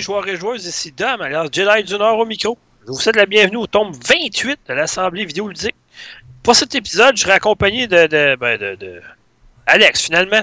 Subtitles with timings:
[0.00, 2.58] Joueurs et joueuses, ici Dom, alias Jedi du Nord au micro.
[2.86, 5.74] Je vous souhaite la bienvenue au tome 28 de l'Assemblée vidéoludique.
[6.42, 9.02] Pour cet épisode, je serai accompagné de, de, ben de, de
[9.66, 10.42] Alex, finalement.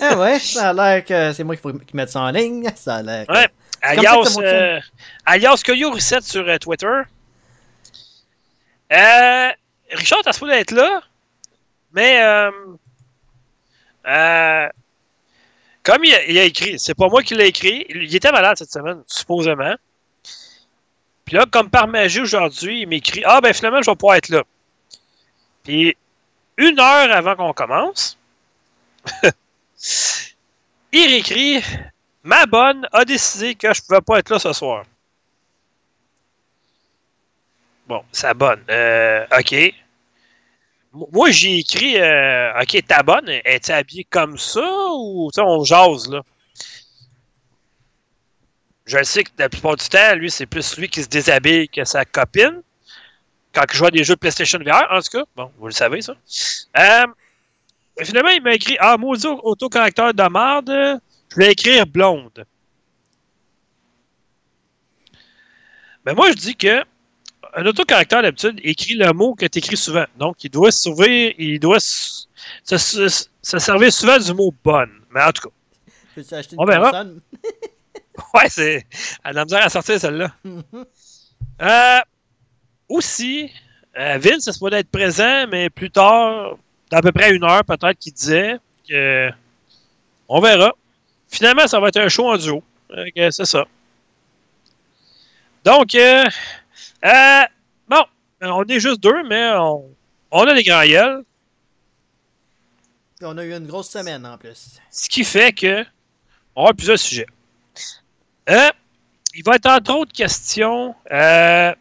[0.00, 2.68] ah ouais, ça a l'air que c'est moi qui faut mettre ça en ligne.
[2.76, 3.26] Ça a l'air.
[3.26, 3.48] que- Ouais.
[3.80, 4.80] Alias, euh,
[5.26, 5.56] alias
[6.22, 6.86] sur euh, Twitter.
[8.92, 9.48] Euh,
[9.92, 11.00] Richard, t'as supposé être là,
[11.92, 12.50] mais euh,
[14.06, 14.68] euh,
[15.82, 18.72] comme il a, a écrit, c'est pas moi qui l'ai écrit, il était malade cette
[18.72, 19.74] semaine, supposément.
[21.24, 24.28] Puis là, comme par magie aujourd'hui, il m'écrit Ah ben finalement, je vais pouvoir être
[24.28, 24.42] là.
[25.64, 25.96] Puis
[26.56, 28.18] une heure avant qu'on commence,
[30.92, 31.62] il réécrit
[32.24, 34.84] Ma bonne a décidé que je pouvais pas être là ce soir.
[37.88, 38.62] Bon, sa bonne.
[38.70, 39.74] Euh, OK.
[40.92, 44.60] Moi, j'ai écrit euh, OK, ta bonne, est-elle habillée comme ça
[44.90, 46.22] ou on jase là?
[48.84, 51.84] Je sais que la plupart du temps, lui, c'est plus lui qui se déshabille que
[51.84, 52.62] sa copine.
[53.54, 55.24] Quand joue à des jeux de PlayStation VR, en tout cas.
[55.36, 56.14] Bon, vous le savez, ça.
[56.78, 57.06] Euh,
[58.02, 61.00] finalement, il m'a écrit Ah, maudit autocorrecteur de merde.
[61.30, 62.44] Je vais écrire blonde.
[66.04, 66.84] Mais moi, je dis que
[67.54, 70.06] un autocorrecteur, d'habitude, écrit le mot que tu écris souvent.
[70.16, 72.26] Donc, il doit se sauver, il doit se,
[72.64, 72.76] se-
[73.08, 74.90] se- se servir souvent du mot bonne.
[75.10, 75.54] Mais en tout cas,
[76.14, 77.04] Peux-tu acheter On verra.
[78.34, 78.86] ouais, c'est.
[79.24, 80.32] Elle a de la misère à sortir celle-là.
[81.60, 81.98] Euh,
[82.88, 83.50] aussi,
[83.98, 86.56] euh, Vince, ça se peut être présent, mais plus tard,
[86.90, 88.56] dans à peu près une heure, peut-être, qu'il disait
[88.88, 89.28] que.
[90.28, 90.72] On verra.
[91.28, 92.62] Finalement, ça va être un show en duo.
[93.16, 93.66] C'est ça.
[95.64, 96.24] Donc, euh,
[97.04, 97.42] euh,
[97.88, 98.04] bon,
[98.40, 99.90] on est juste deux, mais on,
[100.30, 101.24] on a des grands gueules.
[103.22, 104.80] On a eu une grosse semaine en plus.
[104.90, 105.84] Ce qui fait que
[106.56, 107.26] on a plusieurs sujets.
[108.48, 108.70] Euh,
[109.34, 111.74] il va être entre autres question euh,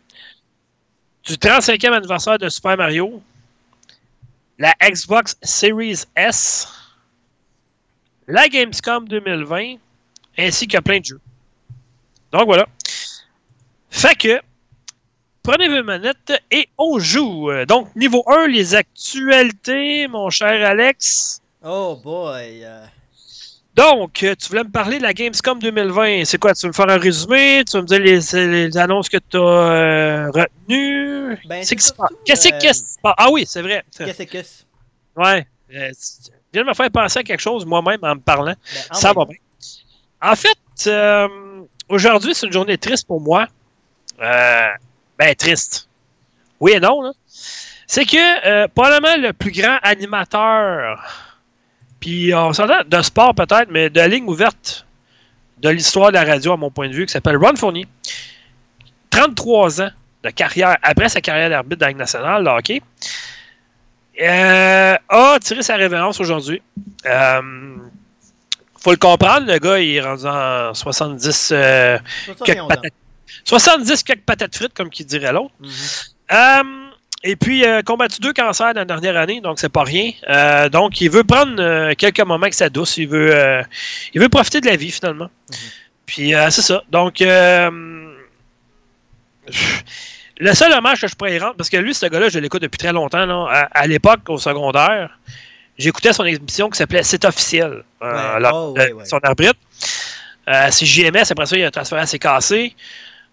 [1.24, 3.22] du 35e anniversaire de Super Mario,
[4.58, 6.68] la Xbox Series S,
[8.28, 9.76] la Gamescom 2020,
[10.38, 11.22] ainsi que plein de jeux.
[12.32, 12.68] Donc voilà.
[13.90, 14.42] Fait que,
[15.44, 17.52] prenez vos manettes et on joue.
[17.52, 21.42] Euh, Donc, niveau 1, les actualités, mon cher Alex.
[21.64, 22.64] Oh boy.
[22.64, 22.86] euh,
[23.76, 26.26] Donc, euh, tu voulais me parler de la Gamescom 2020.
[26.26, 26.54] C'est quoi?
[26.54, 27.64] Tu veux me faire un résumé?
[27.70, 31.40] Tu vas me dire les, les annonces que tu as retenues?
[31.46, 31.76] Ben, C'est?
[31.76, 33.16] Qu'est-ce euh, qui se passe?
[33.18, 33.84] Ah oui, c'est vrai.
[33.98, 34.66] Qu'est-ce que c'est?
[35.16, 35.46] Ouais.
[35.74, 38.46] Euh, tu viens de me faire penser à quelque chose moi-même en me parlant.
[38.56, 39.38] Ben, en Ça va bien.
[40.22, 41.28] En fait, euh,
[41.90, 43.48] aujourd'hui, c'est une journée triste pour moi.
[45.22, 45.88] Ben, triste.
[46.60, 47.12] Oui et non, là.
[47.86, 50.98] C'est que, euh, probablement, le plus grand animateur,
[52.00, 54.88] puis on s'entend de sport peut-être, mais de ligne ouverte
[55.60, 57.86] de l'histoire de la radio, à mon point de vue, qui s'appelle Ron Fournier.
[59.12, 59.92] 33 ans
[60.24, 62.82] de carrière, après sa carrière d'arbitre dans la Ligue nationale de hockey,
[64.24, 66.64] euh, a tiré sa révérence aujourd'hui.
[67.06, 67.42] Euh,
[68.80, 72.68] faut le comprendre, le gars, il est rendu en 70, euh, 71 quelques ans.
[72.68, 72.94] patates,
[73.44, 75.54] 70 quelques patates frites, comme qui dirait l'autre.
[75.60, 75.70] Mhm.
[76.32, 76.64] Euh,
[77.24, 80.12] et puis, euh, combattu deux cancers dans la dernière année, donc c'est pas rien.
[80.30, 82.98] Euh, donc, il veut prendre quelques moments avec sa douce.
[82.98, 83.64] Il veut,
[84.14, 85.30] il veut profiter de la vie, finalement.
[86.06, 86.84] Puis, euh, c'est ça.
[86.90, 88.16] Donc, le
[90.54, 92.80] seul hommage que je pourrais y rendre, parce que lui, ce gars-là, je l'écoute depuis
[92.80, 93.26] très longtemps.
[93.26, 93.46] là.
[93.50, 95.18] à à l'époque, au secondaire,
[95.78, 97.84] j'écoutais son émission qui s'appelait C'est officiel.
[98.02, 98.10] Ouais.
[98.52, 99.06] Oh, ouais, ouais.
[99.06, 99.60] Son arbitre.
[100.50, 102.76] Euh, c'est JMS, après ça, il a transféré à cassé.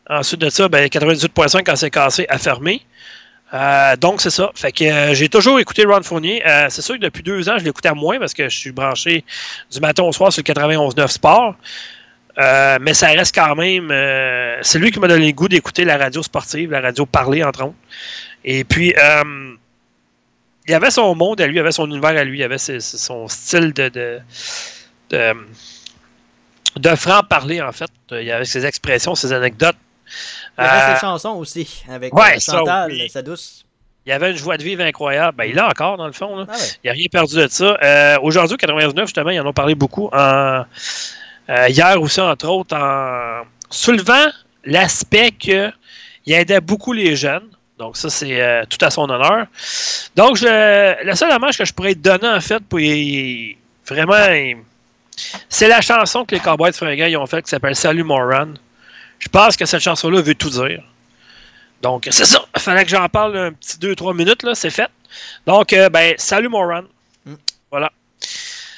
[0.08, 2.82] Ensuite de ça, ben, 98.5 quand c'est cassé a fermé.
[3.54, 4.50] Euh, donc, c'est ça.
[4.54, 6.42] Fait que euh, j'ai toujours écouté Ron Fournier.
[6.46, 8.72] Euh, c'est sûr que depuis deux ans, je l'écoute à moins parce que je suis
[8.72, 9.24] branché
[9.70, 11.54] du matin au soir sur le 91.9 Sport.
[12.38, 13.90] Euh, mais ça reste quand même.
[13.90, 17.42] euh, c'est lui qui m'a donné le goût d'écouter la radio sportive, la radio parler,
[17.42, 17.74] entre autres.
[18.44, 19.54] Et puis, euh,
[20.68, 23.26] il avait son monde à lui, il avait son univers à lui, il avait son
[23.26, 23.88] style de,
[25.10, 25.34] de,
[26.76, 27.90] de, franc-parler, en fait.
[28.12, 29.76] Il avait ses expressions, ses anecdotes.
[30.58, 33.08] Il y avait ses chansons aussi, avec ouais, euh, ça, Chantal, oui.
[33.10, 33.64] sa douce.
[34.06, 35.36] il avait une joie de vivre incroyable.
[35.36, 36.36] Ben, il l'a encore, dans le fond.
[36.36, 36.46] Là.
[36.48, 36.58] Ah ouais.
[36.84, 37.76] Il n'a rien perdu de ça.
[37.82, 40.08] Euh, Aujourd'hui, au 99, justement, ils en ont parlé beaucoup.
[40.12, 40.64] En,
[41.50, 44.26] euh, hier aussi, entre autres, en soulevant
[44.64, 45.72] l'aspect qu'il
[46.26, 47.48] aidait beaucoup les jeunes.
[47.78, 49.46] Donc, ça, c'est euh, tout à son honneur.
[50.16, 53.56] Donc, je, le seul hommage que je pourrais te donner, en fait, pour y-
[53.86, 54.14] vraiment,
[55.48, 58.48] c'est la chanson que les Cowboys de Fringants ils ont faite qui s'appelle Salut Moran.
[59.18, 60.82] Je pense que cette chanson-là veut tout dire.
[61.82, 62.44] Donc, c'est ça.
[62.56, 64.90] Il fallait que j'en parle un petit 2-3 minutes, là, c'est fait.
[65.46, 66.82] Donc, euh, ben, salut Moran.
[67.24, 67.34] Mm.
[67.70, 67.92] Voilà.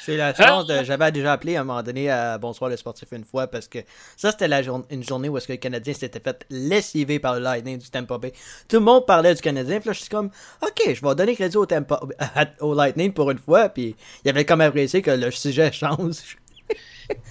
[0.05, 0.83] J'ai la chance de.
[0.83, 3.79] J'avais déjà appelé à un moment donné à Bonsoir le sportif une fois parce que
[4.17, 7.41] ça, c'était la une journée où est-ce que le Canadien s'était fait lessiver par le
[7.41, 8.33] Lightning du Tampa Bay.
[8.67, 9.79] Tout le monde parlait du Canadien.
[9.79, 10.31] Puis là, je suis comme,
[10.63, 11.99] OK, je vais donner crédit au, Tampa,
[12.61, 13.69] au Lightning pour une fois.
[13.69, 13.95] Puis
[14.25, 16.37] il avait comme apprécié que le sujet change.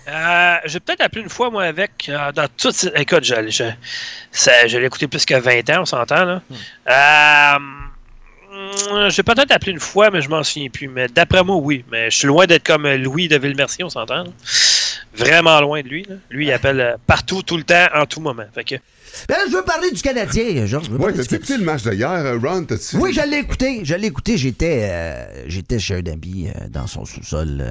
[0.09, 2.09] Euh, j'ai peut-être appelé une fois, moi, avec.
[2.09, 2.89] Euh, dans toute.
[2.95, 6.43] Écoute, je, je, l'ai écouté plus que 20 ans, on s'entend, là.
[6.89, 7.91] Hmm.
[8.53, 10.89] Euh, j'ai peut-être appelé une fois, mais je m'en souviens plus.
[10.89, 11.85] Mais d'après moi, oui.
[11.91, 14.25] Mais je suis loin d'être comme Louis de Villemercier, on s'entend.
[15.15, 16.07] Vraiment loin de lui.
[16.31, 18.45] Lui, il appelle partout, tout le temps, en tout moment.
[18.55, 18.75] Fait que...
[19.29, 20.89] Ben, je veux parler du Canadien, Georges.
[20.91, 22.63] Oui, t'as écouté le match d'hier, euh, Ron?
[22.63, 22.97] -tu...
[22.99, 23.81] Oui, je l'ai écouté.
[23.85, 24.37] Je l'ai écouté.
[24.37, 27.65] J'étais euh, j'étais chez un ami dans son sous-sol.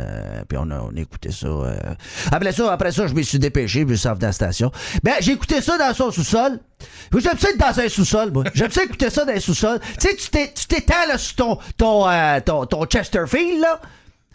[0.48, 1.48] puis on a, on écouté ça.
[2.32, 4.72] Après ça, après ça, je me suis dépêché, je me suis de la station.
[5.04, 6.60] Ben, j'ai écouté ça dans son sous-sol.
[7.18, 8.44] J'aime ça être dans un sous-sol, moi.
[8.54, 9.80] J'aime ça écouter ça dans un sous-sol.
[10.00, 13.82] Tu sais, tu t'étends là sur ton, ton, euh, ton, ton, Chesterfield, là.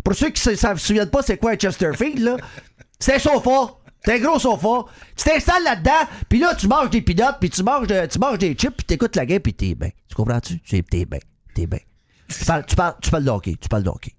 [0.02, 2.36] Pour ceux qui ne se souviennent pas c'est quoi un Chesterfield, là,
[2.98, 3.76] c'est un sofa.
[4.04, 4.90] C'est un gros sofa.
[5.16, 8.54] Tu t'installes là-dedans, puis là, tu manges des peanuts, puis tu manges, tu manges des
[8.54, 9.90] chips, puis t'écoutes la game, puis t'es bien.
[10.08, 10.60] Tu comprends-tu?
[10.60, 11.20] T'es bien.
[11.54, 11.80] T'es bien.
[12.28, 13.56] Tu parles, tu, parles, tu parles de hockey.
[13.60, 14.12] Tu parles de hockey.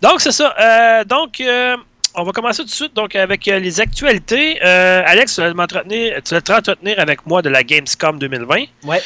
[0.00, 0.54] Donc, c'est ça.
[0.58, 1.76] Euh, donc, euh,
[2.14, 4.58] on va commencer tout de suite donc avec euh, les actualités.
[4.64, 8.64] Euh, Alex, tu vas, tu vas te entretenir avec moi de la Gamescom 2020.
[8.84, 9.00] Ouais.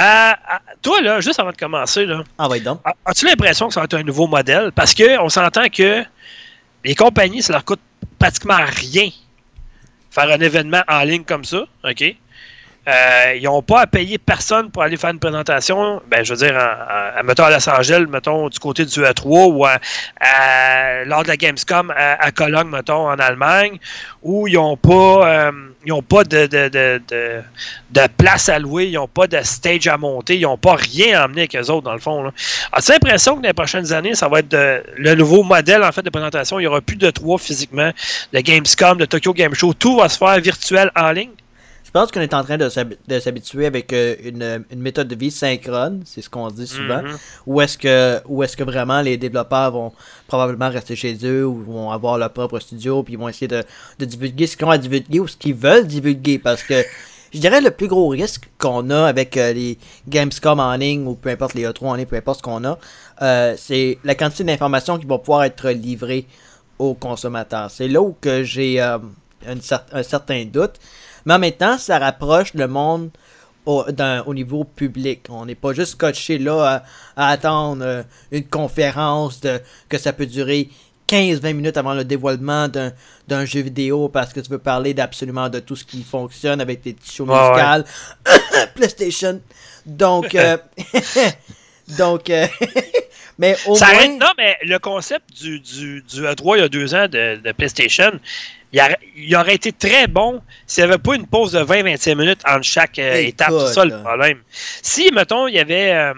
[0.00, 0.32] Euh,
[0.82, 2.80] toi, là, juste avant de commencer, là, ah, ouais, donc.
[3.04, 4.70] as-tu l'impression que ça va être un nouveau modèle?
[4.72, 6.04] Parce qu'on s'entend que
[6.84, 7.80] les compagnies, ça leur coûte
[8.18, 9.10] pratiquement rien
[10.28, 11.64] un événement en ligne comme ça.
[11.84, 12.16] OK?
[12.88, 16.46] Euh, ils n'ont pas à payer personne pour aller faire une présentation, ben, je veux
[16.46, 16.58] dire,
[17.24, 19.66] mettons à Los Angeles, mettons du côté du E3 ou
[21.06, 23.78] lors de la Gamescom à, Cologne, mettons, en Allemagne,
[24.22, 25.52] où ils n'ont pas, euh,
[25.84, 27.42] ils pas de, de, de,
[27.90, 31.20] de, place à louer, ils n'ont pas de stage à monter, ils n'ont pas rien
[31.20, 32.32] à emmener avec eux autres, dans le fond.
[32.72, 34.56] As-tu l'impression que dans les prochaines années, ça va être
[34.96, 36.58] le nouveau modèle en fait de présentation?
[36.58, 37.90] Il n'y aura plus de trois physiquement,
[38.32, 41.30] de Gamescom, de Tokyo Game Show, tout va se faire virtuel en ligne?
[41.90, 42.68] Je pense qu'on est en train de
[43.18, 47.02] s'habituer avec euh, une, méthode de vie synchrone, c'est ce qu'on dit souvent.
[47.02, 47.16] Mhm.
[47.48, 49.92] Ou est-ce que, ou est-ce que vraiment les développeurs vont
[50.28, 53.64] probablement rester chez eux ou vont avoir leur propre studio puis ils vont essayer de,
[53.98, 56.80] divulguer ce qu'ils ont à divulguer ou ce qu'ils veulent divulguer parce que
[57.34, 59.76] je dirais le plus gros risque qu'on a avec euh, les
[60.06, 62.78] Gamescom en ligne ou peu importe les E3 en ligne, peu importe ce qu'on a,
[63.22, 66.26] euh, c'est la quantité d'informations qui vont pouvoir être livrées
[66.78, 67.68] aux consommateurs.
[67.68, 70.74] C'est là où que j'ai un certain doute.
[71.26, 73.10] Mais en même temps, ça rapproche le monde
[73.66, 73.84] au,
[74.26, 75.26] au niveau public.
[75.28, 76.82] On n'est pas juste scotché là
[77.16, 80.68] à, attendre euh, une conférence de, que ça peut durer
[81.10, 85.58] 15-20 minutes avant le dévoilement d'un jeu vidéo parce que tu veux parler d'absolument de
[85.58, 87.84] tout ce qui fonctionne avec tes shows musicales.
[88.76, 89.40] PlayStation.
[89.84, 90.56] Donc, euh,
[91.98, 92.46] donc, euh,
[93.38, 94.18] mais au ça moins...
[94.18, 97.52] non, mais le concept du, du, du E3 il y a deux ans de, de
[97.52, 98.12] PlayStation,
[98.72, 102.62] il, aurait été très bon s'il n'y avait pas une pause de 20-25 minutes entre
[102.62, 103.52] chaque euh, étape.
[103.66, 104.42] C'est ça le problème.
[104.82, 105.92] Si, mettons, il y avait.
[105.92, 106.14] Euh,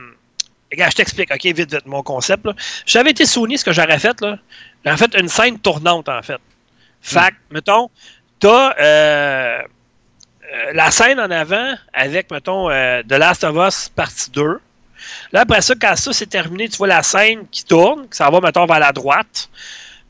[0.70, 2.46] regarde, je t'explique, ok, vite, vite, mon concept.
[2.86, 4.38] J'avais été Sony, ce que j'aurais fait, là,
[4.84, 6.40] j'aurais fait une scène tournante, en fait.
[7.00, 7.36] Fait mm.
[7.50, 7.90] mettons,
[8.38, 9.62] t'as euh,
[10.74, 14.60] la scène en avant avec, mettons, The Last of Us partie 2.
[15.32, 18.30] Là, après ça, quand ça c'est terminé, tu vois la scène qui tourne, qui s'en
[18.30, 19.48] va, mettons, vers la droite.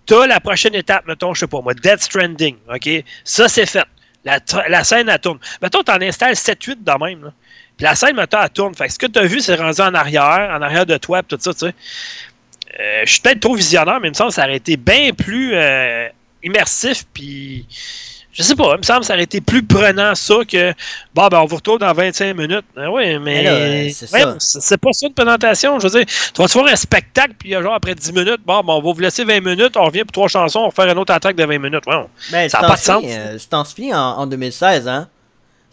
[0.06, 2.88] T'as la prochaine étape, mettons, je sais pas moi, Dead Stranding, OK?
[3.24, 3.84] Ça, c'est fait.
[4.24, 5.38] La, scène, elle tourne.
[5.60, 7.32] Mettons, t'en installes 7-8 de même, là.
[7.76, 8.74] Puis la scène, mettons, elle tourne.
[8.74, 11.52] Fait que ce que vu, c'est rendu en arrière, en arrière de toi, tout ça,
[11.52, 11.74] tu sais.
[12.78, 15.12] Euh, je suis peut-être trop visionnaire, mais il me semble que ça aurait été bien
[15.12, 16.08] plus euh,
[16.42, 17.66] immersif, puis
[18.32, 20.72] je sais pas, il me semble que ça aurait été plus prenant ça que
[21.14, 22.64] bon ben on vous retrouve dans 25 minutes.
[22.74, 25.78] Ben oui, mais, c'est pas ça une présentation.
[25.78, 28.60] Je veux dire, tu vas te faire un spectacle, puis genre après 10 minutes, bon,
[28.62, 30.90] ben, on va vous laisser 20 minutes, on revient pour trois chansons, on va faire
[30.90, 31.84] une autre attaque de 20 minutes.
[32.30, 33.04] ben, ça n'a pas de sens.
[33.06, 35.08] Euh, je t'en souviens en, 2016, hein?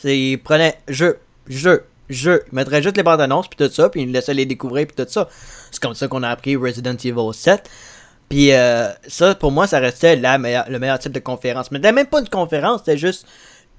[0.03, 2.43] Ils prenaient jeu, jeu, jeu.
[2.51, 4.95] Ils mettraient juste les bandes annonces, puis tout ça, puis ils laissaient les découvrir, puis
[4.97, 5.29] tout ça.
[5.71, 7.69] C'est comme ça qu'on a appris Resident Evil 7.
[8.29, 11.71] Puis euh, ça, pour moi, ça restait la le meilleur type de conférence.
[11.71, 13.25] Mais c'était même pas une conférence, c'était juste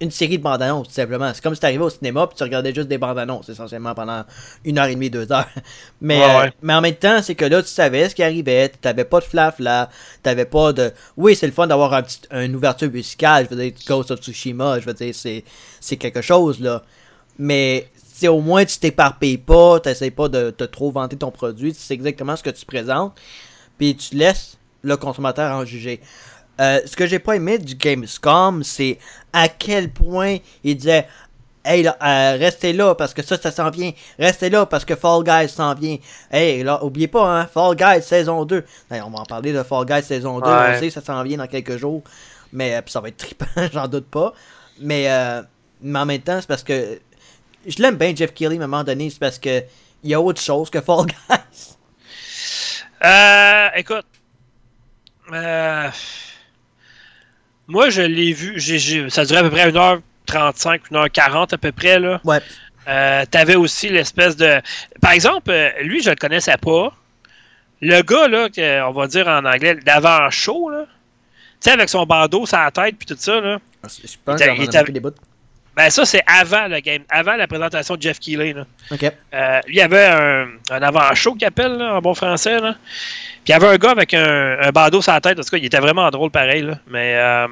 [0.00, 1.30] une série de bandes annonces, tout simplement.
[1.34, 4.24] C'est comme si t'arrivais au cinéma puis tu regardais juste des bandes annonces, essentiellement, pendant
[4.64, 5.48] une heure et demie, deux heures.
[6.00, 9.04] Mais, euh, mais en même temps, c'est que là, tu savais ce qui arrivait, t'avais
[9.04, 9.90] pas de flaf là,
[10.22, 10.90] t'avais pas de.
[11.16, 14.20] Oui, c'est le fun d'avoir un petit, une ouverture musicale, je veux dire, Ghost of
[14.20, 15.44] Tsushima, je veux dire, c'est,
[15.78, 16.82] c'est quelque chose, là.
[17.38, 17.86] Mais
[18.26, 22.36] au moins tu t'éparpilles pas, t'essayes pas de, de trop vanter ton produit, c'est exactement
[22.36, 23.14] ce que tu présentes
[23.80, 26.02] puis tu laisses le consommateur en juger.
[26.60, 28.98] Euh, ce que j'ai pas aimé du Gamescom, c'est
[29.32, 31.06] à quel point il disait
[31.64, 33.92] Hey, là, euh, restez là parce que ça, ça s'en vient.
[34.18, 35.96] Restez là parce que Fall Guys s'en vient.
[36.30, 38.64] Hey, là, oubliez pas, hein, Fall Guys saison 2.
[38.90, 40.46] Hey, on va en parler de Fall Guys saison 2.
[40.46, 40.74] Ouais.
[40.76, 42.02] On sait, ça s'en vient dans quelques jours.
[42.52, 44.34] Mais euh, ça va être trippant, j'en doute pas.
[44.78, 45.42] Mais, euh,
[45.80, 46.98] mais en même temps, c'est parce que
[47.66, 49.08] je l'aime bien, Jeff Keighley, à un moment donné.
[49.08, 49.62] C'est parce que
[50.02, 51.76] il y a autre chose que Fall Guys.
[53.04, 54.04] Euh, écoute.
[55.32, 55.88] Euh,
[57.68, 58.60] moi, je l'ai vu.
[59.10, 61.98] ça durait à peu près 1h35, 1h40 à peu près.
[61.98, 62.20] Là.
[62.24, 62.38] Ouais.
[62.88, 64.60] Euh, T'avais aussi l'espèce de.
[65.00, 66.92] Par exemple, euh, lui, je le connaissais pas.
[67.80, 70.84] Le gars, là, que, on va dire en anglais, d'avant-show, là.
[71.60, 73.58] Tu sais, avec son bandeau sur la tête puis tout ça, là.
[73.84, 73.88] Je
[74.24, 75.14] pense Il il pris était- des bouts.
[75.80, 78.66] Ben, ça, c'est avant le game, avant la présentation de Jeff Keighley, là.
[78.90, 79.02] Ok.
[79.32, 82.60] Euh, lui, il y avait un, un avant-show qu'il appelle, là, en bon français.
[82.60, 82.74] Là.
[82.82, 85.38] Puis il y avait un gars avec un, un bandeau sur la tête.
[85.38, 86.60] En tout cas, il était vraiment drôle pareil.
[86.60, 86.78] Là.
[86.86, 87.46] Mais euh,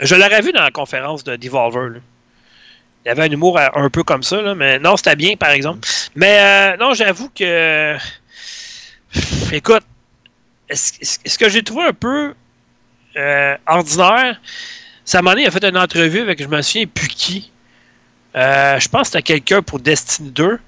[0.00, 1.90] je l'aurais vu dans la conférence de Devolver.
[1.90, 1.98] là.
[3.04, 4.40] Il avait un humour euh, un peu comme ça.
[4.40, 5.86] Là, mais non, c'était bien, par exemple.
[6.14, 7.98] Mais euh, non, j'avoue que.
[9.52, 9.84] Écoute,
[10.72, 12.34] ce que j'ai trouvé un peu
[13.66, 14.40] ordinaire,
[15.12, 17.50] donné, il a fait une entrevue avec, je me souviens plus qui.
[18.36, 20.58] Euh, je pense que c'était quelqu'un pour Destiny 2.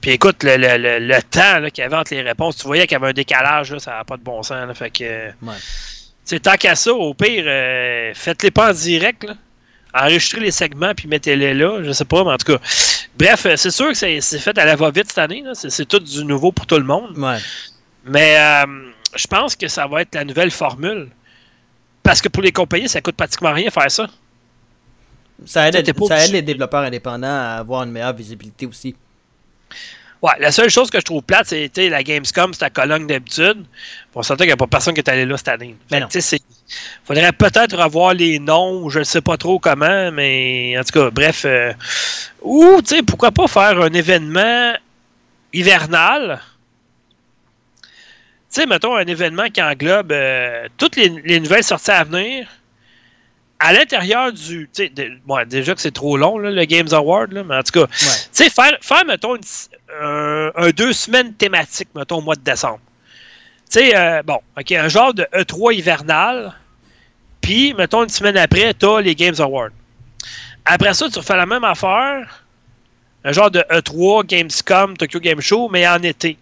[0.00, 2.86] Puis écoute, le, le, le, le temps qu'il y avait entre les réponses, tu voyais
[2.86, 4.66] qu'il y avait un décalage, là, ça n'a pas de bon sens.
[4.66, 6.38] Là, fait que, Ouais.
[6.40, 9.24] tant qu'à ça, au pire, euh, faites-les pas en direct.
[9.24, 9.34] Là.
[9.94, 11.82] Enregistrez les segments puis mettez-les là.
[11.82, 12.58] Je sais pas, mais en tout cas.
[13.16, 15.44] Bref, euh, c'est sûr que c'est fait à la va-vite cette année.
[15.54, 17.16] C'est c'est tout du nouveau pour tout le monde.
[17.16, 17.38] Ouais.
[18.04, 18.64] Mais euh,
[19.14, 21.08] je pense que ça va être la nouvelle formule.
[22.02, 24.06] Parce que pour les compagnies, ça coûte pratiquement rien faire ça.
[25.46, 28.94] Ça aide, ça les développeurs indépendants à avoir une meilleure visibilité aussi.
[30.22, 33.62] Ouais, la seule chose que je trouve plate, c'était la Gamescom, c'était à Cologne d'habitude.
[34.14, 35.76] On s'entend qu'il n'y a pas personne qui est allé là cette année.
[35.90, 36.06] Mais Fait non.
[36.10, 36.42] c'est-
[37.04, 41.10] faudrait peut-être revoir les noms, je ne sais pas trop comment, mais en tout cas,
[41.10, 41.44] bref.
[41.44, 41.74] euh,
[42.40, 44.72] ou, tu sais, pourquoi pas faire un événement
[45.52, 46.40] hivernal?
[47.82, 52.48] Tu sais, mettons un événement qui englobe euh, toutes les, les nouvelles sorties à venir
[53.64, 54.68] à l'intérieur du.
[54.72, 57.62] Tu de- bon, déjà que c'est trop long, là, le Games Award, là, mais en
[57.62, 58.12] tout cas, Ouais.
[58.36, 59.42] tu faire, faire, mettons, une-
[60.02, 62.80] un, un deux semaines thématique, mettons, au mois de décembre.
[63.70, 66.52] Tu sais, euh, bon, OK, un genre de E3 hivernal,
[67.40, 69.70] puis, mettons, une semaine après, t'as les Games Awards.
[70.66, 72.44] Après ça, tu refais la même affaire,
[73.24, 76.36] un genre de E3, Gamescom, Tokyo Game Show, mais en été.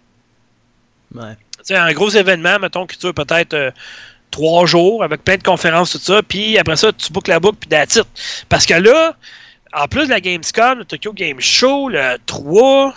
[1.15, 1.37] Ouais.
[1.59, 3.71] Tu sais, un gros événement, mettons, qui dure peut-être euh,
[4.33, 7.59] trois jours, avec plein de conférences, tout ça, puis après ça, tu boucles la boucle,
[7.61, 8.07] puis that's it.
[8.49, 9.15] Parce que là,
[9.73, 12.95] en plus de la Gamescom, le Tokyo Game Show, le 3,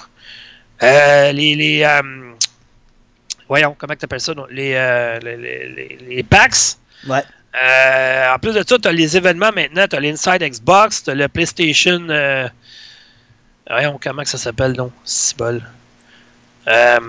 [0.82, 1.56] euh, les...
[1.56, 2.02] les euh,
[3.48, 4.34] voyons, comment tu appelles ça?
[4.34, 4.48] non?
[4.50, 6.80] Les, euh, les, les, PAX.
[7.08, 7.22] Ouais.
[7.64, 9.88] Euh, en plus de ça, tu as les événements maintenant.
[9.88, 12.08] Tu as l'Inside Xbox, tu as le PlayStation.
[12.10, 12.48] Euh,
[13.70, 14.92] voyons, comment ça s'appelle, non?
[15.04, 15.62] Cibol.
[16.68, 17.00] Euh,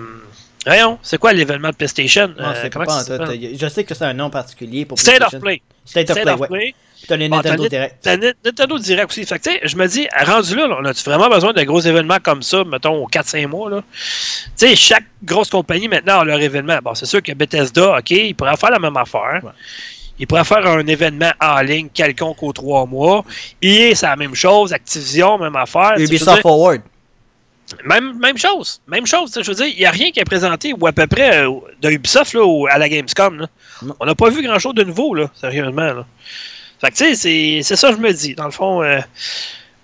[0.67, 2.29] voyons, c'est quoi l'événement de PlayStation?
[2.29, 3.33] Non, Euh, pas en tout.
[3.59, 5.41] Je sais que c'est un nom particulier pour State of PlayStation.
[5.41, 5.63] Play.
[5.85, 6.49] State of State Play, of.
[6.49, 6.75] Play.
[7.09, 7.97] T'as les Bon, Nintendo t'as- Direct.
[8.03, 9.25] T'as Ni- Nintendo Direct aussi.
[9.25, 11.63] Fait que, tu sais, je me dis, rendu là, là, on a-tu vraiment besoin de
[11.63, 13.83] gros événements comme ça, mettons, aux 4-5 mois, là?
[13.93, 16.79] Tu sais, chaque grosse compagnie, maintenant, a leur événement.
[16.83, 19.41] Bon, c'est sûr que Bethesda, OK, ils pourraient faire la même affaire.
[19.45, 19.51] Ouais.
[20.19, 23.25] Ils pourraient faire un événement en ligne quelconque aux 3 mois.
[23.63, 24.73] EA, c'est la même chose.
[24.73, 25.93] Activision, même affaire.
[25.99, 26.81] Ubisoft Forward.
[27.85, 28.81] Même, même chose.
[28.87, 29.33] Même chose.
[29.35, 31.51] Je veux dire, il n'y a rien qui est présenté ou à peu près euh,
[31.83, 33.41] de Ubisoft là, à la Gamescom.
[33.41, 33.47] là.
[34.01, 35.93] On n'a pas vu grand-chose de nouveau, là, sérieusement.
[35.93, 36.07] Là.
[36.81, 38.35] Fait que, tu sais, c'est- ça que je me dis.
[38.35, 38.99] Dans le fond, euh,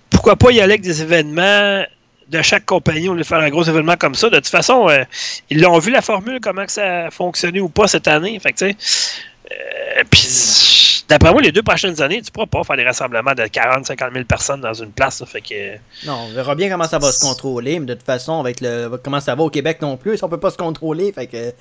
[0.09, 1.83] pourquoi pas y aller avec des événements
[2.29, 4.29] de chaque compagnie au lieu de faire un gros événement comme ça.
[4.29, 5.03] De toute façon, euh,
[5.49, 8.39] ils l'ont vu la formule, comment que ça a fonctionné ou pas cette année.
[8.39, 12.75] Fait que, tu sais, puis, d'après moi, les deux prochaines années, tu pourras pas faire
[12.77, 15.19] des rassemblements de 40, 50 000 personnes dans une place.
[15.21, 15.25] là.
[15.25, 18.39] fait que, Non, on verra bien comment ça va se contrôler, mais de toute façon,
[18.39, 21.27] avec le comment ça va au Québec non plus, on peut pas se contrôler, fait
[21.27, 21.53] que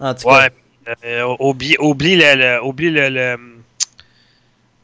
[0.00, 0.50] en tout cas, Ouais.
[1.06, 3.38] Euh, oublie, oublie le, le- oublie le, le-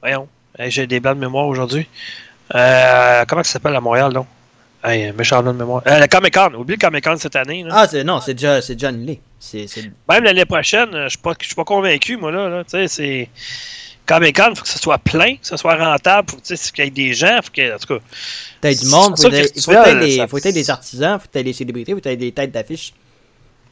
[0.00, 0.28] Voyons.
[0.58, 1.86] J'ai des blancs de mémoire aujourd'hui.
[2.54, 4.26] Euh, comment ça s'appelle à Montréal, donc?
[4.82, 5.82] Hey, méchant de mémoire.
[5.86, 6.54] Euh, le Comic Con.
[6.54, 7.62] Oublie le Comic Con cette année.
[7.64, 7.70] là.
[7.74, 9.20] ah c'est non, c'est déjà c'est déjà annulé.
[9.38, 9.66] C'est
[10.08, 12.48] Même l'année prochaine, euh, je suis pas, pas convaincu, moi, là.
[12.48, 12.64] là.
[12.64, 13.28] Tu sais, c'est.
[14.10, 16.88] Comic Con, il faut que ce soit plein, que ce soit rentable, faut qu'il y
[16.88, 18.04] ait des gens, faut que, en tout cas.
[18.60, 21.92] t'as du monde, faut il faut que t'aies des artisans, faut que t'aies des célébrités,
[21.92, 22.92] faut que t'aies des têtes d'affiche.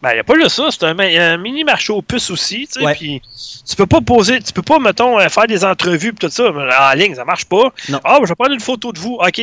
[0.01, 2.81] Ben, il n'y a pas juste ça, c'est un, mini marché aux puces aussi, tu
[2.81, 3.21] sais, puis
[3.69, 6.53] tu peux pas poser, tu peux pas, mettons, euh, faire des entrevues pis tout ça,
[6.53, 7.73] en ligne, ça marche pas.
[7.89, 7.99] Non.
[8.05, 9.41] Ah, je vais prendre une photo de vous, ok,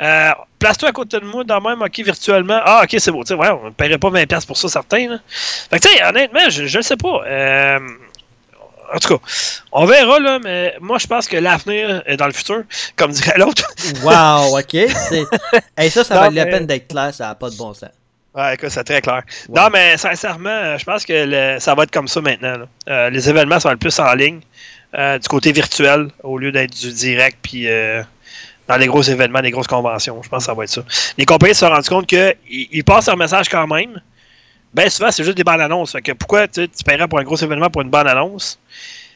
[0.00, 3.28] euh, place-toi à côté de moi, dans même, ok, virtuellement, ah, ok, c'est beau, tu
[3.30, 5.18] sais, ouais, on ne paierait pas 20$ pour ça, certains, là.
[5.28, 7.80] Fait que, tu sais, honnêtement, je, je sais pas, euh,
[8.94, 9.22] en tout cas,
[9.72, 12.62] on verra, là, mais moi, je pense que l'avenir est dans le futur,
[12.96, 13.66] comme dirait l'autre.
[14.02, 14.74] wow, OK.
[15.76, 17.90] Hey, ça, ça Non, valait la peine d'être clair, ça n'a pas de bon sens.
[18.34, 19.22] Ouais, écoute, c'est très clair.
[19.48, 19.60] Ouais.
[19.60, 21.12] Non, mais sincèrement, euh, je pense que
[21.54, 22.58] le- ça va être comme ça maintenant.
[22.58, 22.66] là.
[22.88, 24.40] Euh, les événements sont le plus en ligne,
[24.94, 28.02] euh, du côté virtuel, au lieu d'être du direct, puis euh,
[28.68, 30.20] dans les gros événements, les grosses conventions.
[30.22, 30.82] Je pense que ça va être ça.
[31.16, 34.00] Les compagnies se sont rendues compte qu'ils ils passent leur message quand même.
[34.76, 35.92] Ben souvent, c'est juste des bandes annonces.
[35.92, 38.58] Fait que pourquoi tu paierais pour un gros événement pour une bande annonce?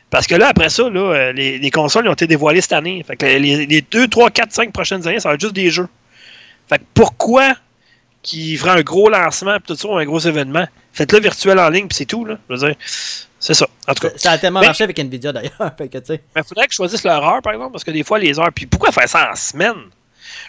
[0.09, 3.05] Parce que là, après ça, là, euh, les, les consoles ont été dévoilées cette année.
[3.07, 5.71] Fait que les, les 2, 3, 4, 5 prochaines années, ça va être juste des
[5.71, 5.87] jeux.
[6.69, 7.55] Fait que pourquoi
[8.23, 10.67] qui ferait un gros lancement pis tout ça, ou un gros événement?
[10.95, 12.39] Faites-le virtuel en ligne, puis c'est tout, là.
[12.49, 12.75] Je veux dire,
[13.39, 13.67] c'est ça.
[13.87, 14.15] En tout cas.
[14.17, 15.53] Ça, a tellement Mais- marché avec Nvidia d'ailleurs.
[15.79, 15.99] fait que.
[16.09, 18.39] Mais il faudrait que je choisisse leur heure, par exemple, parce que des fois, les
[18.41, 18.51] heures.
[18.55, 19.77] Puis pourquoi faire ça en semaine?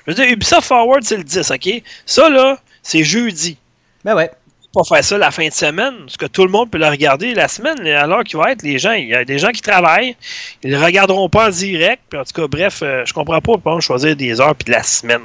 [0.08, 1.84] Je veux dire, Ubisoft Forward, c'est le 10, OK?
[2.06, 3.58] Ça, là, c'est jeudi.
[4.04, 4.32] Ben ouais.
[4.74, 7.34] Pas faire ça la fin de semaine, parce que tout le monde peut le regarder
[7.34, 9.62] la semaine, à l'heure qu'il va être, les gens, il y a des gens qui
[9.62, 10.16] travaillent,
[10.64, 13.54] ils le regarderont pas en direct, puis en tout cas, bref, euh, je comprends pas
[13.54, 15.24] pourquoi choisir des heures puis de la semaine.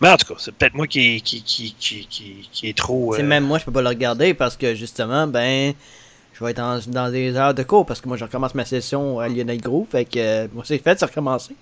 [0.00, 3.14] Mais en tout cas, c'est peut-être moi qui, qui, qui, qui, qui, qui est trop.
[3.14, 5.72] C'est euh, Même moi, je peux pas le regarder parce que justement, ben,
[6.32, 8.64] je vais être dans, dans des heures de cours parce que moi, je recommence ma
[8.64, 9.92] session à Lionel Group.
[9.92, 11.54] Fait que euh, moi, c'est fait, c'est recommencé.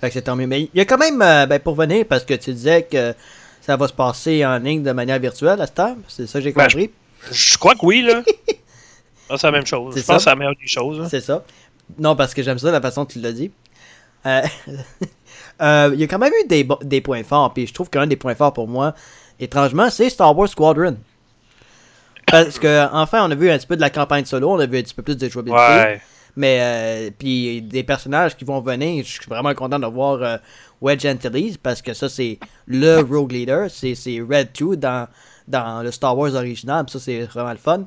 [0.00, 0.46] Fait que c'est tant mieux.
[0.46, 3.14] Mais il y a quand même, euh, ben, pour venir, parce que tu disais que
[3.64, 5.96] ça va se passer en ligne de manière virtuelle à ce temps.
[6.08, 6.90] C'est ça que j'ai Ben, compris.
[7.30, 8.22] Je crois que oui, là.
[9.30, 9.94] Ah, c'est la même chose.
[9.94, 11.00] C'est Je pense que c'est la meilleure des choses.
[11.00, 11.08] là.
[11.08, 11.42] C'est ça.
[11.98, 13.50] Non, parce que j'aime ça la façon dont tu l'as dit.
[14.26, 14.42] Euh,
[15.62, 18.06] euh, Il y a quand même eu des, des points forts, puis je trouve qu'un
[18.06, 18.94] des points forts pour moi,
[19.40, 20.98] étrangement, c'est Star Wars Squadron.
[22.26, 24.66] Parce que, enfin, on a vu un petit peu de la campagne solo, on a
[24.66, 25.58] vu un petit peu plus de jouabilité.
[25.58, 26.02] Ouais.
[26.36, 30.36] Mais, euh, puis des personnages qui vont venir, je suis vraiment content de voir euh,
[30.80, 35.08] Wedge Antilles, parce que ça, c'est le Rogue Leader, c'est Red 2 dans,
[35.46, 37.86] dans le Star Wars original, ça, c'est vraiment le fun.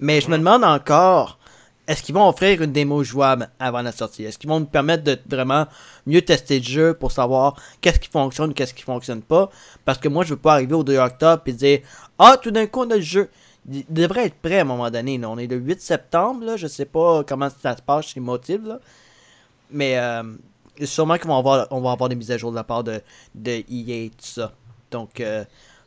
[0.00, 1.38] Mais je me demande encore,
[1.88, 4.22] est-ce qu'ils vont offrir une démo jouable avant la sortie?
[4.24, 5.66] Est-ce qu'ils vont nous permettre de vraiment
[6.06, 9.50] mieux tester le jeu pour savoir qu'est-ce qui fonctionne, qu'est-ce qui fonctionne pas?
[9.86, 11.80] Parce que moi, je veux pas arriver au 2 octobre et dire
[12.18, 13.30] Ah, tout d'un coup, on a le jeu.
[13.70, 15.20] Il devrait être prêt à un moment donné.
[15.24, 16.56] On est le 8 septembre, là.
[16.56, 18.66] je sais pas comment ça se passe chez Motive.
[18.66, 18.80] Là.
[19.70, 20.22] Mais euh,
[20.84, 23.00] sûrement qu'on va avoir, on va avoir des mises à jour de la part de,
[23.34, 24.52] de EA et tout ça.
[24.90, 25.44] Donc, euh,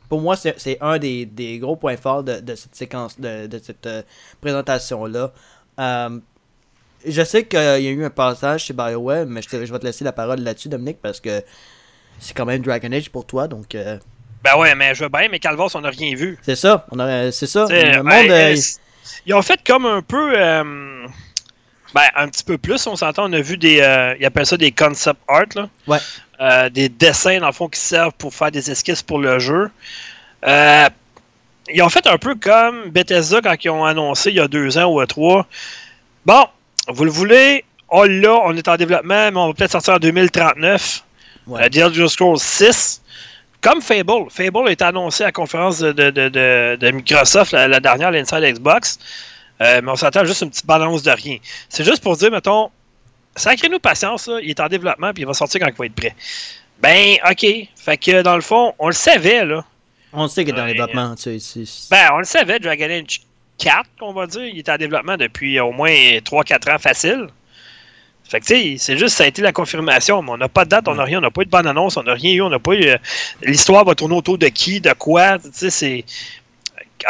[0.08, 3.58] pour moi, c'est un des, des gros points forts de, de cette séquence, de, de
[3.58, 4.02] cette euh,
[4.40, 5.32] présentation-là.
[7.04, 9.84] Je sais qu'il y a eu un passage chez BioWare, mais je, je vais te
[9.84, 11.42] laisser la parole là-dessus, Dominique, parce que
[12.20, 13.74] c'est quand même Dragon Age pour toi, donc
[14.44, 16.38] Ben ouais, mais je veux bien, mais Calvas, on n'a rien vu.
[16.42, 16.86] c'est ça.
[16.90, 17.64] On aurait- c'est ça.
[17.64, 18.56] T'sais, Le ben, monde, euh, euh,
[19.26, 20.32] ils ont fait comme un peu.
[20.36, 21.06] euh,
[21.94, 23.28] ben, un petit peu plus, on s'entend.
[23.28, 23.80] On a vu des.
[23.80, 25.68] euh, ils appellent ça des concept art, là.
[25.86, 26.70] Ouais.
[26.70, 29.70] Des dessins, dans le fond, qui servent pour faire des esquisses pour le jeu.
[30.44, 34.76] Ils ont fait un peu comme Bethesda quand ils ont annoncé il y a deux
[34.78, 35.46] ans ou trois.
[36.26, 36.46] Bon,
[36.88, 39.98] vous le voulez, on l'a, on est en développement, mais on va peut-être sortir en
[39.98, 41.04] 2039.
[41.46, 41.68] Ouais.
[41.70, 43.01] The Elder Scrolls 6.
[43.62, 44.28] Comme Fable.
[44.30, 48.10] Fable est annoncé à la conférence de, de- de- de- de Microsoft, la, la dernière,
[48.10, 48.98] l'Inside Xbox.
[49.60, 51.36] Euh, mais on s'attend juste une petite balance de rien.
[51.68, 52.70] C'est juste pour dire, mettons,
[53.36, 55.94] sacrez-nous patience, là, il est en développement puis il va sortir quand il va être
[55.94, 56.14] prêt.
[56.80, 57.46] Ben, ok.
[57.76, 59.64] Fait que dans le fond, on le savait, là.
[60.12, 60.72] on sait qu'il est le Ouais.
[60.72, 61.14] développement.
[61.14, 63.20] tu sais, Ben, on le savait, Dragon Age
[63.58, 65.92] 4, qu'on va dire, il est en développement depuis au moins
[66.24, 67.28] 3-4 ans facile.
[68.32, 70.64] Fait que, tu sais, c'est juste, ça a été la confirmation, mais on n'a pas
[70.64, 72.32] de date, on n'a rien, on n'a pas eu de bonne annonce, on n'a rien
[72.32, 72.84] eu, on n'a pas eu.
[72.86, 72.96] euh,
[73.42, 76.04] L'histoire va tourner autour de qui, de quoi, tu sais, c'est.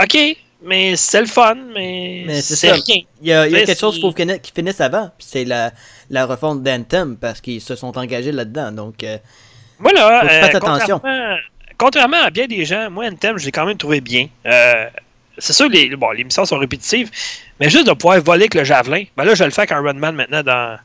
[0.02, 0.18] Ok,
[0.64, 2.82] mais c'est le fun, mais, Mais c'est rien.
[3.20, 5.10] Il y a, il y a Mais quelque chose qu'il faut qu'il qui finisse avant,
[5.16, 5.70] puis c'est la,
[6.10, 8.72] la refonte d'Anthem, parce qu'ils se sont engagés là-dedans.
[8.72, 9.16] Donc, euh,
[9.78, 10.98] Moi, là, Faut que tu euh, attention.
[10.98, 11.36] contrairement,
[11.78, 14.26] contrairement à bien des gens, moi, Anthem, je l'ai quand même trouvé bien.
[14.46, 14.88] Euh,
[15.38, 17.10] c'est sûr, les, bon, les missions sont répétitives,
[17.60, 19.80] mais juste de pouvoir voler avec le javelin, ben là, je le fais avec un
[19.80, 20.78] Runman maintenant dans,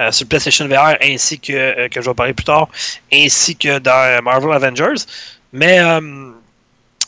[0.00, 2.68] euh, sur PlayStation VR, ainsi que, euh, que je vais parler plus tard,
[3.12, 5.04] ainsi que dans Marvel Avengers.
[5.52, 6.30] Mais euh,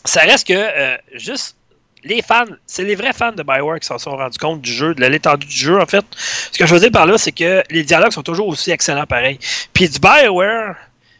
[0.05, 1.57] ça reste que euh, juste
[2.05, 4.95] les fans, c'est les vrais fans de Bioware qui s'en sont rendus compte du jeu,
[4.95, 6.05] de l'étendue du jeu, en fait.
[6.17, 9.07] Ce que je veux dire par là, c'est que les dialogues sont toujours aussi excellents
[9.07, 9.39] pareil.
[9.73, 10.75] Puis du Bioware,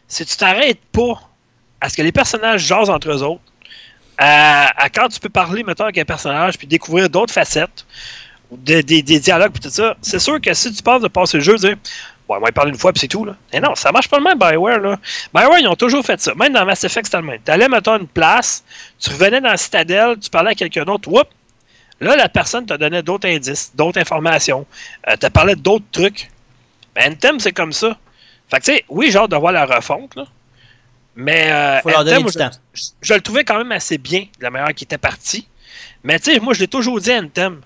[0.07, 1.21] si tu t'arrêtes pas
[1.79, 3.41] à ce que les personnages jasent entre eux autres,
[4.17, 7.85] à, quand tu peux parler, mettons, avec un personnage, puis découvrir d'autres facettes,
[8.51, 11.37] de- des, des dialogues, puis tout ça, c'est sûr que si tu penses de passer
[11.37, 11.75] le jeu, dire,
[12.27, 13.35] bon, on va y parler une fois, puis c'est tout, là.
[13.51, 14.99] Mais non, ça marche pas le même, Bioware, là.
[15.33, 16.33] Bioware, ils ont toujours fait ça.
[16.35, 17.39] Même dans Mass Effect, c'était le même.
[17.39, 18.63] T'allais, mettons, une place,
[18.99, 21.27] tu revenais dans la citadelle, tu parlais à quelqu'un d'autre, whoop,
[21.99, 24.65] là, la personne te donnait d'autres indices, d'autres informations,
[25.07, 26.29] euh, te parlait d'autres trucs.
[26.95, 27.97] Ben, Anthem, c'est comme ça.
[28.49, 30.25] Fait que, tu sais, oui, j'ai hâte de voir la refonte, là.
[31.15, 32.49] Mais, euh, faut leur Anthem, donner moi, du temps.
[32.73, 35.47] je, je le trouvais quand même assez bien, de la manière qui était partie.
[36.03, 37.61] Mais, tu sais, moi, je l'ai toujours dit, Anthem.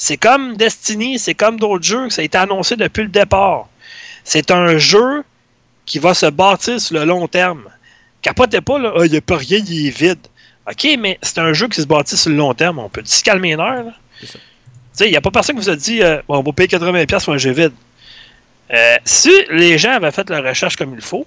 [0.00, 3.68] C'est comme Destiny, c'est comme d'autres jeux, ça a été annoncé depuis le départ.
[4.22, 5.24] C'est un jeu
[5.86, 7.64] qui va se bâtir sur le long terme.
[8.22, 10.20] Capotez pas, là, il n'y a pas rien, il est vide.
[10.70, 12.78] OK, mais c'est un jeu qui se bâtit sur le long terme.
[12.78, 13.86] On peut se calmer une heure.
[15.00, 17.24] Il n'y a pas personne qui vous a dit euh, bon, on va payer 80$
[17.24, 17.72] pour un jeu vide.
[18.72, 21.26] Euh, si les gens avaient fait leur recherche comme il faut,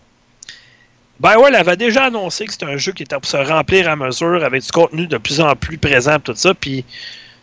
[1.19, 4.43] BioWare avait déjà annoncé que c'était un jeu qui était pour se remplir à mesure
[4.43, 6.85] avec du contenu de plus en plus présent, tout ça, puis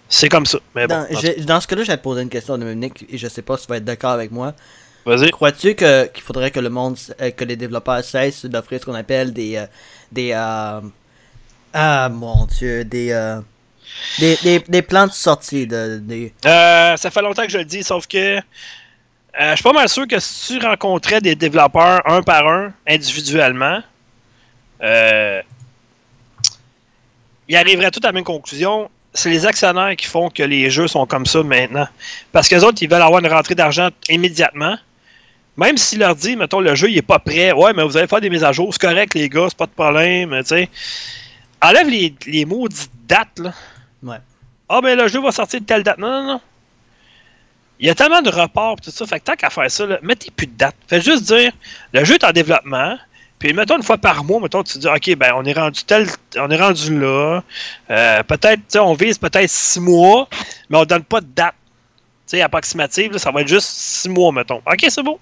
[0.09, 0.59] c'est comme ça.
[0.75, 1.07] Mais bon,
[1.45, 3.67] dans, ce cas-là, j'allais te poser une question à Dominique, et je sais pas si
[3.67, 4.55] tu vas être d'accord avec moi.
[5.05, 5.31] Vas-y.
[5.31, 9.33] Crois-tu qu'il faudrait que le monde, euh, que les développeurs cessent d'offrir ce qu'on appelle
[9.33, 9.57] des.
[9.57, 9.67] Euh,
[10.13, 10.81] des euh,
[11.73, 13.39] ah mon dieu, des.
[14.19, 16.03] Des, des, plans de sortie de,
[16.43, 18.39] ça fait longtemps que je le dis, sauf que
[19.39, 23.81] je suis pas mal sûr que si tu rencontrais des développeurs un par un, individuellement,
[24.83, 25.43] euh,
[27.49, 30.89] ils arriveraient tous à la même conclusion c'est les actionnaires qui font que les jeux
[30.89, 31.89] sont comme ça maintenant.
[32.33, 34.77] Parce que les autres, ils veulent avoir une rentrée d'argent immédiatement.
[35.57, 37.51] Même s'ils leur disent, mettons, le jeu, il est pas prêt.
[37.53, 38.73] Ouais, mais vous allez faire des mises à jour.
[38.73, 40.41] C'est correct, les gars, c'est pas de problème.
[40.45, 40.69] Sais.
[41.61, 43.53] Enlève les, les maudites dates, là.
[44.03, 44.19] Ouais.
[44.69, 45.99] Ah, ben le jeu va sortir de telle date.
[45.99, 46.41] Non, non, non.
[47.81, 49.07] Il y a tellement de reports tout ça.
[49.07, 50.77] Fait que tant qu'à faire ça, là, mettez plus de date.
[50.87, 51.53] Faites juste dire,
[51.93, 52.97] le jeu est en développement.
[53.39, 55.85] Puis mettons une fois par mois, mettons, tu te dis OK, ben on est rendu
[55.85, 56.09] tel.
[56.37, 57.43] On est rendu là.
[57.91, 60.29] Euh, peut-être, on vise peut-être six mois,
[60.69, 61.55] mais on donne pas de date.
[62.27, 64.61] Tu sais, approximative, ça va être juste six mois, mettons.
[64.67, 65.21] OK, c'est beau.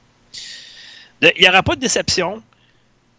[1.22, 2.42] Il n'y aura pas de déception.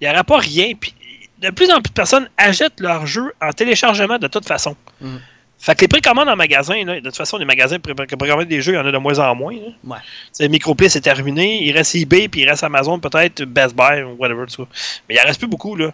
[0.01, 0.73] Il n'y aura pas rien.
[0.79, 0.93] Puis
[1.39, 4.75] de plus en plus de personnes achètent leur jeu en téléchargement de toute façon.
[5.01, 5.17] Mm.
[5.59, 8.73] Fait que les précommandes en magasin, de toute façon, les magasins pour précommander des jeux,
[8.73, 9.55] il y en a de moins en moins.
[9.83, 9.97] Ouais.
[10.31, 11.63] C'est Microplay, c'est terminé.
[11.63, 14.67] Il reste eBay, puis il reste Amazon, peut-être Best Buy, ou whatever, tout
[15.09, 15.91] Mais il en reste plus beaucoup, là.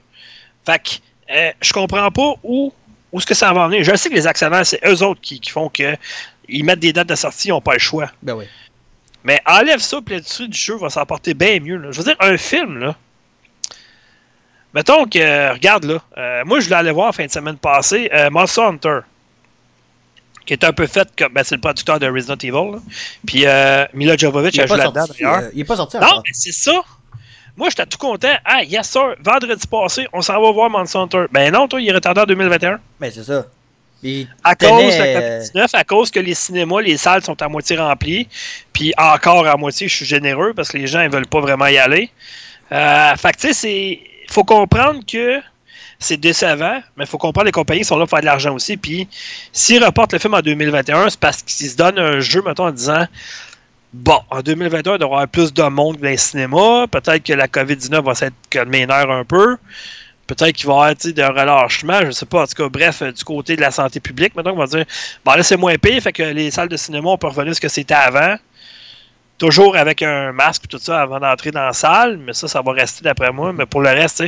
[0.66, 0.90] Fait que
[1.34, 2.74] euh, je comprends pas où,
[3.12, 3.84] où est-ce que ça va en venir.
[3.84, 5.96] Je sais que les actionnaires, c'est eux autres qui, font que
[6.50, 8.12] ils mettent des dates de sortie, ils n'ont pas le choix.
[8.22, 8.46] Ben oui.
[9.24, 11.78] Mais enlève ça, puis l'industrie du jeu va s'en porter bien mieux.
[11.78, 11.92] Là.
[11.92, 12.98] Je veux dire, un film, là.
[14.74, 18.32] Mettons que, regarde là, euh, moi je voulais aller voir fin de semaine passée euh,
[18.32, 19.00] Monster Hunter
[20.46, 21.34] qui est un peu fait comme.
[21.34, 22.80] Ben, c'est le producteur de Resident Evil.
[23.26, 25.38] Puis euh, Mila Jovovich a joué là-dedans d'ailleurs.
[25.44, 26.82] Euh, il est pas sorti Non, mais c'est ça.
[27.56, 28.34] Moi, j'étais tout content.
[28.46, 29.16] Ah, yes, sir.
[29.24, 31.26] Vendredi passé, on s'en va voir Monster Hunter.
[31.32, 32.80] Ben non, toi, il est retardé en 2021.
[33.00, 33.46] Ben, c'est ça.
[34.44, 37.78] à cause de la COVID-19, à cause que les cinémas, les salles sont à moitié
[37.78, 38.28] remplies.
[38.74, 41.68] Puis encore à moitié, je suis généreux parce que les gens ne veulent pas vraiment
[41.68, 42.10] y aller.
[42.72, 44.00] Euh, fait que, tu sais, c'est.
[44.26, 45.40] Il faut comprendre que
[46.04, 48.78] c'est décevant, mais il faut comprendre les compagnies sont là pour faire de l'argent aussi.
[48.78, 49.08] Puis
[49.52, 52.72] s'ils reportent le film en 2021, c'est parce qu'ils se donnent un jeu, mettons, en
[52.72, 53.06] disant
[53.94, 56.88] Bon, en 2021, il y aura plus de monde dans les cinémas.
[56.88, 59.58] Peut-être que la COVID-19 va s'être calmée un peu.
[60.26, 62.42] Peut-être qu'il va y avoir des relâchements, je ne sais pas.
[62.44, 64.86] En tout cas, bref, euh, du côté de la santé publique, maintenant, on va dire
[65.24, 67.54] Bon, là, c'est moins pire, fait que les salles de cinéma, on peut revenir à
[67.54, 68.36] ce que c'était avant.
[69.38, 72.62] Toujours avec un masque et tout ça avant d'entrer dans la salle, mais ça, ça
[72.62, 73.54] va rester d'après moi.
[73.54, 74.24] Mais pour le reste,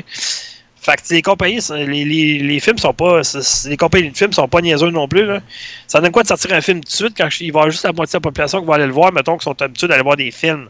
[0.86, 3.22] fait que les compagnies, les, les, les, films sont pas.
[3.66, 5.26] Les compagnies de films sont pas niaiseux non plus.
[5.26, 5.40] Là.
[5.88, 7.72] Ça donne quoi de sortir un film tout de suite quand il va y avoir
[7.72, 9.88] juste la moitié de la population qui va aller le voir, mettons, qui sont habitués
[9.88, 10.70] d'aller voir des films?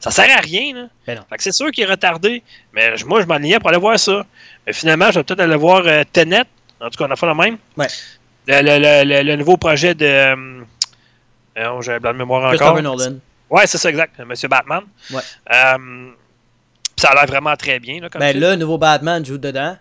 [0.00, 0.74] Ça sert à rien.
[0.74, 0.86] Là.
[1.06, 2.42] Ben fait que c'est sûr qu'il est retardé.
[2.72, 4.24] Mais moi, je m'alignais pour aller voir ça.
[4.66, 6.44] Mais finalement, je vais peut-être aller voir euh, Tenet.
[6.80, 7.58] En tout cas, on a fait la même.
[7.76, 7.86] Ouais.
[8.46, 10.04] Le, le, le, nouveau projet de.
[10.04, 10.62] Euh,
[11.58, 12.74] euh J'ai blanc de mémoire encore.
[12.74, 13.18] Christopher Nolan.
[13.48, 14.18] Ouais, c'est ça, exact.
[14.20, 14.82] Monsieur Batman.
[15.10, 15.20] Ouais.
[15.52, 16.10] Euh,
[16.98, 18.00] ça a l'air vraiment très bien.
[18.00, 19.76] Là, comme ben, le nouveau Batman joue dedans.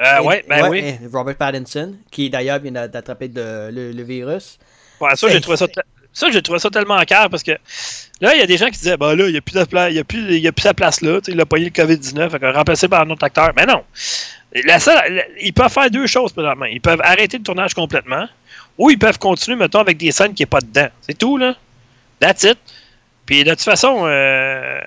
[0.00, 0.94] Euh, ouais, ben oui.
[1.12, 4.58] Robert Pattinson, qui d'ailleurs vient d'attraper le, virus.
[5.00, 5.66] Ouais, ça, j'ai trouvé ça,
[6.12, 7.52] ça, j'ai trouvé ça tellement clair parce que
[8.20, 9.64] là, il y a des gens qui disaient, bah là, il n'y a plus de
[9.64, 11.66] place, il y a plus, il y a plus sa place là, il a pogné
[11.66, 13.52] le COVID-19, fait remplacé par un autre acteur.
[13.56, 13.84] Mais non.
[14.64, 14.78] La
[15.40, 16.64] ils peuvent faire deux choses présentement.
[16.64, 18.26] Ils peuvent arrêter le tournage complètement,
[18.78, 20.88] ou ils peuvent continuer, mettons, avec des scènes qui n'est pas dedans.
[21.02, 21.54] C'est tout, là.
[22.20, 22.58] That's it.
[23.26, 24.80] Puis de toute façon, euh,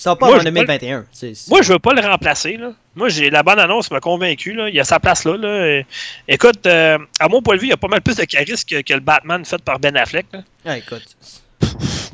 [0.00, 1.04] ça pas en 2021.
[1.48, 2.56] Moi, je veux pas le remplacer.
[2.56, 2.72] Là.
[2.94, 4.54] Moi, j'ai la bonne annonce m'a convaincu.
[4.54, 4.70] Là.
[4.70, 5.36] Il a sa place là.
[5.36, 5.82] là.
[6.26, 8.66] écoute, euh, à mon point de vue, il y a pas mal plus de charisme
[8.82, 10.24] que, le Batman fait par Ben Affleck.
[10.32, 10.40] Là.
[10.64, 11.04] Ah, écoute.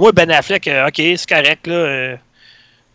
[0.01, 1.69] moi, Ben Affleck, euh, ok, c'est correct.
[1.69, 1.75] Là.
[1.75, 2.17] Euh.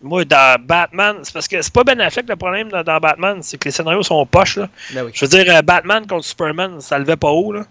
[0.01, 3.57] moi, dans Batman, c'est parce que c'est pas Ben Affleck le problème dans, Batman, c'est
[3.57, 4.57] que les scénarios sont poches.
[4.57, 4.67] Là.
[4.93, 7.53] Ben je veux dire, Batman contre Superman, ça levait pas haut.
[7.53, 7.63] Là.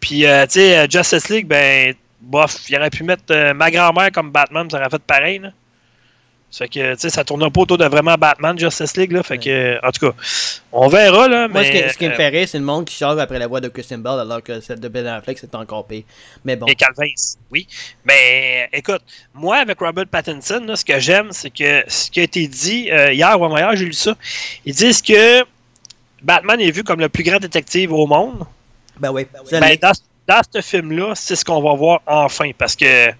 [0.00, 4.68] Puis, tu sais, Justice League, ben, bof, il aurait pu mettre ma grand-mère comme Batman,
[4.68, 5.38] ça aurait fait pareil.
[5.38, 5.52] Là.
[6.56, 9.22] Ça que, tu sais, ça tourne pas autour de vraiment Batman, Justice League, là.
[9.22, 10.16] Fait que, en tout cas,
[10.72, 11.48] on verra, là.
[11.48, 13.46] Moi, mais, ce, qui, me euh, fait rire, c'est le monde qui sort après la
[13.46, 16.04] voix de Christian Bell, alors que celle de Ben Affleck, c'est encore pire.
[16.46, 16.64] Mais bon.
[16.64, 17.12] Et Calvin,
[17.50, 17.66] oui.
[18.06, 19.02] Mais, écoute,
[19.34, 22.90] moi, avec Robert Pattinson, là, ce que j'aime, c'est que ce qui a été dit
[22.90, 24.16] euh, hier ou hier, j'ai lu ça.
[24.64, 25.44] Ils disent que
[26.22, 28.46] Batman est vu comme le plus grand détective au monde.
[28.98, 29.26] Ben oui.
[29.52, 29.76] Ben,
[30.26, 32.52] dans ce film-là, c'est ce qu'on va voir enfin.
[32.56, 33.10] Parce que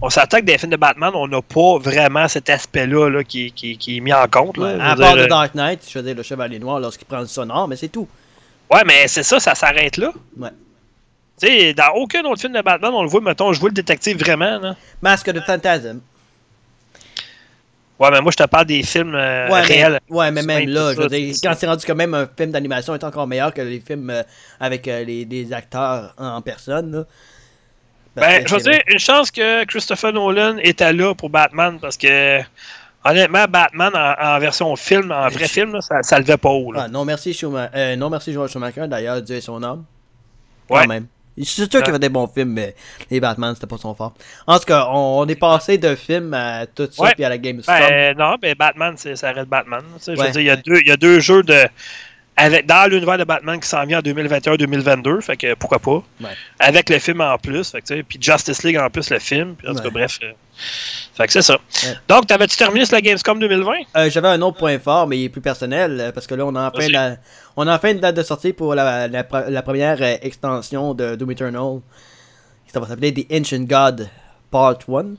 [0.00, 3.76] on s'attaque des films de Batman, on n'a pas vraiment cet aspect-là là, qui, qui,
[3.76, 4.56] qui, est mis en compte.
[4.56, 7.26] Là, à part de Dark Knight, je veux dire, le Chevalier Noir lorsqu'il prend le
[7.26, 8.08] sonore, mais c'est tout.
[8.72, 10.12] Ouais, mais c'est ça, ça s'arrête là.
[10.36, 10.50] Ouais.
[11.40, 13.74] Tu sais, dans aucun autre film de Batman, on le voit, mettons, je vois le
[13.74, 14.58] détective vraiment.
[14.58, 14.76] Là.
[15.02, 16.00] Masque de Phantasm.
[17.98, 20.00] Ouais, mais moi, je te parle des films euh, ouais, réels.
[20.08, 22.52] Mais, ouais, mais même là, je veux dire, quand c'est rendu quand même un film
[22.52, 24.22] d'animation est encore meilleur que les films euh,
[24.60, 26.92] avec euh, les, les, acteurs en personne.
[26.92, 27.04] Là.
[28.16, 32.40] Ben, je veux dire, une chance que Christopher Nolan était là pour Batman parce que,
[33.04, 36.72] honnêtement, Batman en, en version film, en vrai film, là, ça, ça levait pas haut.
[36.72, 36.84] Là.
[36.84, 39.84] Ah, non, merci, Schumacher, euh, non, merci, George Schumacher, d'ailleurs, Dieu est son âme.
[40.68, 40.82] Ouais.
[40.82, 41.06] Quand même.
[41.36, 42.74] Je suis sûr qu'il fait des bons films, mais
[43.10, 44.12] les Batman, c'était pas son fort.
[44.46, 47.38] En tout cas, on, on est passé de film à tout ça, puis à la
[47.38, 47.72] GameStop.
[47.78, 49.82] Ben, non, ben Batman, ça reste Batman.
[50.04, 51.68] Je veux dire, il y, a deux, il y a deux jeux de.
[52.40, 56.02] Avec, dans l'univers de Batman qui s'en vient en 2021-2022, fait que pourquoi pas.
[56.20, 56.28] Ouais.
[56.60, 59.56] Avec le film en plus, fait que, puis Justice League en plus, le film.
[59.56, 59.90] Puis en tout cas, Ouais.
[59.90, 60.18] bref.
[60.22, 60.32] euh,
[61.14, 61.54] fait que c'est ça.
[61.84, 61.94] Ouais.
[62.08, 63.72] Donc, t'avais-tu terminé sur la Gamescom 2020?
[63.96, 66.46] Euh, J'avais un autre point fort, mais il est plus personnel, euh, parce que là,
[66.46, 67.16] on a enfin, la,
[67.56, 71.16] on a enfin une date de sortie pour la, la, pre- la première extension de
[71.16, 71.80] Doom Eternal.
[72.72, 74.08] Ça va s'appeler The Ancient God
[74.50, 75.14] Part 1.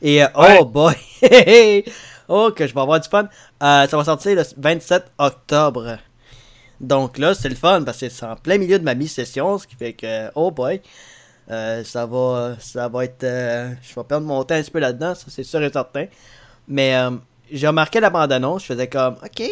[0.00, 0.94] Et, euh, oh boy!
[2.28, 3.28] oh, que je vais avoir du fun.
[3.60, 5.98] Ça va sortir le 27 octobre.
[6.80, 9.66] Donc là, c'est le fun, parce que c'est en plein milieu de ma mi-session, ce
[9.66, 10.80] qui fait que, oh boy,
[11.50, 13.24] euh, ça va ça va être...
[13.24, 16.06] euh, je vais perdre mon temps un petit peu là-dedans, ça c'est sûr et certain.
[16.66, 17.10] Mais euh,
[17.50, 19.42] j'ai remarqué la bande-annonce, je faisais comme, ok,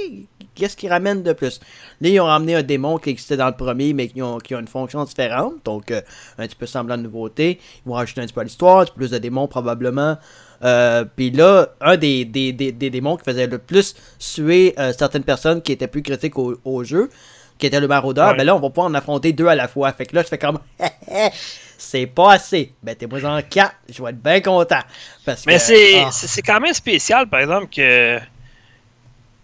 [0.54, 1.60] qu'est-ce qu'ils ramènent de plus?
[2.00, 4.54] Là, ils ont ramené un démon qui existait dans le premier, mais qui ont, qui
[4.54, 6.00] ont une fonction différente, donc euh,
[6.38, 7.60] un petit peu semblant de nouveauté.
[7.84, 10.16] Ils vont rajouter un petit peu à l'histoire, plus de démons probablement.
[10.62, 14.92] Euh, Puis là, un des, des, des, des démons qui faisait le plus suer euh,
[14.96, 17.08] certaines personnes qui étaient plus critiques au, au jeu,
[17.58, 18.36] qui était le maraudeur, Ouais.
[18.36, 19.92] ben là, on va pouvoir en affronter deux à la fois.
[19.92, 20.58] Fait que là, je fais comme,
[21.78, 22.72] c'est pas assez.
[22.82, 24.80] Ben, t'es moi en quatre, je vais être bien content.
[25.24, 26.10] Parce Mais c'est ah.
[26.12, 28.18] c'est- c'est quand même spécial, par exemple, que.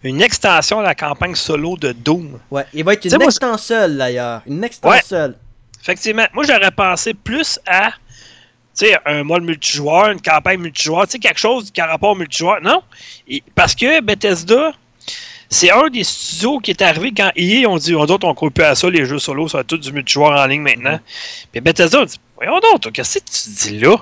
[0.03, 2.39] Une extension de la campagne solo de Doom.
[2.51, 4.41] Ouais, il va être une extension d'ailleurs.
[4.45, 4.67] Une Ouais.
[4.67, 5.33] extension.
[5.81, 7.91] Effectivement, moi j'aurais pensé plus à
[8.77, 12.11] tu sais, un mode multijoueur, une campagne multijoueur, tu sais, quelque chose qui a rapport
[12.11, 12.61] au multijoueur.
[12.61, 12.81] Non,
[13.27, 14.71] Et- parce que Bethesda,
[15.49, 18.51] c'est un des studios qui est arrivé quand EA ont dit, on d'autres on court
[18.51, 20.95] plus à ça, les jeux solo, ça va tout du multijoueur en ligne maintenant.
[20.95, 21.45] Mm-hmm.
[21.51, 23.95] Puis Bethesda a dit, voyons donc, qu'est-ce que tu dis là?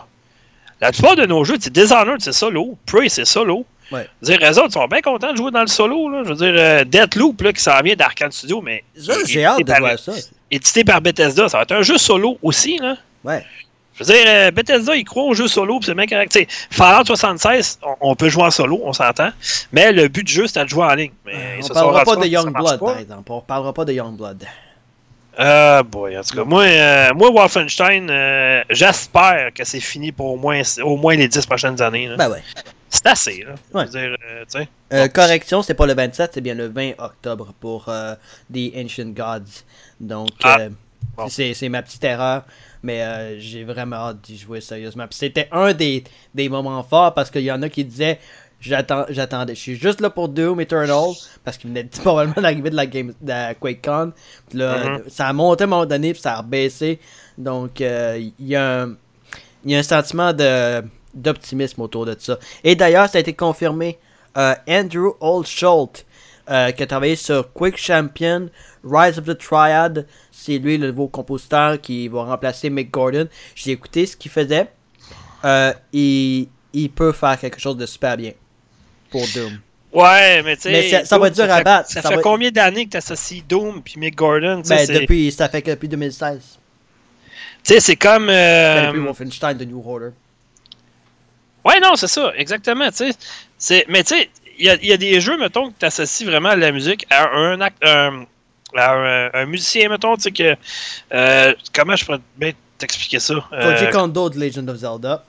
[0.82, 3.66] La plupart de nos jeux, sais, Dishonored, c'est solo, Prey, c'est solo.
[3.92, 4.10] Ouais.
[4.24, 6.10] Je veux dire, eux autres sont bien contents de jouer dans le solo.
[6.10, 6.24] Là.
[6.26, 8.84] Je veux dire, euh, Deathloop, là, qui s'en vient d'Arcane Studio, mais
[9.28, 10.12] j'ai hâte de par- voir ça.
[10.50, 12.78] édité par Bethesda, ça va être un jeu solo aussi.
[12.80, 12.98] Là.
[13.24, 13.46] Ouais.
[13.98, 16.32] Je veux dire, euh, Bethesda, ils croient au jeu solo, puis c'est bien correct.
[16.32, 19.30] Tu sais, Fallout 76, on, on peut jouer en solo, on s'entend.
[19.72, 21.12] Mais le but du jeu, c'était de jouer en ligne.
[21.26, 23.32] Mais ils on parlera pas de Youngblood, par exemple.
[23.32, 24.44] On parlera pas de Youngblood.
[25.38, 30.28] Ah, boy, en tout cas, moi, euh, moi Wolfenstein, euh, j'espère que c'est fini pour
[30.34, 32.08] au moins, au moins les 10 prochaines années.
[32.08, 32.16] là.
[32.16, 32.42] Ben ouais.
[32.90, 33.56] C'est assez, là.
[33.74, 33.86] Je Ouais.
[33.86, 34.18] veux dire,
[34.56, 34.66] euh.
[34.94, 38.16] Euh, correction, c'est pas le 27, c'est bien le 20 octobre pour euh,
[38.54, 39.64] The Ancient Gods.
[40.00, 40.70] Donc, Ah, euh,
[41.18, 41.28] bon.
[41.28, 42.44] c'est c'est ma petite erreur.
[42.86, 45.08] Mais euh, j'ai vraiment hâte d'y jouer sérieusement.
[45.08, 48.20] Puis c'était un des, des moments forts parce qu'il y en a qui disaient
[48.62, 49.56] j'attends j'attendais.
[49.56, 51.10] Je suis juste là pour Doom Eternal
[51.44, 54.14] parce qu'il venait probablement d'arriver de la game de la QuakeCon.
[54.50, 55.04] Puis là, Mhm.
[55.08, 57.00] ça a monté à un moment donné puis ça a rebaissé.
[57.38, 58.96] Donc euh, il y a un
[59.66, 60.84] il y a un sentiment de
[61.16, 62.38] d'optimisme autour de ça.
[62.64, 63.98] Et d'ailleurs, ça a été confirmé.
[64.38, 66.06] Euh, Andrew Oldsholt,
[66.50, 68.50] euh, qui a travaillé sur Quick Champion,
[68.84, 73.28] Rise of the Triad, c'est lui le nouveau compositeur qui va remplacer Mick Gordon.
[73.56, 74.68] J'ai écouté ce qu'il faisait.
[75.44, 78.32] Euh, il, il peut faire quelque chose de super bien
[79.10, 79.60] pour Doom.
[79.94, 80.72] Ouais, mais tu sais.
[80.72, 81.90] Mais ça- va être dur à battre.
[81.90, 84.62] Ça, Ça fait va- combien d'années que tu associes Doom puis Mick Gordon?
[84.68, 86.40] Ben, depuis, ça fait que depuis 2016.
[87.64, 88.28] tu sais, c'est comme.
[88.30, 90.10] euh, depuis Wolfenstein de New Order.
[91.64, 92.86] Ouais, non, c'est ça, exactement.
[92.86, 93.12] Mais tu
[93.58, 97.06] sais, y a, y a des jeux, mettons, que tu associes vraiment à la musique
[97.10, 98.26] à un, act, un,
[98.76, 100.56] à un, un musicien, mettons, tu sais, que.
[101.14, 103.36] euh, comment je pourrais bien t'expliquer ça?
[103.54, 105.24] Euh, Koji Kondo de Legend of Zelda.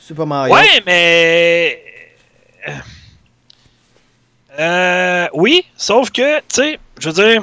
[0.00, 0.54] Super Mario.
[0.54, 1.82] ouais, mais.
[2.68, 2.72] euh,
[4.58, 7.42] euh, oui, sauf que, tu sais, je veux dire,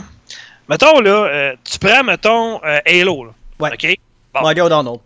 [0.68, 3.32] mettons, là, euh, tu prends, mettons, euh, Halo, là.
[3.60, 3.72] Ouais.
[3.74, 3.98] OK?
[4.34, 4.42] bon.
[4.42, 5.00] Mario Donald.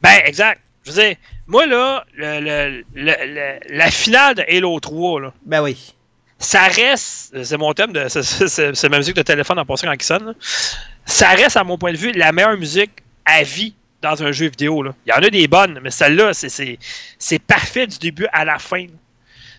[0.00, 0.60] Ben, exact.
[0.84, 5.32] Je veux dire, moi, là, le- le- le- le- la finale de Halo 3, là,
[5.44, 5.94] Ben oui.
[6.38, 10.02] ça reste, c'est mon thème, de, c'est, ma musique de téléphone en passant quand il
[10.02, 10.32] sonne, là.
[11.04, 12.90] ça reste, à mon point de vue, la meilleure musique
[13.24, 14.82] à vie dans un jeu vidéo.
[14.82, 14.94] Là.
[15.06, 18.82] Il y en a des bonnes, mais celle-là, c'est, parfait du début à la fin.
[18.82, 18.92] là.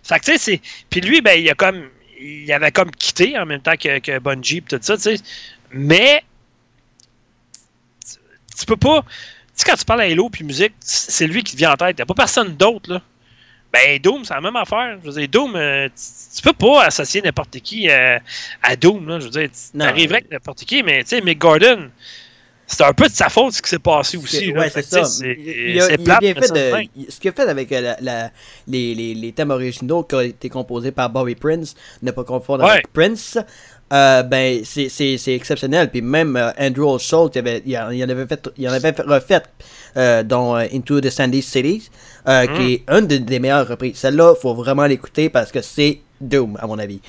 [0.04, 0.62] Fait que, tu sais, c'est...
[0.90, 1.90] Puis lui, ben, il a comme...
[2.20, 5.16] Il avait comme quitté en même temps que, que Bungie et tout ça, tu sais.
[5.72, 6.24] Mais...
[8.58, 9.04] tu peux pas.
[9.64, 11.96] Sais, quand tu parles à Halo puis musique, c'est lui qui te vient en tête.
[11.98, 13.02] Il a pas personne d'autre, là.
[13.72, 14.98] Ben, Doom, c'est la même affaire.
[15.04, 18.20] Je veux dire, Doom, euh, tu, tu peux pas associer n'importe qui euh,
[18.62, 19.20] à Doom, là.
[19.20, 19.86] Je veux dire, tu Non.
[19.86, 21.90] arriverais avec n'importe qui, mais tu sais, Mick Gordon,
[22.66, 24.52] c'est un peu de sa faute ce qui s'est passé aussi.
[24.52, 24.62] là.
[24.62, 25.02] Ouais, c'est ça.
[25.22, 27.82] Il, il a, il a bien fait de, il- ce qu'il a fait avec euh,
[27.82, 28.32] la, la-
[28.68, 32.64] les, les, les thèmes originaux qui ont été composés par Bobby Prince, ne pas confondre
[32.64, 32.72] Ouais.
[32.72, 33.38] avec Prince,
[33.92, 35.92] euh, ben c'est- c'est c'est exceptionnel.
[35.92, 38.94] Puis même euh, Andrew O'Sholt, il, avait, il, en il avait fait, il en avait
[38.94, 39.44] fait- refait
[39.98, 41.90] euh, dans Into the Sandy Cities,
[42.28, 42.58] euh, Mm.
[42.58, 43.98] qui est une des, des meilleures reprises.
[43.98, 47.02] Celle-là, faut vraiment l'écouter parce que c'est Doom, à mon avis.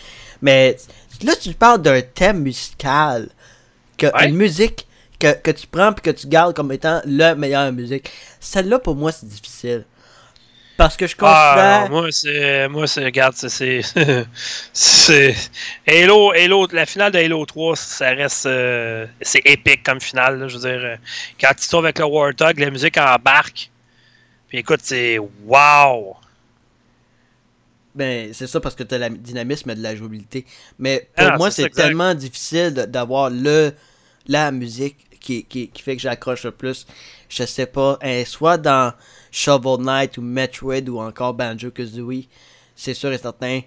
[0.43, 0.77] Mais
[1.23, 3.29] là, tu parles d'un thème musical,
[3.97, 4.29] que, Ouais.
[4.29, 4.87] une musique
[5.19, 8.11] que, que tu prends puis que tu gardes comme étant la meilleure musique.
[8.41, 9.85] Celle-là, pour moi, c'est difficile.
[10.77, 11.89] Parce que je Ah, considère.
[11.91, 12.69] non, moi, c'est.
[12.69, 13.05] Moi, c'est.
[13.05, 13.83] Regarde, c'est-
[14.73, 15.35] c'est.
[15.87, 18.47] Halo, Halo, la finale de Halo 3, ça reste.
[18.47, 20.41] euh, c'est épique comme finale.
[20.41, 20.97] là, je veux dire, euh,
[21.41, 23.71] quand tu trouves avec le Warthog, la musique embarque.
[24.49, 25.19] Puis écoute, c'est.
[25.47, 26.17] Wow!
[27.95, 30.45] Ben, c'est ça parce que tu as le dynamisme et de la jouabilité.
[30.81, 33.73] Mais pour Ah, moi, c'est tellement difficile d'avoir le
[34.27, 36.87] la musique qui, qui, qui fait que j'accroche le plus.
[37.29, 38.93] Je sais pas, hein, soit dans
[39.31, 42.25] Shovel Knight ou Metroid ou encore Banjo Kazooie,
[42.77, 43.61] c'est sûr et certain.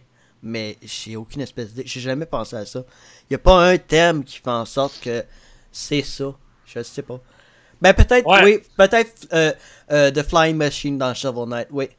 [0.43, 1.83] Mais j'ai aucune espèce d'idée.
[1.87, 2.83] J'ai jamais pensé à ça.
[3.29, 5.23] Il a pas un thème qui fait en sorte que
[5.71, 6.33] c'est ça.
[6.65, 7.19] Je sais pas.
[7.81, 8.43] Ben peut-être, Ouais.
[8.43, 9.51] oui, peut-être euh,
[9.91, 11.89] euh, The Flying Machine dans Shovel Knight, oui.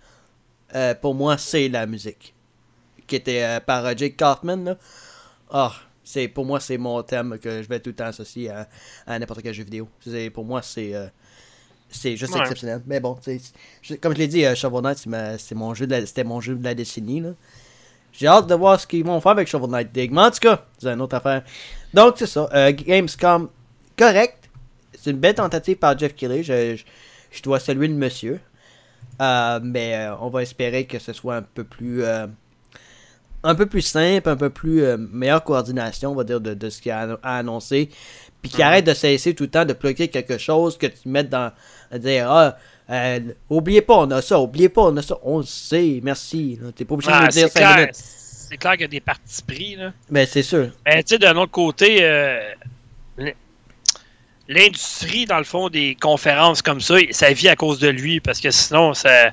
[0.75, 2.35] Euh, pour moi, c'est la musique.
[3.07, 4.77] Qui était euh, par euh, Jake Kaufman, là.
[5.51, 5.73] Ah,
[6.11, 8.67] c'est, pour moi, c'est mon thème que je vais tout le temps associer à,
[9.07, 9.87] à n'importe quel jeu vidéo.
[10.01, 11.07] C'est, pour moi, c'est, euh,
[11.91, 12.41] c'est juste Ouais.
[12.41, 12.81] exceptionnel.
[12.87, 13.19] Mais bon,
[13.83, 14.99] je- comme je l'ai dit, euh, Shovel Knight,
[15.39, 17.31] c'est, mon jeu de la- c'était mon jeu de la décennie, là.
[18.13, 20.11] J'ai hâte de voir ce qu'ils vont faire avec Shovel Knight Dig.
[20.11, 21.45] Mais en tout cas, c'est une autre affaire.
[21.93, 22.49] Donc, c'est ça.
[22.55, 23.51] Euh, Gamescom,
[23.97, 24.49] correct.
[24.99, 26.43] C'est une belle tentative par Jeff Keighley.
[26.43, 26.85] Je, je,
[27.31, 28.41] je dois saluer le monsieur.
[29.21, 32.03] Euh, mais on va espérer que ce soit un peu plus
[33.43, 36.71] un peu plus simple, un peu plus euh, meilleure coordination, on va dire, de, de
[36.71, 37.91] ce qu'il a, a annoncé.
[38.43, 41.29] Puis qu'il arrête de cesser tout le temps de bloquer quelque chose que tu mettes
[41.31, 41.53] dans.
[41.91, 42.57] à dire Ah,
[42.91, 43.21] euh,
[43.51, 45.19] oubliez pas, on a ça, oubliez pas, on a ça.
[45.23, 46.59] On le sait, merci.
[46.77, 47.95] T'es pas obligé de me dire c'est 5 clair, minutes.
[47.95, 49.77] c'est clair qu'il y a des partis pris.
[49.77, 49.93] Là.
[50.11, 50.71] Mais c'est sûr.
[50.87, 52.41] Mais tu sais, d'un autre côté, euh,
[54.49, 58.41] l'industrie, dans le fond, des conférences comme ça, ça vit à cause de lui, parce
[58.41, 59.33] que sinon, ça, il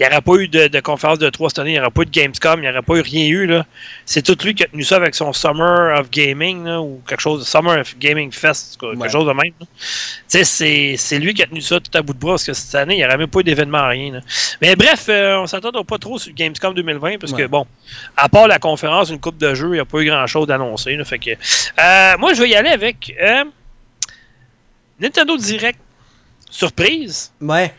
[0.00, 2.02] n'y aurait pas eu de, de conférence de trois cette année, il n'y aurait pas
[2.02, 3.46] eu de Gamescom, il n'y aurait pas eu rien eu.
[3.46, 3.64] là.
[4.04, 7.20] C'est tout lui qui a tenu ça avec son Summer of Gaming, là, ou quelque
[7.20, 9.08] chose, Summer of Gaming Fest, quelque Ouais.
[9.08, 9.52] chose de même.
[9.60, 9.66] là.
[9.66, 9.68] Tu
[10.26, 12.52] sais, c'est, c'est lui qui a tenu ça tout à bout de bras, parce que
[12.52, 14.14] cette année, il n'y aurait même pas eu d'événement, rien.
[14.14, 14.20] là.
[14.60, 17.66] Mais bref, euh, on s'attend pas trop sur Gamescom 2020, parce que bon,
[18.16, 20.96] à part la conférence, une coupe de jeux, il n'y a pas eu grand-chose d'annoncé.
[20.96, 23.44] là, Fait que, euh, moi, je vais y aller avec euh,
[25.00, 25.78] Nintendo Direct.
[26.50, 27.32] Surprise.
[27.40, 27.74] Ouais.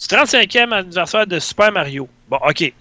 [0.00, 2.08] Du 35e anniversaire de Super Mario.
[2.28, 2.72] Bon, OK.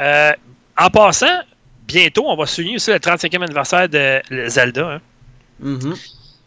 [0.00, 0.32] Euh,
[0.78, 1.40] en passant,
[1.86, 4.86] bientôt, on va souligner aussi le 35e anniversaire de Zelda.
[4.94, 5.00] hein.
[5.60, 5.94] Mhm.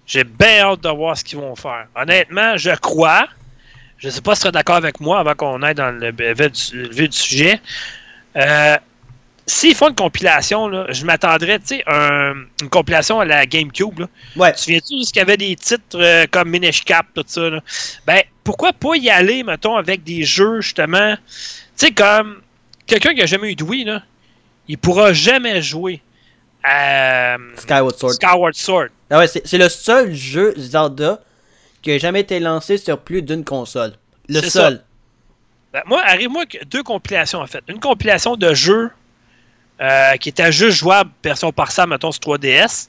[0.06, 1.88] J'ai bien hâte de voir ce qu'ils vont faire.
[1.96, 3.28] Honnêtement, je crois.
[3.98, 6.12] Je ne sais pas si tu seras d'accord avec moi avant qu'on aille dans le
[6.34, 7.62] vif du, le vif du sujet.
[8.36, 8.78] Euh,
[9.50, 14.00] S'ils font une compilation, là, je m'attendrais, tu sais, un- une compilation à la GameCube.
[14.00, 14.08] Là.
[14.36, 14.52] Ouais.
[14.52, 17.50] Tu te souviens-tu qu'il y avait des titres euh, comme Minish Cap, tout ça?
[17.50, 17.60] Là?
[18.06, 21.16] Ben, pourquoi pas y aller, mettons, avec des jeux, justement?
[21.16, 22.42] Tu sais, comme
[22.86, 24.04] quelqu'un qui a jamais eu de Wii, là,
[24.68, 26.00] il pourra jamais jouer
[26.64, 28.14] à euh, Skyward Sword.
[28.14, 28.88] Skyward Sword.
[29.10, 31.22] Ah ouais, c'est le seul jeu Zelda
[31.82, 33.94] qui a jamais été lancé sur plus d'une console.
[34.28, 34.84] Le seul.
[35.74, 37.64] Ben, moi, arrive-moi deux compilations, en fait.
[37.68, 38.92] Une compilation de jeux
[39.82, 42.88] euh, qui était juste jouable version par ça, mettons, sur 3DS,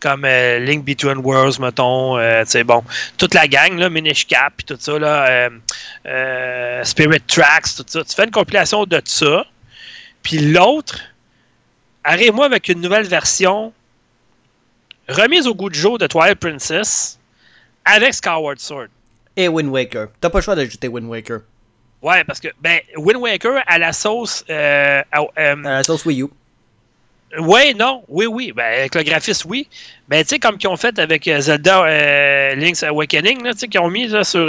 [0.00, 2.82] comme euh, Link Between Worlds, mettons, euh, tu sais, bon,
[3.18, 5.50] toute la gang, là, Minish Cap, puis tout ça, là, euh,
[6.06, 8.04] euh, Spirit Tracks, tout ça.
[8.04, 9.44] Tu fais une compilation de ça,
[10.22, 11.00] puis l'autre,
[12.04, 13.72] arrive-moi avec une nouvelle version
[15.08, 17.18] remise au goût du jour de Twilight Princess
[17.84, 18.88] avec Skyward Sword.
[19.36, 20.08] Et Wind Waker.
[20.20, 21.40] T'as pas le choix d'ajouter Wind Waker.
[22.02, 24.44] Ouais, parce que ben, Wind Waker à la sauce.
[24.48, 26.26] Euh, à- euh, À la sauce Wii U.
[27.38, 28.52] ouais, non, oui, oui.
[28.52, 29.68] Ben, avec le graphiste, oui.
[30.08, 33.60] Ben, tu sais, comme qu'ils ont fait avec euh, Zelda euh, Link's Awakening, là, tu
[33.60, 34.48] sais, qu'ils ont mis là, sur,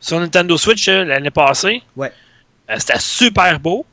[0.00, 1.82] sur Nintendo Switch l'année passée.
[1.96, 2.12] Ouais.
[2.78, 3.84] C'était super beau.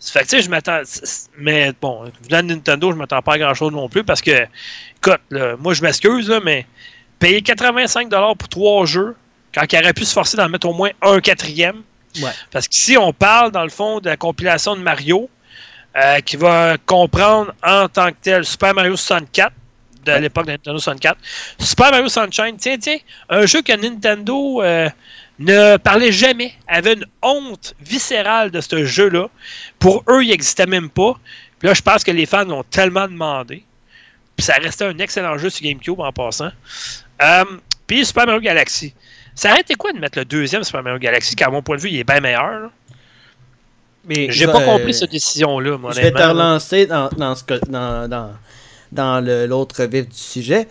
[0.00, 0.80] Ça fait que, tu sais, je m'attends.
[1.38, 4.30] Mais bon, venant de Nintendo, je m'attends pas à grand chose non plus parce que,
[4.96, 6.66] écoute, là, moi, je m'excuse, mais
[7.18, 9.14] payer 85$ pour trois jeux,
[9.54, 11.82] quand il aurait pu se forcer d'en mettre au moins un quatrième.
[12.16, 12.30] Ouais.
[12.50, 15.28] Parce qu'ici, on parle, dans le fond, de la compilation de Mario,
[15.96, 19.52] euh, qui va comprendre en tant que tel Super Mario 64,
[20.04, 21.18] de l'époque de Nintendo 64.
[21.58, 22.98] Super Mario Sunshine, tiens, tiens,
[23.28, 24.88] un jeu que Nintendo euh,
[25.38, 29.28] ne parlait jamais, avait une honte viscérale de ce jeu-là.
[29.78, 31.18] Pour eux, il n'existait même pas.
[31.58, 33.64] Puis là, je pense que les fans l'ont tellement demandé.
[34.36, 36.50] Puis ça restait un excellent jeu sur GameCube en passant.
[37.22, 37.44] Euh,
[37.86, 38.94] puis Super Mario Galaxy.
[39.40, 41.76] Ça aurait été quoi de mettre le deuxième Super Mario Galaxy, qui à mon point
[41.76, 42.44] de vue, il est bien meilleur.
[42.60, 42.70] là?
[44.04, 48.06] Mais J'ai pas compris cette décision-là, moi, Je vais te relancer dans, dans, ce dans,
[48.06, 48.32] dans,
[48.92, 50.68] dans le- l'autre vif du sujet.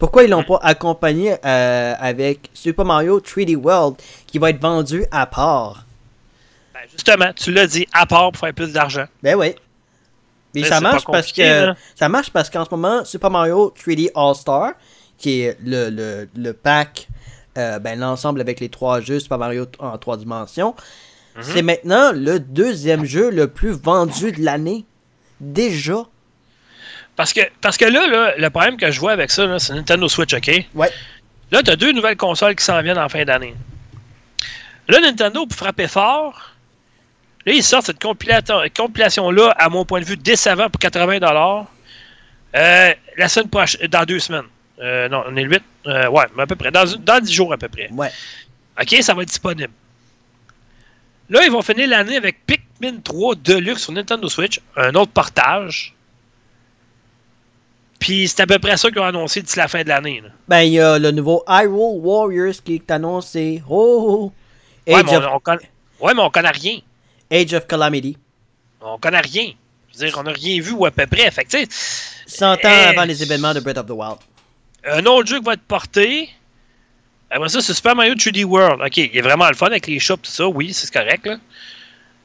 [0.00, 3.94] Pourquoi ils l'ont pas accompagné euh, avec Super Mario 3D World
[4.26, 5.84] qui va être vendu à part?
[6.74, 9.06] Ben, justement, tu l'as dit, à part pour faire plus d'argent.
[9.22, 9.54] Ben oui.
[10.56, 11.76] Mais ça marche parce que là.
[11.94, 14.72] ça marche parce qu'en ce moment Super Mario 3D All Star
[15.18, 17.06] qui est le, le, le pack
[17.58, 20.74] euh, ben, l'ensemble avec les trois jeux Super Mario en trois dimensions
[21.36, 21.42] Mhm.
[21.44, 24.84] c'est maintenant le deuxième jeu le plus vendu de l'année
[25.40, 26.04] déjà
[27.14, 30.08] Parce que, parce que là, là, le problème que je vois avec ça, c'est Nintendo
[30.08, 30.50] Switch, OK?
[30.74, 30.90] ouais
[31.52, 33.54] Là, tu as deux nouvelles consoles qui s'en viennent en fin d'année.
[34.88, 36.54] Là, Nintendo, pour frapper fort,
[37.46, 41.66] là, ils sortent cette compilation-là, à mon point de vue, décevant pour 80$.
[42.56, 44.46] Euh, la semaine prochaine, dans deux semaines.
[44.80, 45.62] Euh, non, on est le 8.
[45.86, 46.70] Euh, ouais, mais à peu près.
[46.70, 47.88] Dans, dans 10 jours à peu près.
[47.90, 48.10] ouais
[48.80, 49.72] OK, ça va être disponible.
[51.30, 55.94] Là, ils vont finir l'année avec Pikmin 3 Deluxe sur Nintendo Switch, un autre portage.
[57.98, 60.22] Puis c'est à peu près ça qu'ils ont annoncé d'ici la fin de l'année.
[60.46, 64.32] ben il y a le nouveau Hyrule Warriors qui est annoncé oh,
[64.86, 64.90] oh.
[64.90, 65.70] Ouais, Age, mais of, on, on connaît,
[66.00, 66.78] ouais, mais on connaît rien.
[67.30, 68.16] Age of Calamity
[68.80, 69.50] On connaît rien.
[69.92, 71.30] Je veux dire, on n'a rien vu ou à peu près.
[71.32, 71.68] Fait que, tu sais,
[72.26, 74.18] 100 ans Eh, avant les événements de Breath of the Wild
[74.92, 76.28] un autre jeu qui va être porté.
[77.30, 78.80] Après ça, c'est Super Mario 3D World.
[78.80, 80.48] Ok, il est vraiment le fun avec les shops, tout ça.
[80.48, 81.36] Oui, c'est correct, là.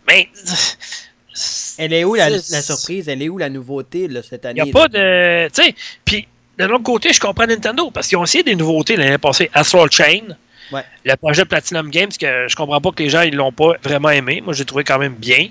[0.07, 0.29] Mais.
[1.77, 3.07] elle est où la, surprise?
[3.09, 5.47] Elle est où la nouveauté là, cette Il année n'y a pas de.
[5.49, 8.95] Tu sais, puis de l'autre côté, je comprends Nintendo parce qu'ils ont essayé des nouveautés
[8.95, 9.49] l'année passée.
[9.53, 10.21] Astral Chain,
[10.71, 10.83] Ouais.
[11.03, 14.09] le projet Platinum Games, que je comprends pas que les gens ils l'ont pas vraiment
[14.09, 14.41] aimé.
[14.41, 15.49] Moi, j'ai trouvé quand même bien.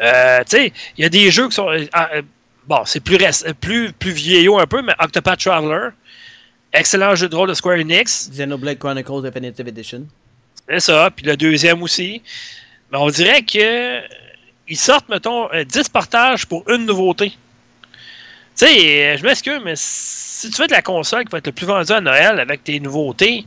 [0.00, 1.68] Euh, tu sais, il y a des jeux qui sont.
[1.68, 2.22] euh, euh,
[2.66, 5.88] bon, c'est plus, réc- plus, plus vieillot un peu, mais Octopath Traveler,
[6.72, 8.30] excellent jeu de rôle de Square Enix.
[8.30, 10.06] Xenoblade Chronicles Definitive Edition
[10.68, 11.10] C'est ça.
[11.14, 12.22] Puis le deuxième aussi.
[12.92, 14.00] Mais on dirait que euh,
[14.68, 17.30] ils sortent, mettons, euh, 10 partages pour une nouveauté.
[17.30, 17.36] Tu
[18.66, 21.52] sais, euh, je m'excuse, mais si tu fais de la console qui va être le
[21.52, 23.44] plus vendue à Noël avec tes nouveautés,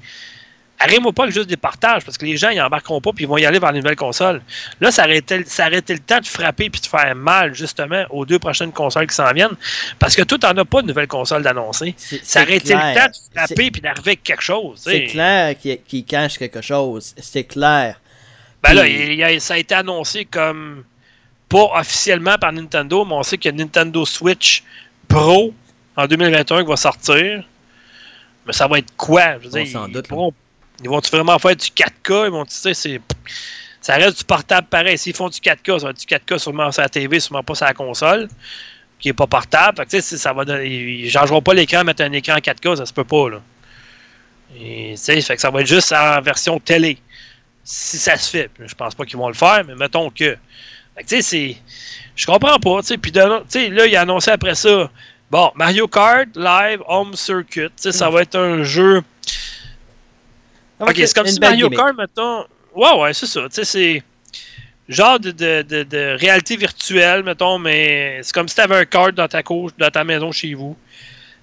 [0.80, 3.28] arrête-moi pas que juste des partages, parce que les gens, ils embarqueront pas, puis ils
[3.28, 4.42] vont y aller vers les nouvelles consoles.
[4.80, 8.26] Là, ça été, ça été le temps de frapper puis de faire mal, justement, aux
[8.26, 9.56] deux prochaines consoles qui s'en viennent,
[10.00, 11.94] parce que tout en a pas de nouvelles consoles d'annoncées.
[11.98, 12.96] C'est- Ça aurait été le clair.
[12.96, 14.80] temps de frapper puis d'arriver avec quelque chose.
[14.84, 17.14] C'est clair qu'il cache quelque chose.
[17.18, 18.00] C'est clair.
[18.64, 20.84] Ben là, il a- ça a été annoncé comme
[21.48, 24.64] pas officiellement par Nintendo, mais on sait qu'il y a Nintendo Switch
[25.08, 25.54] Pro
[25.98, 27.44] en 2021 qui va sortir.
[28.46, 29.40] Mais ça va être quoi?
[29.40, 30.34] Je veux On dire, ils, doute, pourront-
[30.82, 32.26] ils vont-tu vraiment faire du 4K?
[32.26, 33.02] Ils vont tu sais.
[33.82, 34.98] Ça reste du portable pareil.
[34.98, 37.56] S'ils font du 4K, ça va être du 4K sûrement sur la TV, sûrement pas
[37.56, 38.28] sur la console,
[39.00, 39.78] qui est pas portable.
[39.78, 42.36] Fait que, tu sais, ça va donner- ils ne changeront pas l'écran, mettre un écran
[42.40, 43.30] 4K, ça se peut pas.
[43.30, 43.42] Là.
[44.60, 46.98] Et, tu sais, fait que ça va être juste en version télé
[47.64, 48.50] si ça se fait.
[48.60, 50.36] Je pense pas qu'ils vont le faire, mais mettons que.
[50.96, 51.58] Fait que, tu sais, c'est.
[52.16, 52.98] Je comprends pas, tu sais.
[52.98, 54.90] Puis, de- tu sais, là, il a annoncé après ça.
[55.32, 57.68] Bon, Mario Kart Live Home Circuit.
[57.68, 59.02] Tu sais, ça va être un jeu.
[60.80, 61.70] Ok, c'est comme si Mario.
[61.70, 62.46] Kart, mettons.
[62.76, 63.42] Ouais, ouais, c'est ça.
[63.50, 64.04] Tu sais, c'est.
[64.88, 68.86] Genre de, de, de, de réalité virtuelle, mettons, mais c'est comme si tu avais un
[68.86, 70.76] kart dans ta cour, dans ta maison chez vous.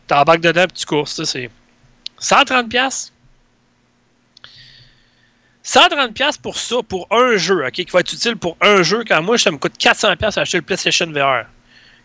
[0.08, 1.14] T'embarques dedans et tu courses.
[1.14, 1.50] tu sais,
[2.18, 2.68] C'est 130$.
[2.68, 3.12] piastres?
[5.64, 9.04] 130$ piastres pour ça, pour un jeu, ok, qui va être utile pour un jeu,
[9.06, 11.46] quand moi, ça me coûte 400$ piastres à acheter le PlayStation VR.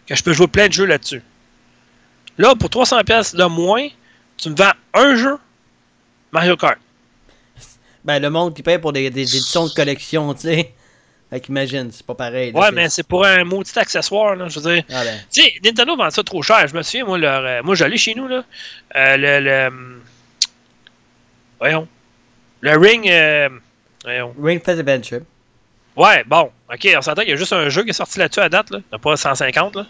[0.08, 1.22] Que je peux jouer plein de jeux là-dessus.
[2.38, 3.88] Là, pour 300$ piastres de moins,
[4.38, 5.38] tu me vends un jeu,
[6.32, 6.78] Mario Kart.
[8.04, 10.74] Ben, le monde qui paye pour des, des éditions de collection, tu sais.
[11.30, 12.52] Fait qu'imagine, c'est pas pareil.
[12.52, 14.84] là, Ouais, mais c'est pour un maudit accessoire, là, je veux dire.
[14.92, 16.68] Ah ben, Tu sais, Nintendo vend ça trop cher.
[16.68, 18.44] Je me souviens, moi, leur, euh, moi j'allais chez nous, là.
[18.98, 20.02] euh, le, le.
[21.60, 21.88] Voyons.
[22.62, 23.08] Le Ring.
[23.10, 23.50] euh,
[24.04, 24.36] voyons.
[24.42, 25.22] Ring Fit Adventure.
[25.96, 26.52] Ouais, bon.
[26.74, 28.70] Ok, on s'entend qu'il y a juste un jeu qui est sorti là-dessus à date,
[28.72, 28.80] là.
[28.80, 29.86] Il n'y a pas 150, là.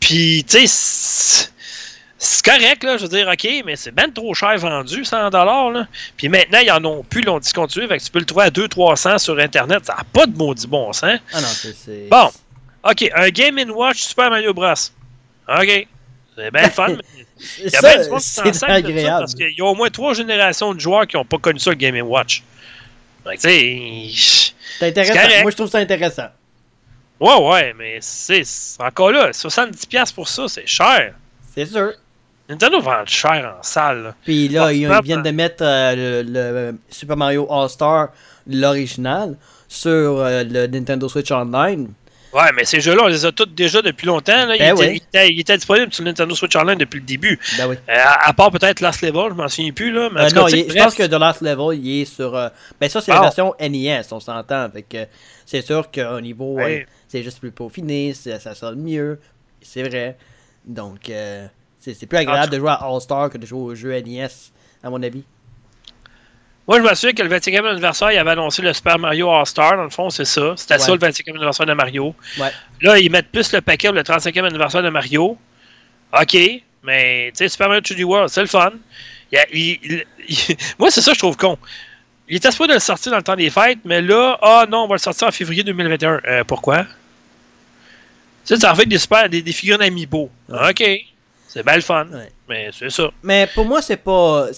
[0.00, 1.48] Puis, tu sais,
[2.24, 2.96] c'est- correct, là.
[2.96, 5.86] Je veux dire, ok, mais c'est ben trop cher vendu, 100 là.
[6.16, 7.86] Puis maintenant, ils en ont plus, ils l'ont discontinué.
[7.88, 9.84] Fait que tu peux le trouver à 200-300 sur Internet.
[9.86, 11.18] Ça n'a pas de maudit bon sens.
[11.32, 12.08] Ah non, c'est.
[12.08, 12.30] Bon.
[12.82, 14.72] OK, un Game Watch Super Mario Bros.
[15.48, 15.86] OK.
[16.36, 16.88] C'est bien fun.
[16.96, 16.98] mais
[17.58, 19.18] Il y a bien du monde qui s'en agréable.
[19.20, 21.70] parce qu'il y a au moins trois générations de joueurs qui n'ont pas connu ça,
[21.70, 22.42] le Game Watch.
[23.24, 23.48] Fait que, tu
[24.10, 24.52] sais.
[25.42, 26.28] Moi, je trouve ça intéressant.
[27.20, 28.42] ouais, ouais, mais c'est
[28.80, 31.14] encore là, 70$ piastres pour ça, c'est cher.
[31.54, 31.92] C'est sûr.
[32.48, 34.14] Nintendo vend cher en salle.
[34.22, 36.30] Puis là, ils, viennent de mettre euh, le,
[36.72, 38.08] le Super Mario All-Star,
[38.46, 39.36] l'original,
[39.68, 41.88] sur euh, le Nintendo Switch Online.
[42.34, 44.44] Ouais, mais ces jeux-là, on les a tous déjà depuis longtemps.
[44.46, 44.56] Là.
[44.56, 45.00] Ils, Ben oui.
[45.14, 47.38] ils étaient disponibles sur Nintendo Switch Online depuis le début.
[47.56, 47.76] Ben oui.
[47.88, 49.92] Euh, à, part peut-être Last Level, je m'en souviens plus.
[49.92, 52.04] Là, mais Euh, cas, non, il est- je pense que The Last Level, il est
[52.04, 52.34] sur.
[52.34, 52.48] euh,
[52.80, 54.68] ben, ça, c'est la version NES, on s'entend.
[55.46, 56.54] C'est sûr qu'au niveau.
[56.54, 56.86] Ouais.
[57.06, 59.20] c'est juste plus peaufiné, ça, ça sonne mieux.
[59.62, 60.16] C'est vrai.
[60.66, 61.46] Donc, euh,
[61.92, 64.28] c'est plus agréable de jouer à All-Star que de jouer au jeu NES,
[64.82, 65.22] à mon avis.
[66.66, 69.76] Moi, je me souviens que le 25e anniversaire, il avait annoncé le Super Mario All-Star.
[69.76, 70.54] Dans le fond, c'est ça.
[70.56, 72.14] C'était ça le 25e anniversaire de Mario.
[72.38, 72.50] Ouais.
[72.80, 75.36] Là, ils mettent plus le paquet pour le 35e anniversaire de Mario.
[76.18, 76.36] OK,
[76.82, 78.70] mais tu sais, Super Mario 3D World, c'est le fun.
[79.30, 81.58] Il il- il- moi, c'est ça que je trouve con.
[82.28, 84.84] Il était supposé de le sortir dans le temps des fêtes, mais là, ah non,
[84.84, 86.20] on va le sortir en février 2021.
[86.26, 86.84] Euh, pourquoi?
[86.84, 90.30] Tu sais, ça en fait des super, des, des figurines amiibo.
[90.48, 90.70] Ouais.
[90.70, 90.84] OK,
[91.54, 92.06] c'est bien le fun,
[92.48, 93.10] mais c'est ça.
[93.22, 94.48] Mais pour moi, c'est pas.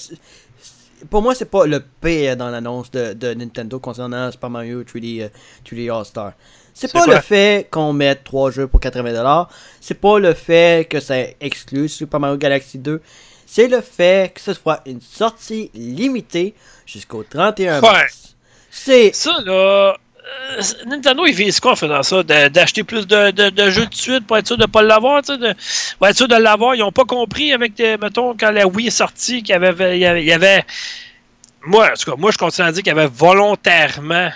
[1.11, 5.22] Pour moi, c'est pas le pire dans l'annonce de, de Nintendo concernant Super Mario 3D,
[5.24, 5.28] euh,
[5.64, 6.32] 3D All-Star.
[6.72, 9.47] C'est pas le fait qu'on mette trois jeux pour 80$.
[9.80, 13.01] C'est pas le fait que ça exclut Super Mario Galaxy 2.
[13.44, 16.55] C'est le fait que ce soit une sortie limitée
[16.86, 17.92] jusqu'au 31 Ouais.
[17.92, 18.34] mars.
[18.70, 19.14] C'est.
[19.14, 19.92] Ça, là, euh,
[20.87, 22.22] Nintendo, ils visent quoi en faisant ça?
[22.22, 25.22] D'acheter plus de, de- de jeux de suite pour être sûr de ne pas l'avoir,
[25.22, 25.55] tu sais, de,
[25.99, 26.74] pour être sûr de l'avoir.
[26.74, 29.97] Ils n'ont pas compris avec, des- mettons, quand la Wii est sortie, qu'il y avait,
[29.97, 30.64] il y avait, il y avait-
[31.64, 34.31] Moi, en tout cas, moi, je continue à dire qu'il y avait volontairement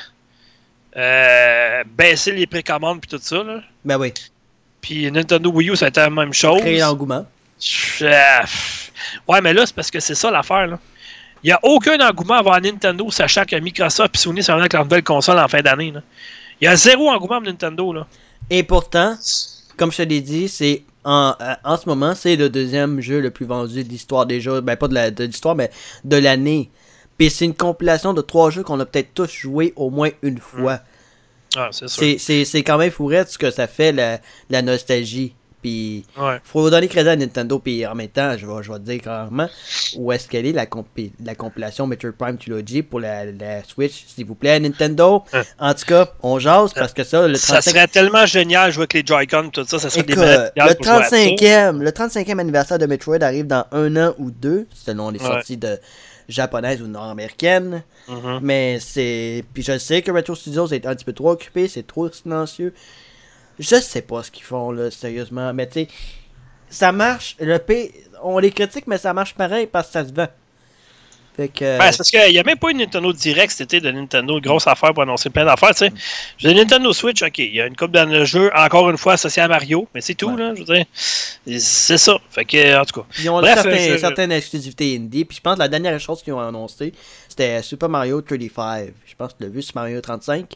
[0.97, 3.61] euh, baissé les précommandes puis tout ça, là.
[3.85, 4.13] Ben oui.
[4.81, 6.61] Puis Nintendo Wii U, ça a été la même chose.
[6.61, 7.27] Créer l'engouement.
[8.03, 8.41] Euh,
[9.29, 10.67] Ouais, mais là, c'est parce que c'est ça l'affaire.
[10.67, 10.79] là.
[11.43, 14.73] Il n'y a aucun engouement à voir Nintendo, sachant que Microsoft et Sony sont avec
[14.73, 15.93] leur nouvelle console en fin d'année.
[16.61, 17.93] Il y a zéro engouement pour Nintendo.
[17.93, 18.07] Là.
[18.51, 19.17] Et pourtant,
[19.77, 21.35] comme je te l'ai dit, c'est en,
[21.65, 24.61] en ce moment, c'est le deuxième jeu le plus vendu de l'histoire des jeux.
[24.61, 25.71] Ben, pas de l'histoire, mais
[26.05, 26.71] de l'année.
[27.17, 30.39] Puis c'est une compilation de trois jeux qu'on a peut-être tous joué au moins une
[30.39, 30.81] fois.
[31.57, 32.03] Ah, c'est sûr.
[32.03, 34.19] C'est- C'est c'est quand même fourrette ce que ça fait, la,
[34.51, 35.35] la nostalgie.
[35.63, 36.39] Puis Ouais.
[36.45, 37.59] faut donner crédit à Nintendo.
[37.59, 39.49] Puis en même temps, je vais, je vais te dire clairement
[39.97, 44.05] où est-ce qu'elle est la, compi- la compilation Metroid Prime Trilogy pour la, la Switch,
[44.07, 45.23] s'il vous plaît, Nintendo.
[45.33, 45.43] Hein.
[45.59, 48.83] En tout cas, on jase parce que ça, le Ça 35 serait tellement génial jouer
[48.83, 49.79] avec les Joy-Con tout ça.
[49.79, 50.21] Ça serait Écoute, des
[50.57, 51.17] le pour jouer à ça.
[51.17, 55.27] 35e, le 35e anniversaire de Metroid arrive dans un an ou deux, selon les Ouais.
[55.27, 55.79] sorties de
[56.29, 57.83] japonaises ou nord-américaines.
[58.09, 58.41] Mhm.
[58.43, 59.45] Mais c'est.
[59.53, 62.73] Puis je sais que Retro Studios est un petit peu trop occupé, c'est trop silencieux.
[63.61, 65.53] Je sais pas ce qu'ils font là, sérieusement.
[65.55, 65.89] Mais tu sais,
[66.69, 67.37] ça marche.
[67.39, 67.93] Le P,
[68.23, 70.27] on les critique, mais ça marche pareil parce que ça se vend.
[71.37, 71.79] Fait que.
[71.79, 74.67] Ben, c'est parce qu'il n'y a même pas une Nintendo Direct été de Nintendo, grosse
[74.67, 75.91] affaire pour annoncer plein d'affaires, tu sais.
[76.43, 78.97] Veux dire, Nintendo Switch, ok, il y a une coupe dans le jeu, encore une
[78.99, 80.37] fois associée à Mario, mais c'est tout, Ouais.
[80.43, 80.85] là, je veux dire.
[81.61, 82.19] C'est ça.
[82.31, 83.07] Fait que, en tout cas.
[83.21, 85.25] Ils ont Bref, certains- euh, je- certaines exclusivités indie.
[85.25, 86.93] Puis je pense que la dernière chose qu'ils ont annoncé,
[87.29, 88.93] c'était Super Mario 35.
[89.07, 90.47] Je pense que tu l'as vu, Super Mario 35.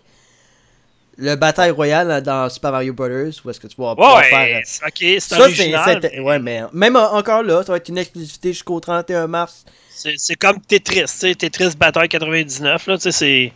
[1.17, 4.63] Le bataille royale dans Super Mario Brothers, où est-ce que tu vas pouvoir Ouais, faire.
[4.87, 5.43] ok, c'est Ça, c'est.
[5.43, 6.11] original.
[6.21, 9.65] Ouais, mais même en- encore là, ça va être une exclusivité jusqu'au 31 mars.
[10.17, 13.53] C'est comme Tetris, tu sais, Tetris Bataille 99, là, tu sais,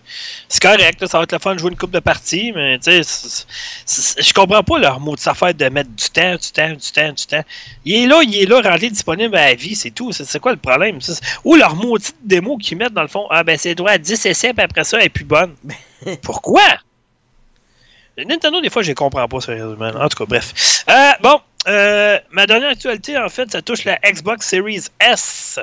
[0.49, 2.79] c'est correct, là, ça va être le fun de jouer une coupe de parties, mais
[2.79, 3.45] tu sais,
[4.19, 7.13] je comprends pas leur mot de s'affaire de mettre du temps, du temps, du temps,
[7.13, 7.43] du temps.
[7.85, 10.53] Il est là, il est là, rendu disponible à la vie, c'est tout, c'est quoi
[10.53, 11.01] le problème?
[11.01, 11.13] Ça,
[11.45, 14.25] Ou leur maudite démo qu'ils mettent dans le fond, ah ben c'est droit à 10
[14.25, 15.55] essais, puis après ça, elle est plus bonne.
[16.23, 16.63] Pourquoi?
[18.25, 19.89] Nintendo, des fois, je les comprends pas sérieusement.
[19.89, 20.85] En tout cas, bref.
[20.89, 25.61] Euh, bon, euh, ma dernière actualité, en fait, ça touche la Xbox Series S,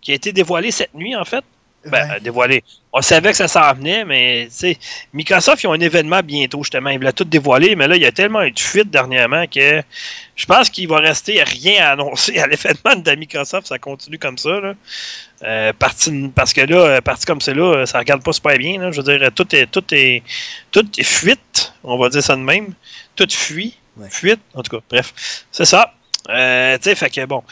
[0.00, 1.44] qui a été dévoilée cette nuit, en fait.
[1.86, 2.16] Ben, Ouais.
[2.16, 2.62] euh, dévoilée.
[2.92, 4.78] On savait que ça s'en venait, mais tu sais,
[5.14, 6.90] Microsoft, ils ont un événement bientôt, justement.
[6.90, 9.82] Ils voulaient tout dévoiler, mais là, il y a tellement eu de fuite dernièrement que
[10.36, 13.66] je pense qu'il va rester rien à annoncer à l'événement de Microsoft.
[13.68, 14.74] Ça continue comme ça, là.
[15.42, 18.78] Euh, parce que là, euh, parti comme c'est là, ça regarde pas super bien.
[18.78, 18.90] là.
[18.92, 20.22] Je veux dire, tout est, tout est,
[20.72, 22.74] tout est fuite, on va dire ça de même.
[23.16, 24.08] Tout fuit, Ouais.
[24.10, 24.82] fuite, en tout cas.
[24.90, 25.94] Bref, c'est ça.
[26.28, 27.42] Euh, tu sais, fait que bon.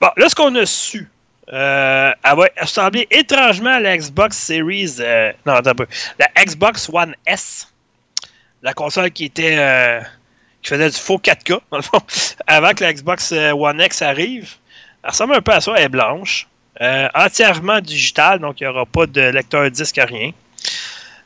[0.00, 1.08] Bon, là, ce qu'on a su,
[1.52, 4.96] euh, elle va ressembler étrangement à la Xbox Series.
[5.00, 5.86] euh, non, attends un peu.
[6.18, 7.68] La Xbox One S.
[8.62, 9.56] La console qui était.
[9.58, 10.00] euh,
[10.62, 11.98] qui faisait du faux 4K, dans le fond,
[12.46, 14.54] avant que la Xbox One X arrive.
[15.02, 16.46] Elle ressemble un peu à ça, elle est blanche.
[17.14, 20.30] Entièrement digital, donc il n'y aura pas de lecteur disque, rien.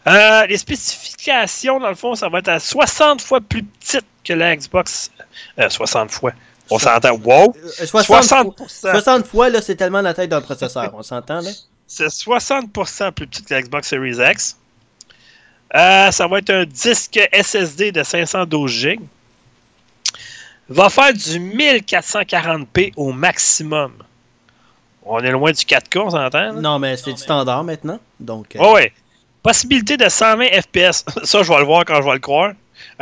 [0.07, 4.33] Euh, les spécifications, dans le fond, ça va être à 60 fois plus petite que
[4.33, 5.11] la Xbox.
[5.59, 6.33] euh, 60 fois.
[6.71, 7.17] On s'entend.
[7.23, 7.55] Wow!
[7.65, 8.91] Euh, 60, 60%.
[8.93, 10.93] 60 fois, là, c'est tellement la taille d'un processeur.
[10.95, 11.51] On s'entend, là?
[11.87, 14.57] C'est 60% plus petite que la Xbox Series X.
[15.75, 19.01] Euh, ça va être un disque SSD de 512 GB.
[20.69, 23.93] va faire du 1440p au maximum.
[25.05, 26.53] On est loin du 4K, on s'entend?
[26.55, 28.01] Non, mais c'est du standard maintenant.
[28.19, 28.93] Donc, euh, ouais.
[29.43, 31.05] Possibilité de 120 FPS.
[31.25, 32.53] Ça, je vais le voir quand je vais le croire.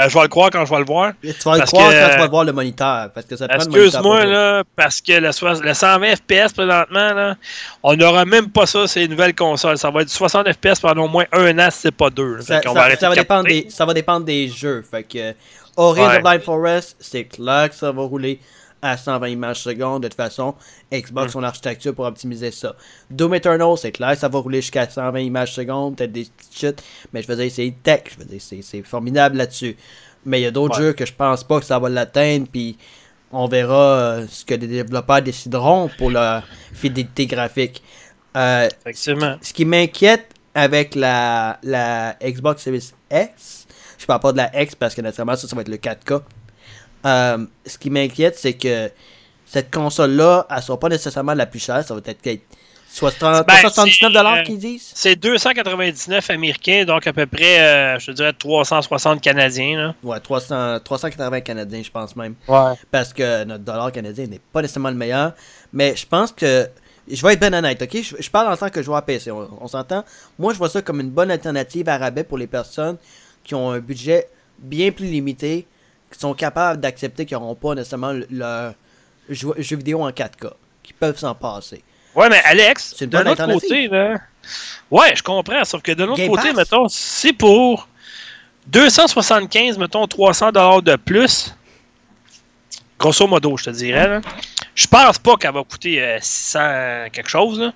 [0.01, 1.13] Euh, je vais le croire quand je vais le voir.
[1.23, 3.11] tu vas le croire que- quand tu vas voir le moniteur.
[3.15, 7.37] Parce que ça Excuse-moi, là, parce que le, soix- le 120 FPS présentement, là,
[7.83, 9.79] on n'aura même pas ça, c'est une nouvelle console.
[9.79, 12.41] Ça va être du 60 FPS pendant au moins un an, si c'est pas deux.
[12.41, 14.83] Ça, va dépendre des, ça va dépendre des jeux.
[14.91, 15.33] Fait que
[15.77, 16.21] Ori Ouais.
[16.21, 18.41] Blind Forest, c'est clair que ça va rouler
[18.85, 20.03] à 120 images secondes.
[20.03, 20.55] De toute façon,
[20.93, 21.33] Xbox Mm.
[21.33, 22.77] son architecture pour optimiser ça.
[23.11, 26.83] Doom Eternal, c'est clair, ça va rouler jusqu'à 120 images secondes, peut-être des petites chutes.
[27.13, 28.03] Mais je veux dire, c'est tech.
[28.13, 29.77] Je veux dire, c'est, formidable là-dessus.
[30.27, 30.87] Mais il y a d'autres Ouais.
[30.87, 32.47] jeux que je pense pas que ça va l'atteindre.
[32.53, 32.77] Puis
[33.33, 37.83] on verra euh, ce que les développeurs décideront pour leur fidélité graphique.
[38.37, 39.37] Euh, Effectivement.
[39.41, 43.67] ce qui m'inquiète avec la, la Xbox Series S,
[43.99, 46.21] je parle pas de la X parce que naturellement ça, ça va être le 4K.
[47.05, 48.91] Euh, ce qui m'inquiète, c'est que
[49.47, 51.85] cette console-là, elle sera pas nécessairement la plus chère.
[51.85, 52.39] Ça va être quel-
[52.91, 54.93] 60 Ben, 79 dollars c'est, euh, qu'ils disent.
[54.95, 59.77] C'est 299 américains, donc à peu près, euh, je te dirais 360 canadiens.
[59.79, 59.95] Là.
[60.05, 62.37] Ouais, 300, 380 canadiens, je pense même.
[62.47, 62.73] Ouais.
[62.93, 65.33] Parce que notre dollar canadien n'est pas nécessairement le meilleur.
[65.73, 66.69] Mais je pense que.
[67.07, 68.01] Je vais être ben honnête, ok?
[68.01, 70.05] Je, je parle en tant que joueur PC, on, on s'entend?
[70.39, 72.97] Moi, je vois ça comme une bonne alternative à rabais pour les personnes
[73.43, 74.27] qui ont un budget
[74.59, 75.67] bien plus limité,
[76.15, 78.75] qui sont capables d'accepter qu'ils n'auront pas nécessairement le- leur
[79.29, 80.51] jeu, jeu vidéo en 4K,
[80.83, 81.83] qui peuvent s'en passer.
[82.15, 84.17] Ouais, mais Alex, de l'autre côté, là.
[84.91, 86.57] Ouais, je comprends, sauf que de l'autre côté, Pass.
[86.57, 87.89] mettons, c'est pour
[88.69, 91.55] 275, mettons, 300 dollars de plus.
[92.99, 94.21] Grosso modo, je te dirais, là.
[94.75, 96.59] Je pense pas qu'elle va coûter euh, 600
[97.13, 97.73] quelque chose, là.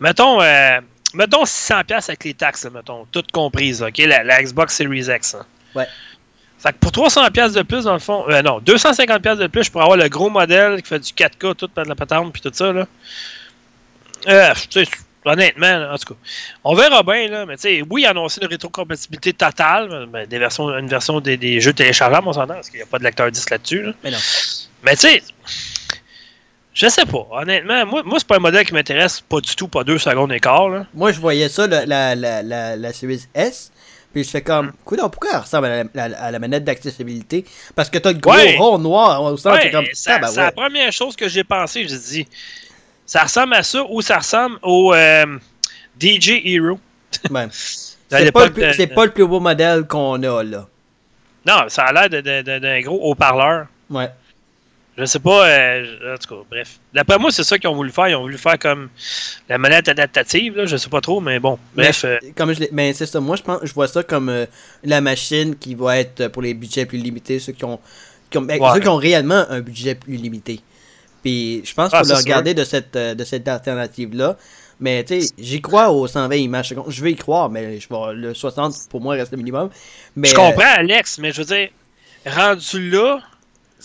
[0.00, 0.80] Mettons, euh,
[1.12, 5.06] mettons 600 pièces avec les taxes, là, mettons, toutes comprises, ok, la, la Xbox Series
[5.08, 5.34] X.
[5.34, 5.46] hein.
[5.74, 5.86] Ouais.
[6.64, 9.48] Fait que pour 300 pièces de plus, dans le fond, euh, non, 250 pièces de
[9.48, 12.40] plus, je pourrais avoir le gros modèle qui fait du 4K, toute la patente, puis
[12.40, 12.86] tout ça, là.
[14.28, 14.90] Euh, tu sais,
[15.26, 16.20] honnêtement, là, en tout cas,
[16.64, 20.74] on verra bien, là, mais tu sais, oui, annoncer une rétrocompatibilité totale, ben, des versions,
[20.78, 23.30] une version des, des jeux téléchargeables, on s'entend, parce qu'il n'y a pas de lecteur
[23.30, 23.92] disque là-dessus, là.
[24.02, 24.18] Mais non.
[24.84, 25.22] Mais tu sais,
[26.72, 29.68] je sais pas, honnêtement, moi, moi c'est pas un modèle qui m'intéresse pas du tout,
[29.68, 30.86] pas deux secondes et quart, là.
[30.94, 33.70] Moi, je voyais ça, la, la, la, la Series S.
[34.14, 37.44] Puis je fais comme, coudonc, pourquoi elle ressemble à la, à la manette d'accessibilité?
[37.74, 38.56] Parce que t'as le gros Ouais.
[38.56, 41.42] rond noir au centre, Ouais, c'est comme, ça- ah, c'est la première chose que j'ai
[41.44, 42.28] pensé, j'ai dit,
[43.04, 45.26] ça ressemble à ça ou ça ressemble au euh,
[46.00, 46.78] DJ Hero.
[48.12, 50.68] À C'est pas, de- pas le plus beau modèle qu'on a là.
[51.46, 53.66] Non, ça a l'air d'un gros haut-parleur.
[53.90, 54.08] Ouais.
[54.96, 56.78] Je sais pas, euh, en tout cas, bref.
[56.92, 58.08] D'après moi, c'est ça qu'ils ont voulu faire.
[58.08, 58.90] Ils ont voulu faire comme
[59.48, 61.58] la manette adaptative, là, je sais pas trop, mais bon.
[61.74, 64.28] Bref, euh, Mais, comme je mais c'est ça, moi je pense, je vois ça comme
[64.28, 64.46] euh,
[64.84, 67.80] la machine qui va être pour les budgets plus limités, ceux qui ont,
[68.30, 68.68] qui ont- ben, Ouais.
[68.74, 70.60] ceux qui ont réellement un budget plus limité.
[71.22, 74.36] Puis je pense qu'il Ah, faut le regarder de cette, euh, de cette alternative-là.
[74.78, 76.86] Mais tu sais, j'y crois aux 120 images secondes.
[76.90, 79.70] Je vais y croire, mais je vais, le 60 pour moi reste le minimum.
[80.14, 81.68] Mais, je comprends, Alex, mais je veux dire,
[82.26, 83.18] rendu là, euh,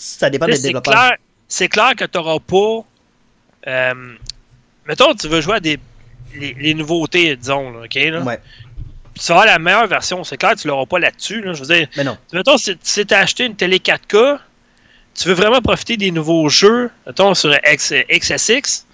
[0.00, 0.92] ça dépend des développeurs.
[0.94, 1.16] clair,
[1.48, 2.84] c'est clair que tu n'auras pas.
[3.66, 4.14] euh,
[4.86, 5.78] mettons, tu veux jouer à des,
[6.34, 7.94] les, les nouveautés, disons, là, OK?
[7.94, 8.40] Là, Ouais,
[9.14, 10.24] tu auras la meilleure version.
[10.24, 11.42] C'est clair tu l'auras pas là-dessus.
[11.42, 12.16] Là, je veux dire, mais non.
[12.32, 14.38] mettons, si tu as acheté une télé 4K,
[15.14, 18.86] tu veux vraiment profiter des nouveaux jeux, mettons, sur X, XSX,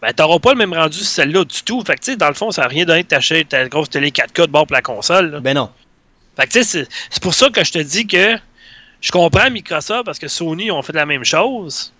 [0.00, 1.82] ben, t'auras pas le même rendu celle-là du tout.
[1.84, 3.90] Fait que, tu sais, dans le fond, ça n'a rien donné de t'acheter ta grosse
[3.90, 5.30] télé 4K de bord pour la console.
[5.32, 5.40] là.
[5.40, 5.70] Ben non.
[6.36, 8.36] Fait que, tu sais, c'est- c'est pour ça que je te dis que
[9.02, 11.92] je comprends Microsoft parce que Sony ont fait la même chose.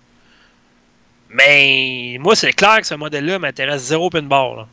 [1.29, 4.57] Mais moi, c'est clair que ce modèle-là m'intéresse zéro pinball.
[4.57, 4.67] Là.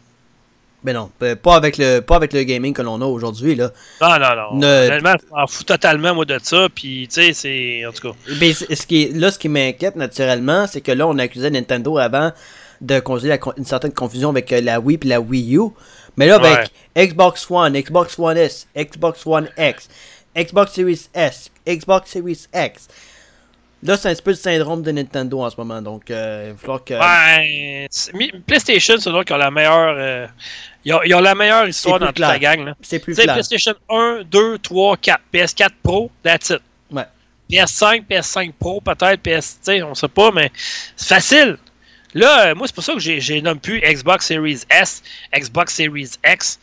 [0.82, 1.10] Ben non.
[1.22, 3.70] Euh, Pas avec le, pas avec le gaming que l'on a aujourd'hui, là.
[4.00, 4.56] Non, non, non.
[4.56, 5.02] Ne- je
[5.34, 6.68] m'en fous totalement, moi, de ça.
[6.74, 7.84] Puis, tu sais, c'est.
[7.86, 8.16] En tout cas.
[8.38, 11.50] Ben, c- ce qui est, là, ce qui m'inquiète naturellement, c'est que là, on accusait
[11.50, 12.32] Nintendo avant
[12.80, 15.60] de causer la une certaine confusion avec euh, la Wii et la Wii U.
[16.16, 19.88] Mais là, avec Xbox One, Xbox One S, Xbox One X,
[20.36, 22.88] Xbox Series S, Xbox Series X,
[23.82, 25.80] là, c'est un petit peu le syndrome de Nintendo en ce moment.
[25.82, 26.94] Donc, euh, il va falloir que.
[26.94, 27.88] Ouais,
[28.46, 29.94] PlayStation, c'est là qui ont la meilleure.
[29.98, 30.26] euh,
[30.84, 32.74] ils, ont, ils ont la meilleure histoire plus dans toute la gang.
[32.80, 33.34] C'est plus clair.
[33.34, 35.20] PlayStation 1, 2, 3, 4.
[35.32, 36.60] PS4 Pro, that's it.
[36.90, 37.04] Ouais.
[37.50, 40.50] PS5, PS5 Pro, peut-être, PS, on sait pas, mais
[40.96, 41.58] c'est facile.
[42.14, 45.02] Là, euh, moi, c'est pour ça que j'ai nommé plus Xbox Series S,
[45.36, 46.58] Xbox Series X,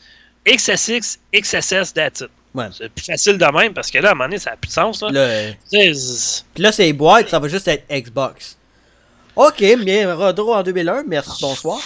[0.46, 2.30] XSX, XSS, that's it.
[2.56, 2.68] Ouais.
[2.72, 4.68] C'est plus facile de même parce que là, à un moment donné, ça n'a plus
[4.70, 5.02] de sens.
[5.02, 5.10] Là.
[5.14, 8.58] Euh, Puis là, c'est les boîtes, ça va juste être Xbox.
[9.36, 11.78] Ok, bien, Rodro en 2001, merci, bonsoir.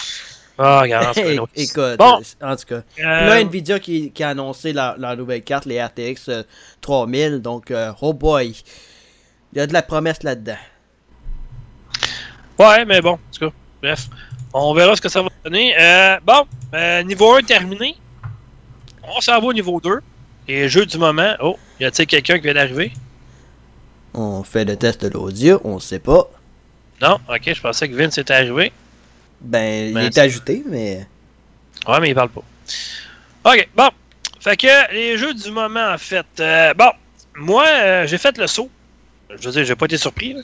[0.58, 1.52] Ah, regarde, c'est autre.
[1.56, 2.22] Écoute, Bon.
[2.42, 2.76] euh, en tout cas.
[3.00, 6.44] Euh, Là, Nvidia qui, qui a annoncé leur, leur nouvelle carte, les RTX euh,
[6.82, 7.42] 3000.
[7.42, 8.56] Donc, euh, oh boy.
[9.54, 10.56] Il y a de la promesse là-dedans.
[12.60, 14.08] Ouais, mais bon, en tout cas, bref.
[14.54, 15.74] On verra ce que ça va donner.
[15.80, 17.96] Euh, bon, euh, niveau 1 terminé.
[19.04, 20.00] On s'en va au niveau 2.
[20.54, 21.36] Et jeu du moment.
[21.40, 22.92] Oh, y a-t-il quelqu'un qui vient d'arriver?
[24.14, 26.30] On fait le test de l'audio, on sait pas.
[27.02, 28.74] Non, ok, je pensais que Vince était arrivé.
[29.40, 31.08] Ben, il est ajouté, mais.
[31.88, 32.44] Ouais, mais il parle pas.
[33.46, 33.90] Ok, bon.
[34.42, 36.26] Fait que les jeux du moment, en fait.
[36.42, 36.92] euh, bon,
[37.36, 38.70] moi, euh, j'ai fait le saut.
[39.30, 40.36] Je veux dire, j'ai pas été surpris.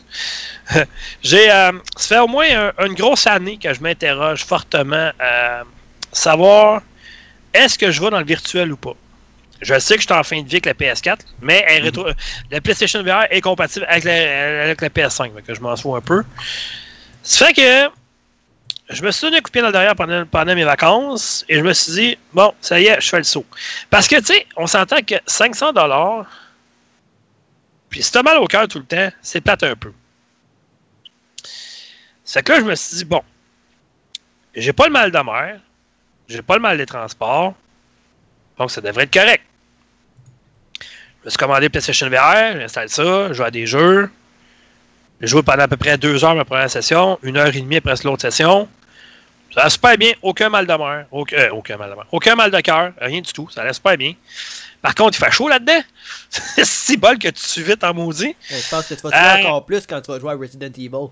[1.21, 1.51] j'ai.
[1.51, 2.45] euh, ça fait au moins
[2.77, 5.63] un- une grosse année que je m'interroge fortement à
[6.13, 6.81] savoir
[7.53, 8.95] est-ce que je vais dans le virtuel ou pas.
[9.61, 12.13] Je sais que je suis en fin de vie avec la PS4, mais elle rétro-
[12.51, 15.95] la PlayStation VR est compatible avec la, avec la PS5, fait que je m'en fous
[15.95, 16.23] un peu.
[17.23, 17.89] Ça fait que
[18.89, 21.43] je me suis donné un coup de pied dans le derrière pendant, pendant mes vacances
[21.49, 23.45] et je me suis dit, bon, ça y est, je fais le saut.
[23.89, 26.25] Parce que, tu sais, on s'entend que 500 dollars,
[27.89, 29.91] puis si t'as mal au cœur tout le temps, c'est plate un peu.
[32.23, 33.21] C'est que là, je me suis dit, bon,
[34.55, 35.59] j'ai pas le mal de mer,
[36.27, 37.53] j'ai pas le mal des transports,
[38.57, 39.43] donc ça devrait être correct.
[41.27, 44.09] Je me suis commandé PlayStation VR, j'installe ça, je joue à des jeux.
[45.19, 47.75] J'ai joué pendant à peu près deux heures ma première session, une heure et demie
[47.75, 48.69] après l'autre session.
[49.53, 52.35] Ça va super bien, aucun mal de mer, aucun, euh, aucun mal de mer, aucun
[52.35, 54.13] mal de cœur, rien du tout, ça allait super bien.
[54.81, 55.81] Par contre, il fait chaud là-dedans.
[56.29, 58.33] C'est si bol que tu suis vite en maudit.
[58.49, 60.35] Ben, je pense que tu vas te faire encore plus quand tu vas jouer à
[60.37, 61.09] Resident Evil.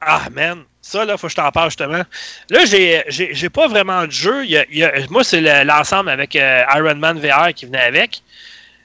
[0.00, 2.02] Ah, man, ça, là, faut que je t'en parle justement.
[2.50, 4.44] Là, j'ai, pas vraiment de jeu.
[4.44, 7.54] Il y a- il y a- moi, c'est le- l'ensemble avec euh, Iron Man VR
[7.54, 8.22] qui venait avec.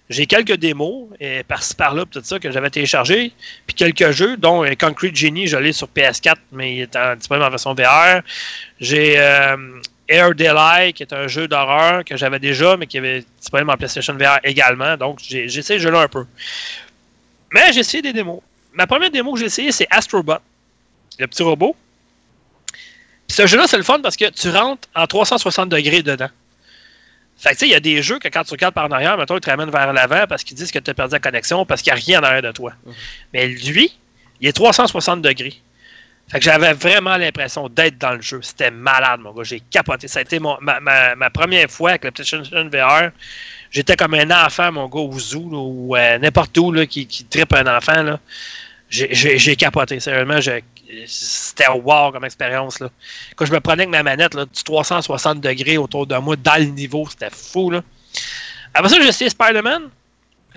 [0.09, 1.07] J'ai quelques démos,
[1.47, 3.31] par-ci par-là, tout ça, que j'avais téléchargé.
[3.67, 7.45] Puis quelques jeux, dont euh, Concrete Genie, je l'ai sur PS4, mais il est disponible
[7.45, 8.21] en version VR.
[8.79, 9.55] J'ai euh,
[10.07, 13.77] Air Daylight, qui est un jeu d'horreur que j'avais déjà, mais qui avait disponible en
[13.77, 14.97] PlayStation VR également.
[14.97, 16.25] Donc, j'ai, essayé ce jeu-là un peu.
[17.53, 18.41] Mais j'ai essayé des démos.
[18.73, 20.39] Ma première démo que j'ai essayé, c'est Astrobot
[21.19, 21.75] le petit robot.
[23.27, 26.29] Ce jeu-là, c'est le fun parce que tu rentres en 360 degrés dedans.
[27.39, 28.91] Fait que tu sais, il y a des jeux que quand tu regardes par en
[28.91, 31.19] arrière, mettons, ils te ramènent vers l'avant parce qu'ils disent que tu as perdu la
[31.19, 32.73] connexion parce qu'il n'y a rien en arrière de toi.
[32.85, 32.93] Mhm.
[33.33, 33.97] Mais lui,
[34.41, 35.55] il est 360 degrés.
[36.29, 38.39] Fait que j'avais vraiment l'impression d'être dans le jeu.
[38.43, 39.43] C'était malade, mon gars.
[39.43, 40.07] J'ai capoté.
[40.07, 43.09] Ça a été mon- ma, ma- ma première fois avec la PlayStation VR.
[43.71, 47.07] J'étais comme un enfant, mon gars, au zoo, là, ou euh, n'importe où, là, qui,
[47.07, 48.19] qui tripe un enfant, là.
[48.89, 50.39] J'ai- capoté, sérieusement.
[51.05, 52.79] C'était wow comme expérience.
[52.79, 52.89] Là.
[53.35, 56.57] Quand je me prenais avec ma manette, là, du 360 degrés autour de moi, dans
[56.59, 57.69] le niveau, c'était fou.
[57.69, 57.81] Là.
[58.73, 59.83] Après ça, j'ai essayé Spider-Man.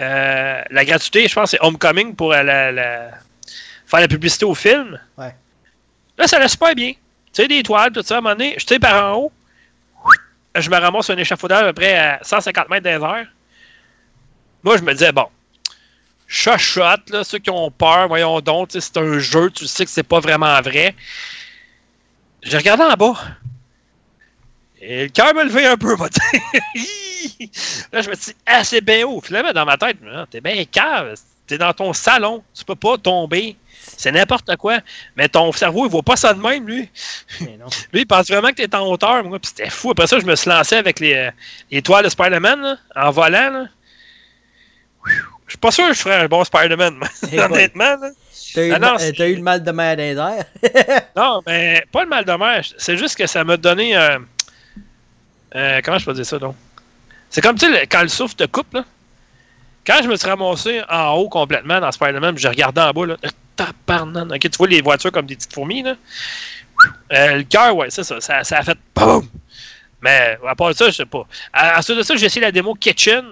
[0.00, 3.10] Euh, la gratuité, je pense, c'est Homecoming pour euh, la, la-
[3.86, 4.98] faire la publicité au film.
[5.18, 5.34] Ouais.
[6.16, 6.92] Là, ça allait super bien.
[6.92, 9.32] Tu sais, des toiles, tout ça, à un moment donné, je tire par en haut.
[10.54, 13.26] Je me ramasse sur un échafaudage à peu près à 150 mètres des airs.
[14.62, 15.26] Moi, je me disais, bon,
[16.32, 20.02] chachotte, là, ceux qui ont peur, voyons donc, c'est un jeu, tu sais que c'est
[20.02, 20.94] pas vraiment vrai.
[22.42, 23.14] J'ai regardé en bas.
[24.80, 26.06] Et le cœur me levait un peu, va.
[27.92, 29.20] Là, je me suis dit, ah, c'est bien haut.
[29.20, 29.98] Finalement, dans ma tête,
[30.30, 31.14] t'es bien cave.
[31.46, 32.42] T'es dans ton salon.
[32.52, 33.56] Tu peux pas tomber.
[33.70, 34.78] C'est n'importe quoi.
[35.16, 36.88] Mais ton cerveau, il voit pas ça de même, lui.
[37.42, 37.66] Mais non.
[37.92, 39.38] Lui, il pense vraiment que t'es en hauteur, moi.
[39.38, 39.90] Puis c'était fou.
[39.90, 41.30] Après ça, je me suis lancé avec les, euh,
[41.70, 43.66] les toiles de Spider-Man, là, en volant, là.
[45.52, 46.98] Je suis pas sûr que je ferais un bon Spider-Man,
[47.52, 48.10] honnêtement, là.
[48.54, 50.44] T'as eu, Ah eu le mal de mer airs?
[51.16, 52.62] Non, mais pas le mal de mer.
[52.78, 53.94] C'est juste que ça m'a donné.
[53.94, 54.18] euh,
[55.54, 56.56] euh, comment je peux dire ça, donc?
[57.28, 58.84] C'est comme, tu sais, quand le souffle te coupe, là.
[59.86, 63.16] Quand je me suis ramassé en haut complètement dans Spider-Man, j'ai regardé en bas, là.
[64.32, 65.96] Ok, tu vois les voitures comme des petites fourmis, là.
[67.12, 68.42] Euh, le cœur, ouais, c'est ça, ça.
[68.42, 69.28] Ça a fait BOUM!
[70.00, 71.26] Mais à part ça, je sais pas.
[71.52, 73.24] À- Ensuite de ça, j'ai essayé la démo Kitchen,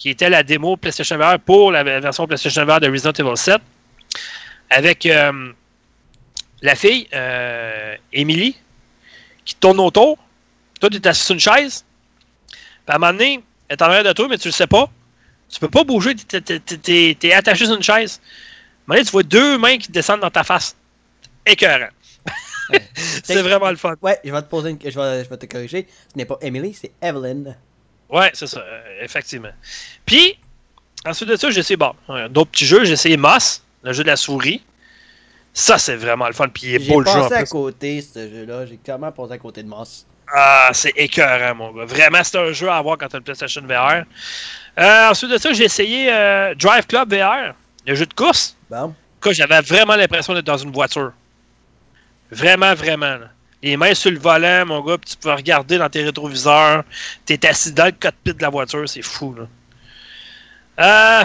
[0.00, 3.60] qui était la démo PlayStation VR pour la version PlayStation VR de Resident Evil 7.
[4.70, 5.04] Avec.
[5.04, 5.52] euh,
[6.62, 8.56] la fille, euh, Emily,
[9.44, 10.18] qui tourne autour.
[10.80, 11.84] Toi, tu es assis sur une chaise.
[12.48, 14.66] Puis à un moment donné, elle est en arrière de toi, mais tu le sais
[14.66, 14.90] pas.
[15.48, 18.20] Tu peux pas bouger, t'es t'es attaché sur une chaise.
[18.20, 20.76] À un moment donné, tu vois deux mains qui descendent dans ta face.
[21.44, 21.88] Écœurant.
[23.24, 23.96] c'est vraiment le fun.
[24.00, 24.78] Ouais, je vais te poser une...
[24.78, 25.88] je, vais, je vais te corriger.
[26.12, 27.56] Ce n'est pas Emily, c'est Evelyn.
[28.10, 29.52] Ouais, c'est ça, euh, effectivement.
[30.04, 30.38] Puis,
[31.06, 31.94] ensuite de ça, j'ai essayé, bon,
[32.30, 32.84] d'autres petits jeux.
[32.84, 34.62] J'ai essayé Moss, le jeu de la souris.
[35.52, 36.48] Ça, c'est vraiment le fun.
[36.48, 38.66] Puis il est J'ai beau le jeu en passé à côté, ce jeu-là.
[38.66, 40.06] J'ai clairement passé à côté de Moss.
[40.32, 41.84] Ah, c'est écœurant, mon gars.
[41.84, 44.04] Vraiment, c'est un jeu à avoir quand tu as une PlayStation VR.
[44.78, 47.54] Euh, ensuite de ça, j'ai essayé euh, Drive Club VR,
[47.86, 48.56] le jeu de course.
[48.70, 48.94] Bon.
[49.30, 51.12] J'avais vraiment l'impression d'être dans une voiture.
[52.30, 53.16] Vraiment, vraiment.
[53.16, 53.30] là.
[53.62, 56.82] Les mains sur le volant, mon gars, puis tu peux regarder dans tes rétroviseurs.
[57.26, 59.46] T'es assis dans le cockpit de la voiture, c'est fou, là.
[60.80, 61.24] Euh,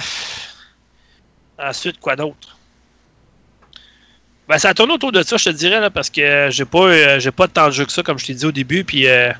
[1.58, 2.58] Ensuite, quoi d'autre?
[4.48, 7.20] Ben, ça tourne autour de ça, je te dirais, là, parce que j'ai pas, euh,
[7.20, 8.84] j'ai pas tant de jeux que ça, comme je t'ai dit au début.
[8.84, 9.32] Puis, euh,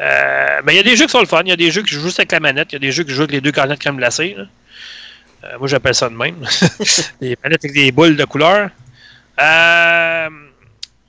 [0.00, 1.42] euh, ben, il y a des jeux qui sont le fun.
[1.44, 2.72] Il y a des jeux que je joue juste avec la manette.
[2.72, 4.36] Il y a des jeux que je joue avec les deux canettes crème glacée.
[4.36, 6.44] Euh, moi, j'appelle ça de même.
[7.20, 8.68] des manettes avec des boules de couleur.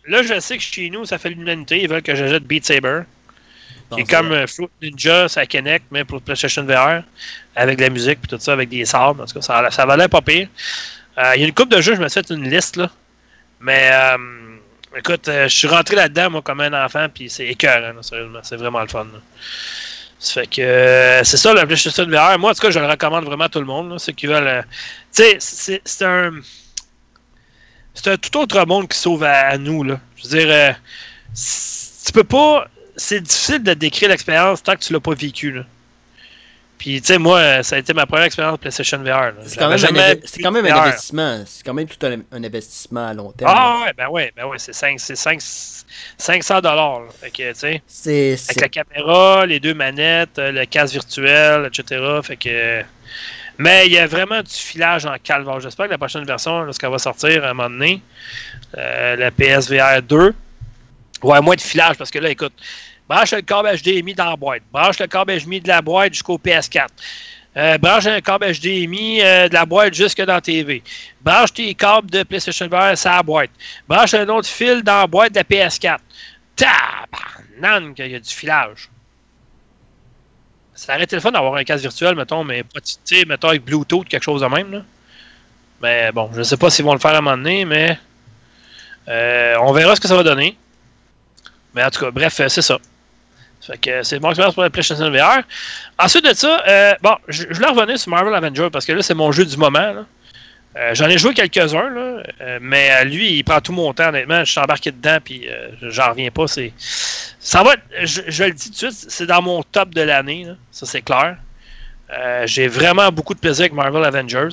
[0.07, 1.81] Là, je sais que chez nous, ça fait l'unanimité.
[1.81, 3.01] Ils veulent que j'achète Beat Saber.
[3.97, 7.03] Est comme euh, Fruit Ninja, ça connecte, mais pour PlayStation VR,
[7.55, 9.23] avec de la musique puis tout ça, avec des sabres.
[9.23, 10.47] En tout cas, ça, ça valait pas pire.
[11.17, 12.89] Euh, Il y a une coupe de jeux, je me suis fait une liste, là.
[13.59, 14.17] Mais, euh,
[14.97, 18.39] écoute, euh, je suis rentré là-dedans, moi, comme un enfant, puis c'est écœurant, sérieusement.
[18.43, 19.05] C'est vraiment le fun.
[19.05, 19.19] là.
[20.19, 22.39] Ça fait que euh, c'est ça, la PlayStation VR.
[22.39, 24.27] Moi, en tout cas, je le recommande vraiment à tout le monde, là, ceux qui
[24.27, 24.65] veulent.
[25.15, 26.31] tu sais, c'est un.
[27.95, 29.99] C'est un tout autre monde qui s'ouvre à, à nous, là.
[30.17, 30.71] Je veux dire, euh,
[32.05, 32.67] tu peux pas.
[32.97, 35.63] C'est difficile de décrire l'expérience tant que tu l'as pas vécu, là.
[36.77, 39.31] Puis, tu sais, moi, euh, ça a été ma première expérience PlayStation VR.
[39.45, 39.69] C'est quand,
[40.43, 41.43] quand même un investissement.
[41.45, 43.51] C'est quand même tout un, un investissement à long terme.
[43.55, 45.39] Ah ouais, ben ouais, ben ouais, c'est 5, c'est 5,
[46.17, 47.03] 500 dollars.
[47.19, 52.19] Fait que, tu sais, avec la caméra, les deux manettes, euh, le casque virtuel, etc.
[52.23, 52.83] Fait que...
[53.57, 55.59] Mais il y a vraiment du filage en calvaire.
[55.59, 58.01] J'espère que la prochaine version, lorsqu'elle va sortir à un moment donné,
[58.77, 60.33] euh, la PSVR 2,
[61.23, 62.53] ouais, moins de filage parce que là, écoute,
[63.07, 66.37] branche le câble HDMI dans la boîte, branche le câble HDMI de la boîte jusqu'au
[66.37, 66.87] PS4.
[67.57, 70.83] Euh, branche un câble HDMI euh, de la boîte jusque dans TV.
[71.21, 73.51] Branche tes câbles de PlayStation VR sur la boîte.
[73.87, 75.99] Branche un autre fil dans la boîte de la PS4.
[76.57, 78.89] Tabarnane qu'il y a du filage.
[80.75, 82.79] Ça aurait été le fun d'avoir un casque virtuel, mettons, mais pas,
[83.27, 84.71] mettons avec Bluetooth, quelque chose de même.
[84.71, 84.81] Là.
[85.81, 87.97] Mais bon, je ne sais pas s'ils vont le faire à un moment donné, mais
[89.07, 90.57] euh, on verra ce que ça va donner.
[91.73, 92.77] Mais en tout cas, bref, euh, c'est ça.
[93.61, 95.41] Fait que c'est mon expérience pour la PlayStation VR.
[95.97, 99.15] Ensuite de ça, euh, bon, je, voulais revenir sur Marvel Avenger parce que là, c'est
[99.15, 100.05] mon jeu du moment.
[100.77, 104.43] Euh, J'en ai joué quelques-uns, euh, mais euh, lui, il prend tout mon temps, honnêtement.
[104.43, 106.45] Je suis embarqué dedans, puis euh, j'en reviens pas.
[106.47, 110.47] Ça va, être- je, le dis tout de suite, c'est dans mon top de l'année,
[110.71, 111.37] ça c'est clair.
[112.45, 114.49] J'ai vraiment beaucoup de plaisir avec Marvel Avengers.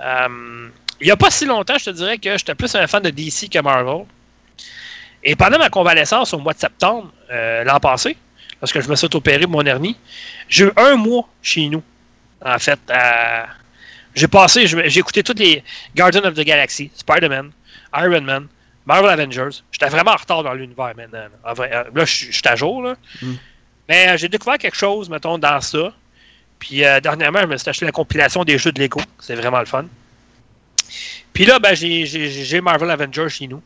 [0.00, 0.70] Il
[1.06, 3.48] n'y a pas si longtemps, je te dirais que j'étais plus un fan de DC
[3.50, 4.04] que Marvel.
[5.22, 7.12] Et pendant ma convalescence au mois de septembre
[7.64, 8.16] l'an passé,
[8.60, 9.96] lorsque je me suis opéré mon hernie,
[10.48, 11.82] j'ai eu un mois chez nous,
[12.44, 12.78] en fait.
[12.90, 13.46] à-
[14.18, 15.62] J'ai passé, j'ai écouté toutes les
[15.96, 17.52] Guardians of the Galaxy, Spider-Man,
[17.94, 18.48] Iron Man,
[18.84, 19.62] Marvel Avengers.
[19.70, 21.26] J'étais vraiment en retard dans l'univers maintenant.
[21.44, 22.82] Là, euh, là, je suis à jour.
[22.82, 22.96] Là.
[23.22, 23.34] Mm.
[23.88, 25.92] Mais euh, j'ai découvert quelque chose, mettons, dans ça.
[26.58, 29.00] Puis euh, dernièrement, je me suis acheté la compilation des jeux de Lego.
[29.20, 29.84] C'est vraiment le fun.
[31.32, 33.62] Puis là, ben, j'ai- Marvel Avengers chez nous.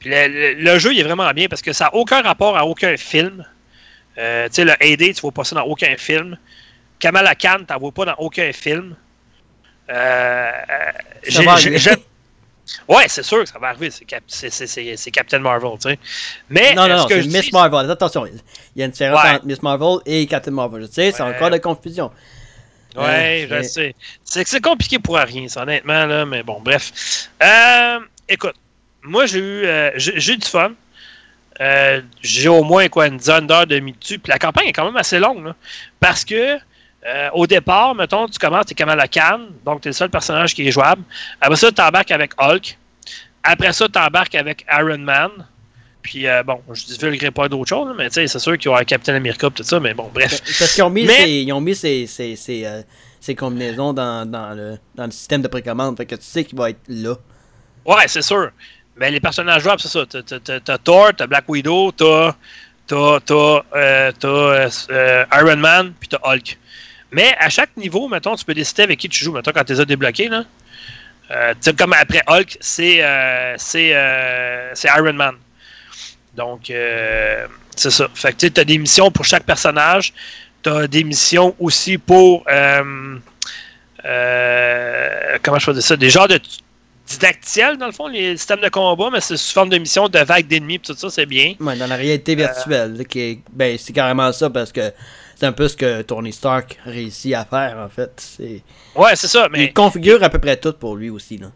[0.00, 2.56] Puis le, le- le jeu, il est vraiment bien parce que ça n'a aucun rapport
[2.56, 3.46] à aucun film.
[4.18, 6.36] Euh, tu sais, le AD, tu ne vois pas ça dans aucun film.
[6.98, 8.96] Kamala Khan, tu ne vois pas dans aucun film.
[12.88, 13.90] Ouais, c'est sûr que ça va arriver.
[13.90, 15.98] C'est Cap- c'est- c'est- c'est- c'est Captain Marvel, tu sais.
[16.48, 17.90] Mais Non, euh, non, ce non, c'est je Miss dis, Marvel.
[17.90, 18.40] Attention, il
[18.76, 19.30] y a une différence Ouais.
[19.32, 20.82] entre Miss Marvel et Captain Marvel.
[20.82, 21.34] Je sais, c'est Ouais.
[21.36, 22.10] encore de confusion.
[22.96, 23.94] Ouais, je Euh, sais.
[24.24, 27.28] C'est que c'est compliqué pour rien, ça, honnêtement, là, mais bon, bref.
[27.42, 28.54] Euh, écoute,
[29.02, 30.72] moi, j'ai eu, euh, j'ai eu du fun.
[31.60, 34.18] Euh, j'ai au moins quoi, une dizaine d'heures de dessus.
[34.18, 35.54] Puis la campagne est quand même assez longue, là,
[36.00, 36.58] parce que
[37.06, 40.66] euh, au départ, mettons, tu commences, t'es Kamala Khan, donc t'es le seul personnage qui
[40.66, 41.02] est jouable.
[41.40, 42.78] Après ça, t'embarques avec Hulk.
[43.42, 45.30] Après ça, t'embarques avec Iron Man.
[46.02, 48.68] Puis euh, bon, je divulguerai pas d'autres choses, mais tu sais, c'est sûr qu'il y
[48.68, 50.40] aura Captain America tout ça, mais bon, bref.
[50.58, 52.82] Parce qu'ils ont mis, Mais- ces, ils ont mis ces, ces, ces, euh,
[53.20, 55.96] ces combinaisons dans, dans, le, dans le système de précommande.
[55.96, 57.14] Fait que tu sais qu'il va être là.
[57.86, 58.50] Ouais, c'est sûr.
[58.96, 60.04] Mais les personnages jouables, c'est ça.
[60.06, 62.32] T'as- Thor, t'as Black Widow, t'as
[62.86, 66.58] t'as- euh, Iron Man, puis t'as Hulk.
[67.14, 69.30] Mais à chaque niveau, mettons, tu peux décider avec qui tu joues.
[69.32, 70.44] Mettons, quand tu les as débloqués, là.
[71.30, 75.36] Euh, comme après Hulk, c'est euh, euh, Iron Man.
[76.36, 77.46] Donc, euh,
[77.76, 78.08] c'est ça.
[78.14, 80.12] Fait que tu as des missions pour chaque personnage.
[80.64, 82.44] Tu as des missions aussi pour.
[82.44, 83.20] comment
[85.58, 85.96] je dire ça?
[85.96, 86.40] Des genres de
[87.06, 90.18] didactiels, dans le fond, les systèmes de combat, mais c'est sous forme de mission, de
[90.18, 91.54] vagues d'ennemis, tout ça, c'est bien.
[91.60, 92.96] Ouais, dans la réalité virtuelle.
[92.96, 94.90] là, qui est- ben, c'est carrément ça parce que
[95.36, 98.12] c'est un peu ce que Tony Stark réussit à faire en fait.
[98.16, 98.62] C'est-
[98.94, 101.38] Ouais, c'est ça, mais Il configure à peu près tout pour lui aussi.
[101.38, 101.48] Là.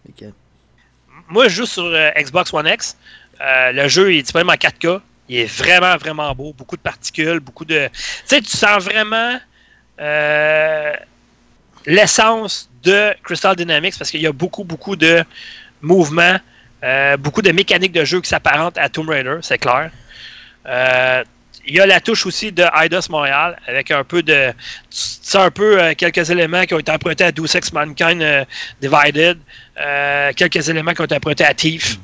[1.28, 2.96] Moi, je joue sur euh, Xbox One X.
[3.40, 5.00] Euh, le jeu est disponible en 4K.
[5.28, 6.52] Il est vraiment, vraiment beau.
[6.54, 7.88] Beaucoup de particules, beaucoup de.
[7.88, 7.92] Tu
[8.24, 9.38] sais, tu sens vraiment
[10.00, 10.92] euh,
[11.86, 15.22] l'essence de Crystal Dynamics parce qu'il y a beaucoup, beaucoup de
[15.82, 16.38] mouvements,
[16.82, 19.90] euh, beaucoup de mécaniques de jeu qui s'apparentent à Tomb Raider, c'est clair.
[21.70, 24.52] Il y a la touche aussi de Eidos Montréal, avec un peu de.
[24.88, 28.44] C'est un peu euh, quelques éléments qui ont été empruntés à Deus Ex Mankind euh,
[28.80, 29.38] Divided,
[29.78, 31.98] euh, quelques éléments qui ont été empruntés à Thief.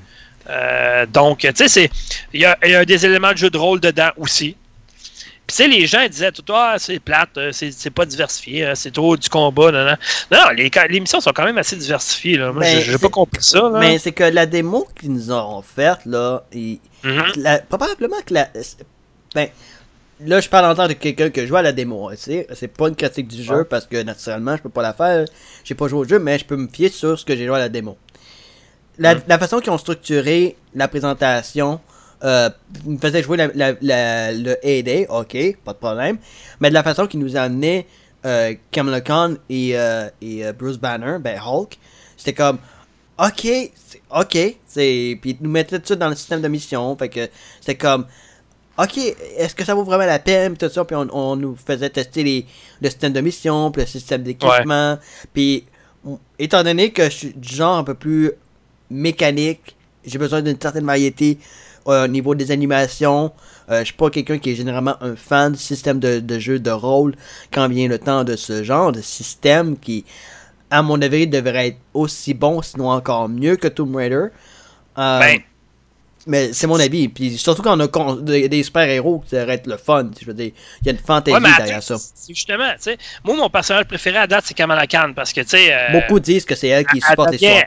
[1.13, 1.91] donc, tu sais, c'est.
[2.35, 4.55] Il y, a, il y a des éléments de jeu de rôle dedans aussi.
[5.47, 9.15] Puis, tu sais, les gens disaient tout, ah, c'est plate, c'est pas diversifié, c'est trop
[9.17, 9.71] du combat.
[9.73, 9.97] Non, non.
[10.31, 12.39] non les, les, missions sont quand même assez diversifiées.
[12.39, 12.51] Là.
[12.53, 13.61] Moi, Ben, j'ai pas compris ça.
[13.61, 13.79] Là.
[13.79, 17.33] Mais c'est que la démo qu'ils nous ont faite, là, Mhm.
[17.37, 18.49] la- probablement que la.
[19.35, 19.49] Ben,
[20.21, 22.09] là, je parle en tant que quelqu'un qui joue à la démo.
[22.09, 22.15] hein.
[22.17, 25.25] C'est pas une critique du jeu parce que naturellement, je peux pas la faire.
[25.65, 27.57] J'ai pas joué au jeu, mais je peux me fier sur ce que j'ai joué
[27.57, 27.97] à la démo.
[28.99, 31.81] La, la façon qu'ils ont structuré la présentation
[32.23, 32.49] euh,
[32.87, 36.19] me faisait jouer la, la- la- le A-Day, ok, pas de problème.
[36.61, 37.87] Mais de la façon qu'ils nous amenaient
[38.25, 41.77] euh, Kamala Khan et, euh, et euh, Bruce Banner, ben Hulk,
[42.17, 42.59] c'était comme
[43.19, 43.47] ok,
[44.17, 47.29] ok, c'est puis ils nous mettaient tout ça dans le système de mission, fait que
[47.61, 48.07] c'était comme
[48.79, 48.99] ok,
[49.37, 51.91] est-ce que ça vaut vraiment la peine, puis tout ça, puis on, on nous faisait
[51.91, 52.47] tester les,
[52.81, 54.99] le système de mission, puis le système d'équipement,
[55.33, 55.65] puis
[56.39, 58.33] étant donné que je suis du genre un peu plus
[58.91, 61.39] mécanique, j'ai besoin d'une certaine variété
[61.89, 63.33] euh, au niveau des animations.
[63.71, 66.59] Euh, je suis pas quelqu'un qui est généralement un fan du système de, de jeu
[66.59, 67.15] de rôle
[67.51, 70.05] quand vient le temps de ce genre de système qui,
[70.71, 74.27] à mon avis, devrait être aussi bon, sinon encore mieux que Tomb Raider.
[74.99, 75.41] Euh, Ben.
[76.27, 77.09] Mais c'est mon avis.
[77.09, 80.11] Puis surtout quand on a con- des, super-héros, ça devrait être le fun.
[80.21, 80.53] Je veux dire,
[80.83, 81.97] il y a une fantaisie Ouais, derrière ça.
[82.29, 85.49] justement, tu sais, moi, mon personnage préféré à date, c'est Kamala Khan, parce que, tu
[85.49, 85.73] sais.
[85.73, 87.63] euh, Beaucoup disent que c'est elle qui supporte l'histoire.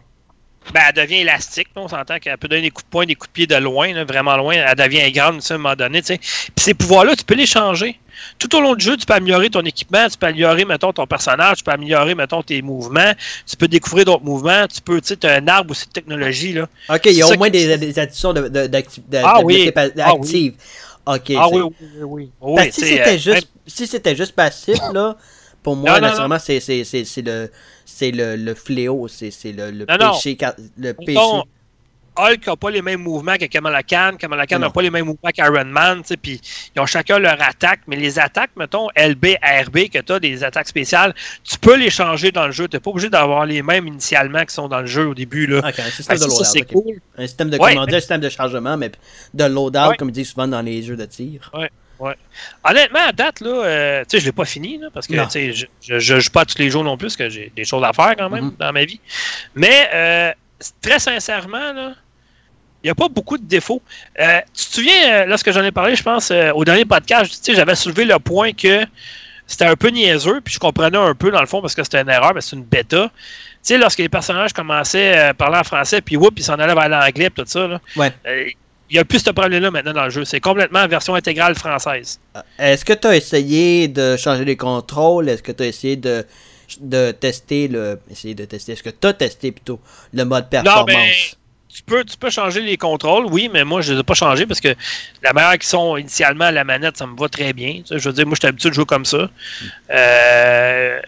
[0.74, 3.30] Ben, elle devient élastique, on s'entend qu'elle peut donner des coups de poing, des coups
[3.30, 4.56] de pied de loin, là, vraiment loin.
[4.56, 6.18] Elle devient grande, à un moment donné, tu sais.
[6.18, 8.00] Puis ces pouvoirs-là, tu peux les changer.
[8.40, 11.06] Tout au long du jeu, tu peux améliorer ton équipement, tu peux améliorer, mettons, ton
[11.06, 13.14] personnage, tu peux améliorer, mettons, tes mouvements,
[13.46, 16.68] tu peux découvrir d'autres mouvements, tu peux, tu sais, un arbre aussi de technologie, là.
[16.90, 18.84] Ok, il y a au moins des, des additions de, de,
[19.24, 20.56] Ah oui, ah oui.
[21.06, 21.72] Ok, ah oui, oui,
[22.04, 22.56] oui, oui.
[22.56, 25.16] Parce que si c'était euh, juste, si juste passif là,
[25.64, 27.50] pour moi, Non, non, naturellement, c'est le
[27.98, 30.38] c'est le, le fléau, c'est le, le Non, péché,
[30.78, 31.20] le péché.
[32.20, 34.14] Hulk n'a pas les mêmes mouvements que Kamala Khan.
[34.18, 36.02] Kamala Khan n'a pas les mêmes mouvements qu'Iron Man.
[36.20, 36.42] Puis
[36.76, 37.82] ils ont chacun leur attaque.
[37.88, 39.36] Mais les attaques, mettons, LB,
[39.68, 42.68] RB, que tu as des attaques spéciales, tu peux les changer dans le jeu.
[42.68, 45.46] Tu n'es pas obligé d'avoir les mêmes initialement qui sont dans le jeu au début.
[45.46, 45.62] Là.
[45.64, 46.74] Un système de loadout.
[46.74, 47.00] cool.
[47.20, 48.92] Un système de Ouais, mais- un système de chargement, mais
[49.36, 49.98] de loadout, Ouais.
[49.98, 51.52] comme ils disent souvent dans les jeux de tir.
[52.64, 55.16] Honnêtement, à date, là, euh, tu sais, je l'ai pas fini, là, parce que
[55.52, 57.84] je, je, je joue pas tous les jours non plus, parce que j'ai des choses
[57.84, 58.56] à faire quand même Mhm.
[58.60, 59.00] dans ma vie.
[59.56, 60.32] Mais euh,
[60.82, 61.94] très sincèrement, là,
[62.84, 63.82] il n'y a pas beaucoup de défauts.
[64.20, 67.26] Euh, tu te souviens, euh, lorsque j'en ai parlé, je pense, euh, au dernier podcast,
[67.32, 68.86] tu sais, j'avais soulevé le point que
[69.48, 72.02] c'était un peu niaiseux, puis je comprenais un peu dans le fond parce que c'était
[72.02, 73.10] une erreur, mais c'est une bêta.
[73.64, 76.76] Tu sais, lorsque les personnages commençaient à parler en français, puis whoop, ils s'en allaient
[76.76, 78.14] vers l'anglais, tout ça, là, Ouais.
[78.88, 80.26] Euh, il n'y a plus ce problème-là maintenant dans le jeu.
[80.26, 82.20] C'est complètement en version intégrale française.
[82.58, 85.30] Est-ce que tu as essayé de changer les contrôles?
[85.30, 86.26] Est-ce que tu as essayé de
[86.82, 89.80] de tester le essayer de tester Est-ce que tu as testé plutôt
[90.14, 90.86] le mode performance?
[90.86, 91.38] ben,
[91.78, 94.16] tu peux, tu peux changer les contrôles, oui, mais moi, je ne les ai pas
[94.16, 94.74] changés parce que
[95.22, 97.82] la manière qu'ils sont initialement à la manette, ça me va très bien.
[97.82, 99.30] Tu sais, je veux dire, moi, je suis habitué de jouer comme ça.
[99.92, 101.00] Euh,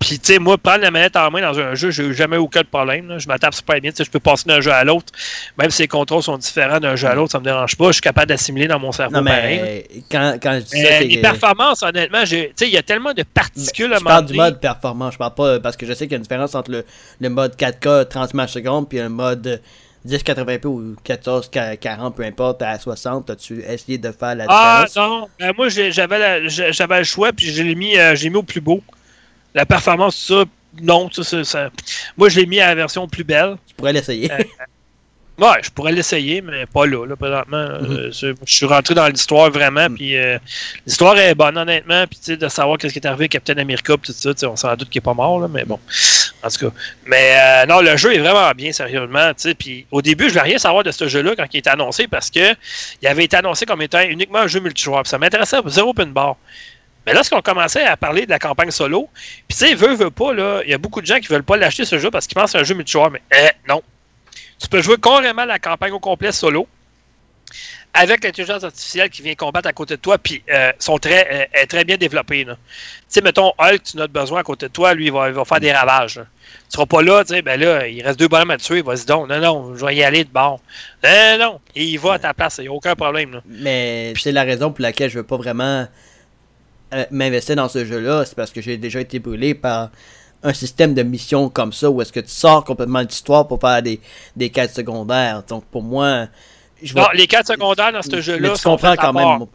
[0.00, 2.62] Puis, tu sais, moi, prendre la manette en main dans un jeu, j'ai jamais aucun
[2.64, 3.06] problème.
[3.06, 3.18] là.
[3.18, 3.90] Je m'attape super bien.
[3.96, 5.12] Je peux passer d'un jeu à l'autre.
[5.58, 7.88] Même si les contrôles sont différents d'un jeu à l'autre, ça me dérange pas.
[7.88, 9.60] Je suis capable d'assimiler dans mon cerveau Non pareil.
[9.62, 12.72] mais quand, quand je dis Euh, ça, c'est les performances, honnêtement, j'ai- tu sais, il
[12.72, 15.76] y a tellement de particules à je parle du mode performance, je parle pas parce
[15.76, 16.84] que je sais qu'il y a une différence entre le,
[17.20, 19.60] le mode 4K 30 images secondes puis un mode
[20.08, 25.10] 1080p ou 1440 peu importe à 60, as-tu essayé de faire la Ah différence?
[25.10, 28.62] non, Ben, moi j'avais le choix puis je l'ai mis, euh, j'ai mis au plus
[28.62, 28.82] beau.
[29.54, 30.44] La performance, tout ça,
[30.82, 31.70] non, ça, ça, ça-
[32.16, 33.56] moi je l'ai mis à la version plus belle.
[33.66, 34.30] Tu pourrais l'essayer.
[34.32, 34.38] Euh,
[35.38, 37.56] Ouais, je pourrais l'essayer, mais pas là, là présentement.
[37.56, 40.38] Euh, c'est- je suis rentré dans l'histoire vraiment, puis euh,
[40.86, 43.56] l'histoire est bonne honnêtement, puis tu sais, de savoir qu'est-ce qui est arrivé à Captain
[43.56, 45.80] America, puis tout ça, on s'en doute qu'il est pas mort là, mais bon,
[46.42, 46.76] en tout cas.
[47.06, 50.30] Mais euh, non, le jeu est vraiment bien sérieusement, tu sais, puis au début, je
[50.34, 52.54] voulais rien savoir de ce jeu-là quand il était annoncé parce que
[53.00, 56.12] il avait été annoncé comme étant uniquement un jeu multijoueur, puis ça m'intéressait zéro open
[56.12, 56.36] bar.
[57.06, 59.08] Mais lorsqu'on commençait à parler de la campagne solo,
[59.48, 61.42] puis tu sais, veut, veut pas, là, il y a beaucoup de gens qui veulent
[61.42, 63.82] pas l'acheter ce jeu parce qu'ils pensent que c'est un jeu multijoueur, mais euh, non.
[64.58, 66.68] Tu peux jouer carrément la campagne au complet solo
[67.92, 71.60] avec l'intelligence artificielle qui vient combattre à côté de toi, puis euh, sont très, euh,
[71.60, 72.44] est très bien développée.
[72.44, 72.54] là.
[72.54, 75.34] Tu sais, mettons, Hulk, tu n'as besoin à côté de toi, lui, il va, il
[75.34, 76.16] va faire des ravages.
[76.16, 76.26] là.
[76.68, 79.04] Tu seras pas là, tu sais, ben là, il reste deux bonhommes à tuer, vas-y
[79.06, 79.28] donc.
[79.28, 80.60] Non, non, je vais y aller de bord.
[81.02, 83.40] Non, non, et il va à ta place, il n'y a aucun problème.
[83.46, 85.88] Mais c'est la raison pour laquelle je veux pas vraiment
[87.10, 89.90] m'investir dans ce jeu-là, c'est parce que j'ai déjà été brûlé par
[90.42, 93.60] un système de mission comme ça où est-ce que tu sors complètement de l'histoire pour
[93.60, 94.00] faire des,
[94.36, 95.42] des quêtes secondaires.
[95.48, 96.26] Donc pour moi,
[96.82, 99.46] je vais Non, les quatre secondaires dans ce jeu-là tu comprends quand même.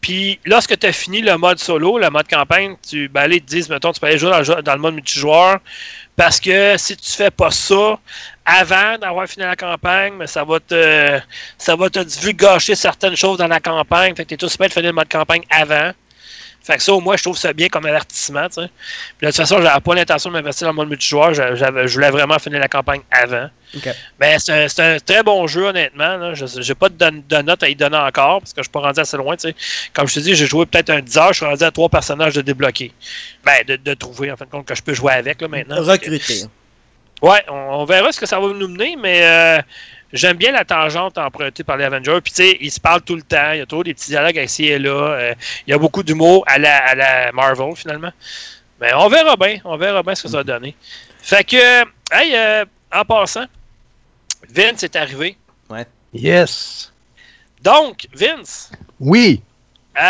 [0.00, 3.46] Puis lorsque tu as fini le mode solo, le mode campagne, tu ben, allez, te
[3.46, 5.58] disent, mettons, tu peux aller jouer dans le, jeu- dans le mode multijoueur.
[6.14, 7.98] Parce que si tu fais pas ça
[8.44, 11.18] avant d'avoir fini la campagne, mais ça va te
[11.58, 14.14] ça va te divulgacher certaines choses dans la campagne.
[14.14, 15.90] Fait que t'es tout super de finir le mode campagne avant.
[16.66, 18.48] Fait que ça, au moins, je trouve ça bien comme avertissement.
[18.48, 18.68] tu sais.
[19.18, 21.32] Puis de toute façon, j'avais pas l'intention de m'investir dans le mode multijoueur.
[21.32, 23.48] Je voulais vraiment finir la campagne avant.
[24.18, 26.16] Mais c'est un, un très bon jeu, honnêtement.
[26.16, 26.34] là.
[26.34, 28.72] Je n'ai pas de, don- de note à y donner encore parce que je suis
[28.72, 29.36] pas rendu assez loin.
[29.36, 29.54] tu sais.
[29.92, 31.28] Comme je te dis, j'ai joué peut-être un 10 heures.
[31.32, 32.92] Je suis rendu à trois personnages de débloquer.
[33.44, 35.76] Ben, de, de trouver, en fin de compte, que je peux jouer avec là, maintenant.
[35.82, 36.42] Recruter.
[37.22, 39.58] Ouais, on, on verra ce que ça va nous mener, mais euh,
[40.12, 42.20] j'aime bien la tangente empruntée par les Avengers.
[42.22, 43.52] Puis, tu sais, ils se parlent tout le temps.
[43.52, 44.90] Il y a toujours des petits dialogues ici et là.
[44.90, 45.34] Euh,
[45.66, 48.12] il y a beaucoup d'humour à la, à la Marvel, finalement.
[48.80, 49.58] Mais on verra bien.
[49.64, 50.74] On verra bien ce que ça va donner.
[51.22, 51.82] Fait que,
[52.12, 53.46] hey, euh, en passant,
[54.48, 55.36] Vince est arrivé.
[56.12, 56.92] Yes.
[57.62, 59.42] Donc, Vince, Oui.
[59.98, 60.00] euh,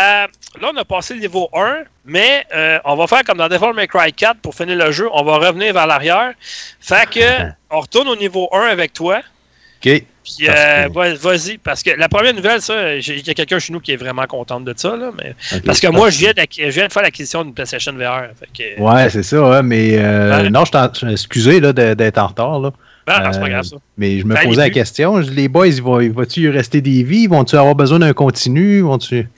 [0.61, 3.73] là, on a passé le niveau 1, mais euh, on va faire comme dans Devil
[3.73, 5.09] May Cry 4 pour finir le jeu.
[5.11, 6.33] On va revenir vers l'arrière.
[6.79, 9.21] Fait que, on retourne au niveau 1 avec toi.
[9.85, 10.03] OK.
[10.23, 13.71] Puis, euh, va- vas-y, parce que la première nouvelle, ça, il y a quelqu'un chez
[13.71, 15.33] nous qui est vraiment contente de ça, là, mais,
[15.65, 18.23] parce que moi, je viens, d'acqui- je viens de faire l'acquisition d'une PlayStation VR.
[18.37, 20.49] Fait que, Ouais, c'est ça, mais euh, Ouais.
[20.49, 22.73] non, je t'en- excusez d'être en retard, là.
[23.05, 23.77] ben, non, c'est pas euh, grave, ça.
[23.97, 25.21] mais je me Ça posais la question.
[25.21, 27.27] je dis, Les boys, vont-tu rester des vies?
[27.27, 28.81] Vont-tu avoir besoin d'un continu?
[28.81, 29.29] Vont-tu?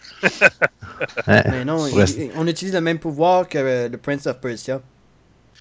[1.27, 1.43] Hein?
[1.51, 4.81] Mais non, il- Reste- on utilise le même pouvoir que euh, le Prince of Persia.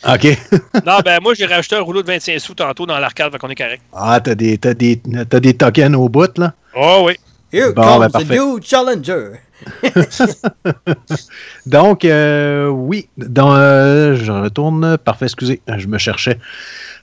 [0.06, 0.38] OK.
[0.86, 3.48] non, ben, moi, j'ai rajouté un rouleau de 25 sous tantôt dans l'arcade, fait qu'on
[3.48, 3.82] est correct.
[3.92, 6.54] Ah, t'as des, t'as des, t'as des tokens au bout, là?
[6.76, 7.16] Oh, oui.
[7.52, 8.36] Here Bon, comes ben, the parfait.
[8.36, 9.40] new challenger.
[11.66, 14.98] Donc, euh, oui, dans, euh, je retourne.
[14.98, 16.38] Parfait, excusez, je me cherchais.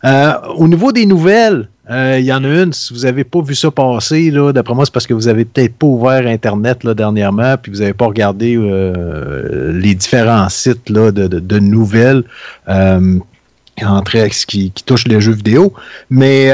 [0.04, 3.42] Euh, au niveau des nouvelles, euh, il y en a une, si vous n'avez pas
[3.42, 6.94] vu ça passer, d'après moi, c'est parce que vous avez peut-être pas ouvert Internet là,
[6.94, 12.24] dernièrement, puis vous n'avez pas regardé euh, les différents sites là, de, de- de nouvelles
[12.70, 13.20] euh,
[13.84, 15.74] entre, qui, qui touchent les jeux vidéo.
[16.10, 16.52] Mais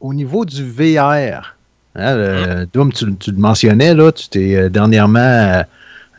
[0.00, 1.56] au niveau du VR,
[1.96, 5.62] hein, le- Doom, tu, tu le mentionnais, là, tu t'es dernièrement.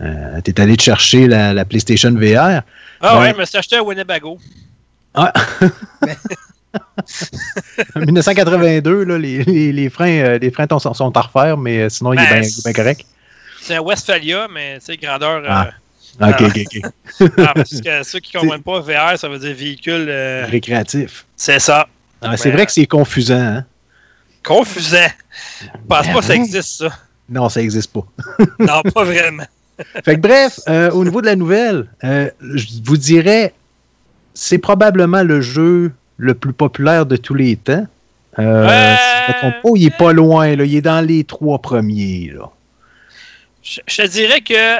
[0.01, 2.61] euh, t'es allé te chercher la, la PlayStation VR.
[3.01, 4.38] Ah, Ben- ouais, je me suis acheté un Winnebago.
[5.18, 5.34] Ah.
[7.95, 11.80] en 1982, là, les, les- les freins, euh, les freins sont, sont à refaire, mais
[11.84, 13.05] euh, sinon, il est Ben, bien il est bien correct.
[13.61, 15.41] C'est un Westphalia, mais, tu sais, grandeur.
[15.43, 15.70] euh, Ah.
[16.20, 16.43] Ok, Ah.
[16.45, 16.91] ok, ok.
[17.39, 20.07] ah, parce que ceux qui comprennent pas, VR, ça veut dire véhicule.
[20.10, 21.26] euh, Récréatif.
[21.35, 21.88] c'est ça.
[22.22, 23.35] Ah, c'est Ben, vrai que c'est confusant.
[23.39, 23.65] Hein?
[24.44, 25.07] Confusant.
[25.61, 26.89] Je pense pas que ça existe, ça.
[27.30, 28.06] Non, ça n'existe pas.
[28.60, 29.44] Non, pas vraiment.
[30.06, 33.53] Fait que bref, euh, au niveau de la nouvelle, euh, je vous dirais,
[34.38, 37.85] c'est probablement le jeu le plus populaire de tous les temps.
[38.39, 38.95] Euh, Ouais.
[38.97, 41.59] si je me trompe pas, il est pas loin, là, il est dans les trois
[41.59, 42.31] premiers.
[42.35, 42.49] Là.
[43.64, 44.77] Je, dirais que euh,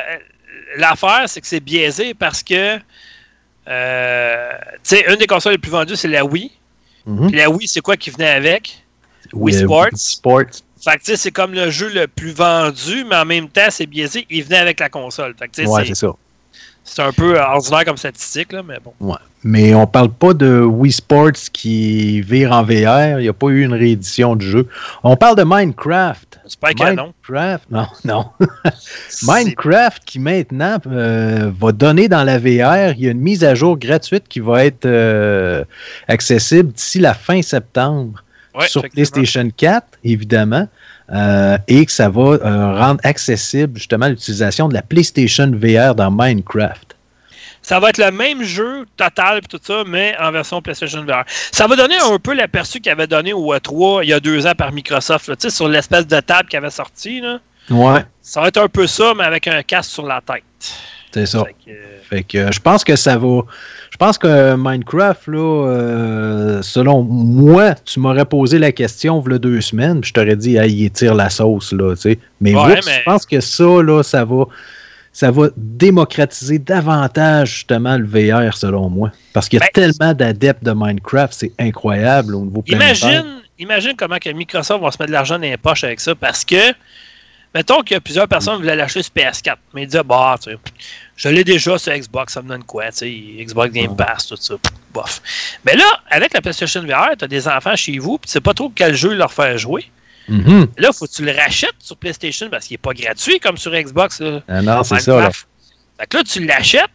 [0.78, 2.78] l'affaire, c'est que c'est biaisé parce que,
[3.68, 6.52] euh, tu sais, une des consoles les plus vendues, c'est la Wii.
[7.06, 7.28] Mhm.
[7.30, 8.84] Puis la Wii, c'est quoi qui venait avec?
[9.34, 9.86] Wii Euh, Sports.
[9.92, 10.42] Wii Sports.
[10.80, 13.68] Fait que, tu sais, c'est comme le jeu le plus vendu, mais en même temps,
[13.70, 14.26] c'est biaisé.
[14.30, 15.34] Il venait avec la console.
[15.38, 16.14] Fait que, Ouais, c'est- c'est ça.
[16.88, 18.94] C'est un peu euh, ordinaire comme statistique, là, mais bon.
[19.44, 23.20] Mais on parle pas de Wii Sports qui vire en VR.
[23.20, 24.68] Il n'y a pas eu une réédition du jeu.
[25.04, 26.40] On parle de Minecraft.
[26.48, 27.14] C'est pas un canon.
[27.30, 28.26] Minecraft, non, non.
[29.28, 33.54] Minecraft qui maintenant euh, va donner dans la VR, il y a une mise à
[33.54, 35.64] jour gratuite qui va être euh,
[36.08, 38.24] accessible d'ici la fin septembre
[38.58, 38.82] Ouais, sur.
[38.82, 40.68] PlayStation 4, évidemment,
[41.14, 46.12] euh, et que ça va euh, rendre accessible justement l'utilisation de la PlayStation VR dans
[46.12, 46.96] Minecraft.
[47.62, 51.24] Ça va être le même jeu total et tout ça, mais en version PlayStation VR.
[51.52, 54.48] Ça va donner un peu l'aperçu qu'il avait donné au E3 il y a deux
[54.48, 57.20] ans par Microsoft, là, tu sais, sur l'espèce de table qui avait sorti.
[57.20, 57.40] Là.
[57.70, 60.44] Ouais, Ça va être un peu ça, mais avec un casque sur la tête.
[61.12, 61.44] c'est ça.
[61.44, 63.42] Fait que, euh, Fait que euh, je pense que ça va.
[64.00, 69.36] Je pense que Minecraft, là, euh, selon moi, tu m'aurais posé la question il y
[69.36, 72.20] a deux semaines, puis je t'aurais dit, hey, il étire la sauce, là, tu sais.
[72.40, 74.44] Mais, Ouais, oups, mais- je pense que ça, là, ça va.
[75.12, 79.12] Ça va démocratiser davantage justement le VR selon moi.
[79.34, 83.10] Parce qu'il y a Ben, tellement d'adeptes de Minecraft, c'est incroyable au niveau planétaire.
[83.10, 83.26] Imagine,
[83.58, 86.46] imagine comment que Microsoft va se mettre de l'argent dans les poches avec ça parce
[86.46, 86.72] que,
[87.56, 90.36] mettons qu'il y a plusieurs personnes qui voulaient l'acheter sur PS4, mais ils disaient, bah,
[90.40, 90.58] tu sais,
[91.18, 94.38] je l'ai déjà sur Xbox, ça me donne quoi, tu sais, Xbox Game Pass, tout
[94.40, 94.54] ça,
[94.94, 95.22] bof.
[95.66, 98.42] Mais là, avec la PlayStation VR, tu as des enfants chez vous, puis tu sais
[98.42, 99.92] pas trop quel jeu leur faire jouer.
[100.30, 100.68] Mhm.
[100.78, 103.72] Là, faut que tu le rachètes sur PlayStation parce qu'il n'est pas gratuit comme sur
[103.74, 104.20] Xbox.
[104.22, 105.18] Là, Ah non, c'est ça.
[105.20, 105.30] Là.
[106.00, 106.90] Fait que là, tu l'achètes.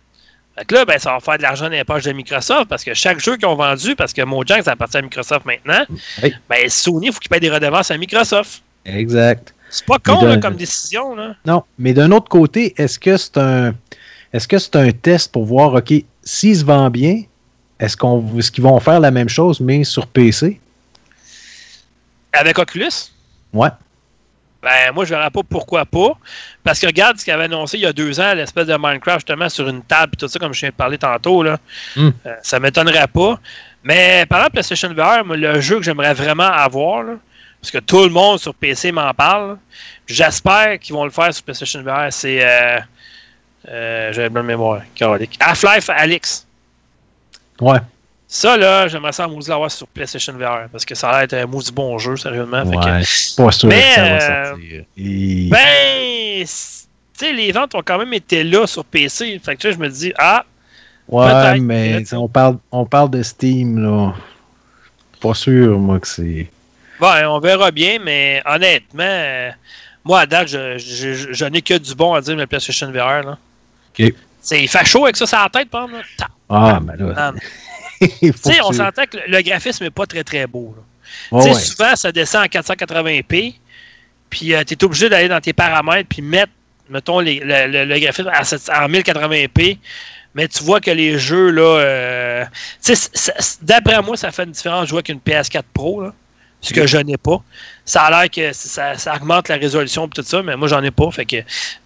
[0.57, 2.85] Fait que là, ben, ça va faire de l'argent dans les poches de Microsoft parce
[2.85, 5.83] que chaque jeu qu'ils ont vendu, parce que Mojang, ça appartient à Microsoft maintenant,
[6.23, 6.35] Oui.
[6.51, 8.63] ben, Sony, il faut qu'il paye des redevances à Microsoft.
[8.85, 9.55] Exact.
[9.71, 11.15] C'est pas con là, comme décision.
[11.17, 11.35] Là.
[11.47, 13.75] Non, mais d'un autre côté, est-ce que c'est un
[14.33, 15.93] est-ce que c'est un test pour voir, OK,
[16.23, 17.23] s'il se vend bien,
[17.79, 20.61] est-ce qu'on est-ce qu'ils vont faire la même chose, mais sur PC?
[22.33, 23.11] Avec Oculus,
[23.53, 23.69] Ouais.
[24.63, 26.17] ben moi je verrais pas pourquoi pas.
[26.65, 29.27] Parce que regarde ce qu'il avait annoncé il y a deux ans, l'espèce de Minecraft
[29.27, 31.43] justement sur une table et tout ça, comme je viens de parler tantôt.
[31.43, 31.59] Là.
[31.97, 32.11] Hmm.
[32.25, 33.39] Euh, ça m'étonnerait pas.
[33.85, 37.15] Mais par exemple, PlayStation VR, moi, le jeu que j'aimerais vraiment avoir, là,
[37.61, 39.59] parce que tout le monde sur PC m'en parle,
[40.07, 42.39] j'espère qu'ils vont le faire sur PlayStation VR, c'est.
[42.43, 42.79] Euh,
[43.69, 44.83] euh, J'avais bien de mémoire.
[44.95, 45.39] Carolique.
[45.41, 46.47] Half-Life Alix.
[47.61, 47.79] Ouais.
[48.27, 51.45] Ça, là, j'aimerais ça maudit l'avoir sur PlayStation VR, parce que ça a l'air d'être
[51.45, 52.65] un maudit bon jeu, sérieusement.
[52.65, 54.85] Fait que- Ouais, c'est pas sûr Mais, que ça va euh, sortir.
[54.97, 59.39] Et- Ben, tu sais, les ventes ont quand même été là sur PC.
[59.45, 60.45] Fait que tu sais, je me dis, ah,
[61.09, 64.15] ouais, mais on parle, on parle de Steam, là.
[65.21, 66.49] Pas sûr, moi, que c'est.
[66.99, 69.51] bon, on verra bien, mais honnêtement, euh,
[70.05, 72.47] moi, à date, je, je, je- je n'ai que du bon à dire de la
[72.47, 73.23] PlayStation VR.
[73.25, 73.39] Là.
[73.99, 76.05] Il fait chaud avec ça sur la tête, par exemple.
[76.19, 76.29] là.
[76.49, 77.33] Ah, mais là.
[78.21, 80.75] il faut Tu sais, on s'entend que le, graphisme n'est pas très très beau.
[80.77, 80.83] là.
[81.41, 81.61] Tu sais, ouais.
[81.61, 83.55] souvent, ça descend en 480p,
[84.31, 86.53] puis tu es obligé d'aller dans tes paramètres, puis mettre,
[86.91, 89.79] mettons, les- le, le- le graphisme en 1080p,
[90.35, 92.45] mais tu vois que les jeux, là, euh,
[93.63, 96.13] d'après moi, ça fait une différence de jouer avec une PS4 Pro, là,
[96.61, 97.43] ce que je n'ai pas.
[97.85, 100.83] Ça a l'air que ça, ça augmente la résolution et tout ça, mais moi, j'en
[100.83, 101.11] ai pas.
[101.11, 101.37] Fait que,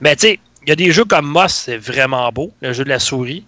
[0.00, 2.88] mais tu sais, y a des jeux comme Moss, c'est vraiment beau, le jeu de
[2.88, 3.44] la souris.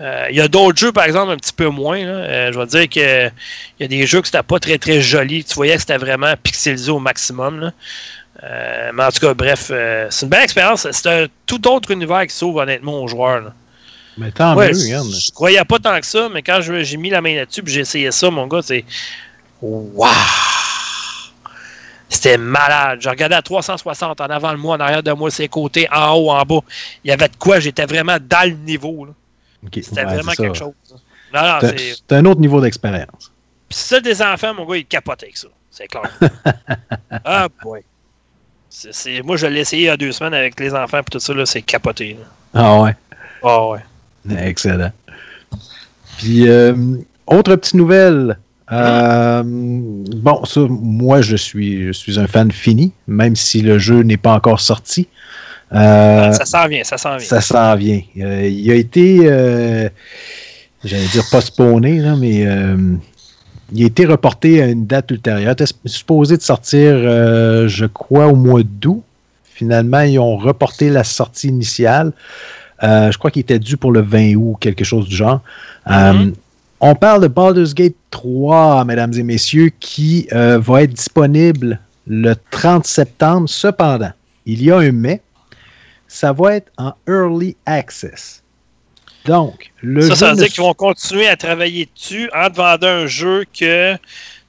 [0.00, 1.98] Euh, Il y a d'autres jeux, par exemple, un petit peu moins.
[2.04, 2.12] là.
[2.12, 3.26] Euh, je vais dire que
[3.78, 5.44] il y a des jeux que c'était pas très très joli.
[5.44, 7.60] Tu voyais que c'était vraiment pixelisé au maximum.
[7.60, 7.72] là.
[8.42, 10.86] Euh, mais en tout cas, bref, euh, c'est une belle expérience.
[10.90, 13.40] C'est un tout autre univers qui s'ouvre honnêtement aux joueurs.
[13.42, 13.52] là.
[14.16, 15.06] Mais tant Ouais, mieux, regarde.
[15.12, 17.80] je croyais pas tant que ça, mais quand j'ai mis la main là-dessus et j'ai
[17.80, 18.84] essayé ça, mon gars, c'est.
[19.60, 20.08] Waouh!
[22.10, 22.98] C'était malade.
[23.00, 26.12] Je regardais à 360 en avant de moi, en arrière de moi, ses côtés, en
[26.14, 26.58] haut, en bas.
[27.04, 29.06] Il y avait de quoi, j'étais vraiment dans le niveau.
[29.72, 30.74] C'était ouais, vraiment quelque chose.
[31.32, 31.60] là.
[31.62, 31.74] Non, non,
[32.08, 33.30] C'est un autre niveau d'expérience.
[33.68, 35.46] Puis ça, des enfants, mon gars, ils capotaient avec ça.
[35.70, 36.10] C'est clair.
[37.24, 37.82] ah, boy.
[38.68, 41.10] C'est- c'est- Moi, je l'ai essayé il y a deux semaines avec les enfants, puis
[41.12, 42.18] tout ça, là, c'est capoté.
[42.18, 42.26] là.
[42.54, 42.96] Ah ouais.
[43.44, 43.80] Ah, ouais.
[44.36, 44.90] Excellent.
[46.18, 46.74] Puis, euh,
[47.26, 48.38] autre petite nouvelle.
[48.72, 54.02] Euh, bon, ça, moi, je suis, je suis un fan fini, même si le jeu
[54.02, 55.08] n'est pas encore sorti.
[55.72, 57.26] Euh, ça s'en vient, ça s'en vient.
[57.26, 58.00] ça s'en vient.
[58.18, 59.18] Euh, il a été,
[60.84, 62.46] j'allais dire postponé, là, mais
[63.72, 65.50] il a été reporté à une date ultérieure.
[65.50, 66.94] Il était supposé de sortir,
[67.68, 69.02] je crois, au mois d'août.
[69.44, 72.12] Finalement, ils ont reporté la sortie initiale.
[72.82, 75.40] Je crois qu'il était dû pour le 20 août, quelque chose du genre.
[75.88, 76.34] Mhm.
[76.80, 82.34] On parle de Baldur's Gate 3, mesdames et messieurs, qui euh, va être disponible le
[82.50, 83.48] 30 septembre.
[83.48, 84.12] Cependant,
[84.46, 85.20] il y a un mais.
[86.08, 88.42] Ça va être en early access.
[89.26, 92.50] Donc, le ça, jeu ça veut ne dire qu'ils vont continuer à travailler dessus en
[92.50, 93.94] te vendant un jeu que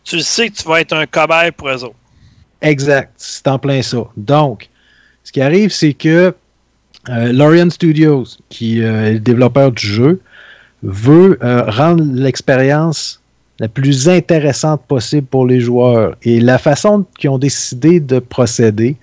[0.03, 1.95] tu sais que tu vas être un cobaye pour eux autres.
[2.61, 4.05] Exact, c'est en plein ça.
[4.17, 4.69] Donc,
[5.23, 6.33] ce qui arrive, c'est que
[7.09, 10.21] euh, Lorian Studios, qui euh, est le développeur du jeu,
[10.83, 13.21] veut euh, rendre l'expérience
[13.59, 16.15] la plus intéressante possible pour les joueurs.
[16.23, 18.97] Et la façon qu'ils ont décidé de procéder,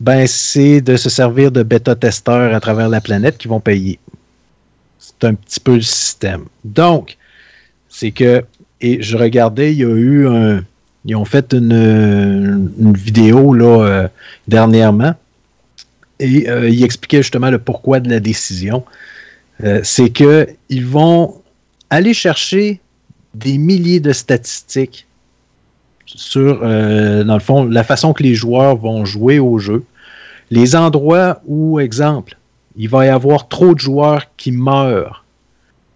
[0.00, 3.98] ben, c'est de se servir de bêta-testeurs à travers la planète qui vont payer.
[4.98, 6.44] C'est un petit peu le système.
[6.64, 7.16] Donc,
[7.88, 8.44] c'est que,
[8.82, 10.62] et je regardais, il y a eu un,
[11.06, 14.08] ils ont fait une, vidéo là, euh,
[14.48, 15.14] dernièrement
[16.18, 18.84] et euh, ils expliquaient justement le pourquoi de la décision.
[19.64, 21.42] Euh, c'est que ils vont
[21.90, 22.80] aller chercher
[23.34, 25.06] des milliers de statistiques
[26.04, 29.84] sur, euh, dans le fond, la façon que les joueurs vont jouer au jeu.
[30.50, 32.38] Les endroits où, exemple,
[32.76, 35.24] il va y avoir trop de joueurs qui meurent,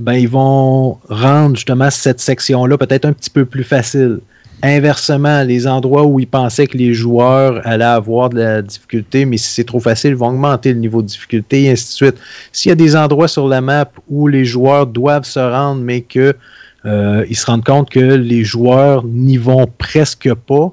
[0.00, 4.20] ben, ils vont rendre justement cette section-là peut-être un petit peu plus facile.
[4.62, 9.38] Inversement, les endroits où ils pensaient que les joueurs allaient avoir de la difficulté, mais
[9.38, 12.16] si c'est trop facile, ils vont augmenter le niveau de difficulté, et ainsi de suite.
[12.52, 16.02] S'il y a des endroits sur la map où les joueurs doivent se rendre, mais
[16.02, 16.34] que
[16.84, 20.72] euh, ils se rendent compte que les joueurs n'y vont presque pas,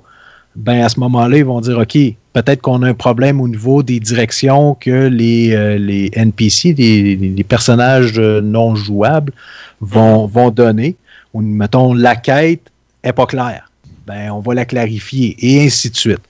[0.57, 1.97] ben à ce moment-là, ils vont dire OK,
[2.33, 8.19] peut-être qu'on a un problème au niveau des directions que les, euh, NPC, les, personnages
[8.19, 9.31] non jouables,
[9.79, 10.97] vont, vont donner.
[11.33, 12.69] Ou, mettons, la quête
[13.03, 13.69] n'est pas claire.
[14.07, 16.21] Ben, on va la clarifier, et ainsi de suite.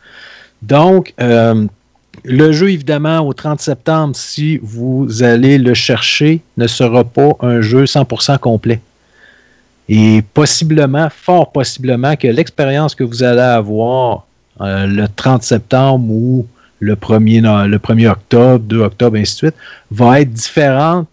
[0.64, 1.68] Donc, euh,
[2.24, 7.62] le jeu, évidemment, au 30 septembre, si vous allez le chercher, ne sera pas un
[7.62, 8.82] jeu 100% complet.
[9.90, 14.26] Et possiblement, fort possiblement, que l'expérience que vous allez avoir
[14.60, 16.48] le 30 septembre ou
[16.80, 19.56] le 1er, le 1er octobre, 2 octobre, ainsi de suite,
[19.92, 21.08] va être différente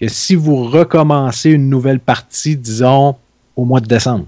[0.00, 3.16] que si vous recommencez une nouvelle partie, disons,
[3.54, 4.24] au mois de décembre.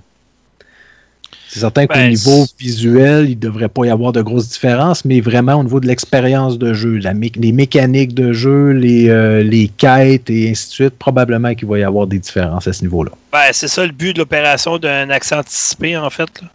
[1.57, 5.07] C'est certain qu'au Ben, niveau visuel, il ne devrait pas y avoir de grosses différences,
[5.07, 9.09] mais vraiment au niveau de l'expérience de jeu, la mé- les mécaniques de jeu, les,
[9.09, 12.75] euh, les quêtes et ainsi de suite, probablement qu'il va y avoir des différences à
[12.75, 13.11] ce niveau-là.
[13.33, 16.29] Ben, c'est ça le but de l'opération d'un accès anticipé, en fait.
[16.43, 16.49] là.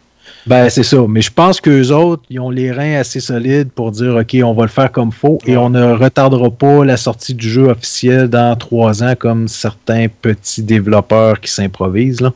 [0.46, 0.98] Ben, c'est ça.
[1.08, 4.54] Mais je pense qu'eux autres, ils ont les reins assez solides pour dire OK, on
[4.54, 8.28] va le faire comme faut et on ne retardera pas la sortie du jeu officiel
[8.28, 12.30] dans trois ans comme certains petits développeurs qui s'improvisent.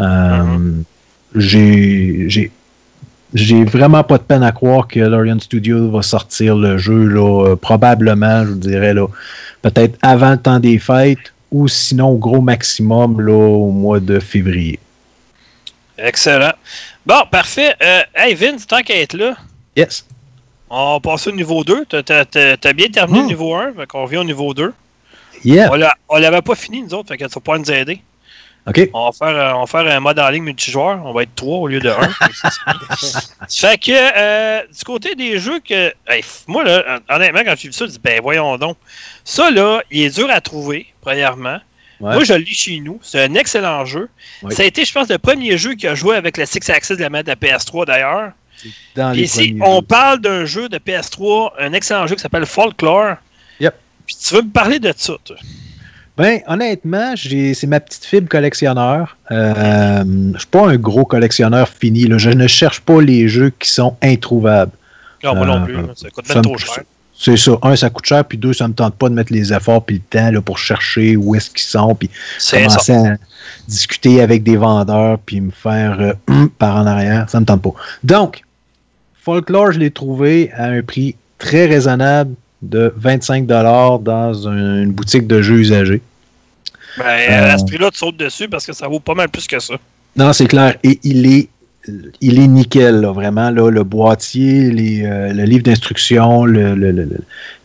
[0.00, 0.84] Euh, J'ai.
[1.34, 2.50] J'ai-
[3.32, 7.46] J'ai vraiment pas de peine à croire que Lorian Studio va sortir le jeu, là,
[7.48, 9.08] euh, probablement, je vous dirais, là,
[9.60, 14.20] peut-être avant le temps des fêtes ou sinon au gros maximum là, au mois de
[14.20, 14.78] février.
[15.98, 16.52] Excellent.
[17.04, 17.74] Bon, parfait.
[17.82, 19.34] Euh, hey, Vince, tant qu'à être là,
[19.76, 20.06] Yes.
[20.70, 21.84] on passe au niveau 2.
[21.88, 22.24] T'as- T'as
[22.56, 23.22] t'as bien terminé Hmm.
[23.22, 24.72] le niveau 1, fait qu'on revient au niveau 2.
[25.44, 25.72] Yeah.
[25.72, 25.78] On
[26.08, 28.00] On l'avait pas fini, nous autres, fait que tu vas pas nous aider.
[28.66, 28.88] OK.
[28.94, 31.04] On va faire, euh, on va faire un mode en ligne multijoueur.
[31.04, 31.94] On va être 3 au lieu de 1.
[33.50, 35.92] fait que, euh, du côté des jeux que.
[36.08, 38.76] hey, moi, là, hon- honnêtement, quand j'ai vu ça, je dis, ben voyons donc.
[39.24, 41.58] Ça, là, il est dur à trouver, premièrement.
[42.00, 42.14] Ouais.
[42.14, 42.98] Moi, je le lis chez nous.
[43.02, 44.08] C'est un excellent jeu.
[44.50, 46.96] Ça a été, je pense, le premier jeu qui a joué avec le Six Axis
[46.96, 48.32] de la manette de la PS3, d'ailleurs.
[49.14, 49.82] Ici, premiers on jeux.
[49.86, 53.16] parle d'un jeu de PS3, un excellent jeu qui s'appelle Folklore.
[53.60, 53.74] Yep.
[54.06, 55.36] Puis tu veux me parler de ça, toi?
[56.16, 59.16] Ben, honnêtement, c'est ma petite fibre collectionneur.
[59.32, 60.04] Euh,
[60.34, 62.04] je suis pas un gros collectionneur fini.
[62.04, 62.18] là.
[62.18, 64.70] Je ne cherche pas les jeux qui sont introuvables.
[65.24, 65.74] Non, moi Euh, non plus.
[65.74, 65.82] là.
[65.96, 66.84] Ça coûte même me- trop cher.
[67.16, 67.52] C'est ça.
[67.62, 69.96] Un, ça coûte cher, puis deux, ça me tente pas de mettre les efforts puis
[69.96, 72.58] le temps là, pour chercher où est-ce qu'ils sont, puis ça.
[72.58, 73.16] commencer à
[73.68, 77.28] discuter avec des vendeurs, puis me faire euh, hum par en arrière.
[77.30, 77.72] Ça me tente pas.
[78.04, 78.42] Donc,
[79.22, 82.34] Folklore, je l'ai trouvé à un prix très raisonnable
[82.68, 86.02] de 25 dans un- une boutique de jeux usagés.
[86.98, 89.46] Ben, Euh, à ce prix-là, tu sautes dessus parce que ça vaut pas mal plus
[89.46, 89.74] que ça.
[90.16, 90.76] Non, c'est clair.
[90.84, 91.48] Et il est,
[92.20, 93.50] il est nickel, là, vraiment.
[93.50, 97.08] Là, le boîtier, les, euh, le livre d'instruction, le, le- le-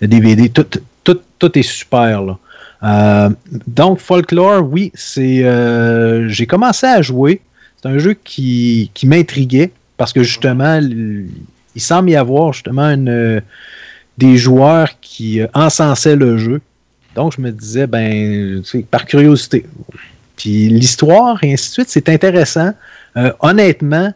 [0.01, 0.65] le DVD, tout,
[1.03, 2.23] tout, tout est super.
[2.23, 2.37] Là.
[2.81, 3.29] Euh,
[3.67, 5.43] donc, Folklore, oui, c'est.
[5.43, 7.41] euh, J'ai commencé à jouer.
[7.81, 11.27] C'est un jeu qui, qui m'intriguait parce que justement, l-
[11.75, 13.41] il semble y avoir justement une,
[14.19, 16.61] des joueurs qui euh, encensaient le jeu.
[17.15, 19.65] Donc, je me disais, ben, par curiosité.
[20.35, 22.73] Puis l'histoire et ainsi de suite, c'est intéressant.
[23.17, 24.13] Euh, honnêtement,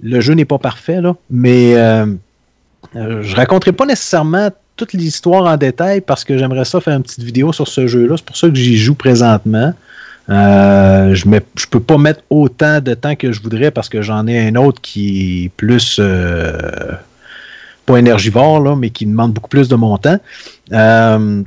[0.00, 2.06] le jeu n'est pas parfait, là, mais euh,
[2.96, 7.02] euh, je raconterai pas nécessairement toute l'histoire en détail parce que j'aimerais ça faire une
[7.02, 8.16] petite vidéo sur ce jeu-là.
[8.16, 9.74] C'est pour ça que j'y joue présentement.
[10.30, 11.38] Euh, je ne
[11.70, 14.80] peux pas mettre autant de temps que je voudrais parce que j'en ai un autre
[14.80, 16.00] qui est plus
[17.88, 20.18] pas énergivore, là, mais qui demande beaucoup plus de mon temps.
[20.72, 21.42] Euh,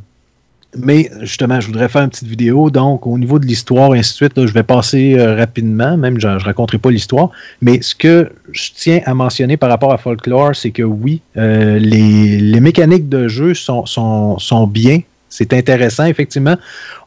[0.76, 2.70] mais justement, je voudrais faire une petite vidéo.
[2.70, 6.20] Donc, au niveau de l'histoire, et ainsi de suite, je vais passer euh, rapidement, même
[6.20, 7.30] je ne raconterai pas l'histoire.
[7.62, 11.78] Mais ce que je tiens à mentionner par rapport à Folklore, c'est que oui, euh,
[11.78, 15.02] les, les mécaniques de jeu sont, sont, sont bien.
[15.30, 16.58] C'est intéressant, effectivement.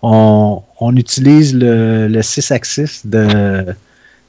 [0.02, 3.74] On, on utilise le, le 6-axis de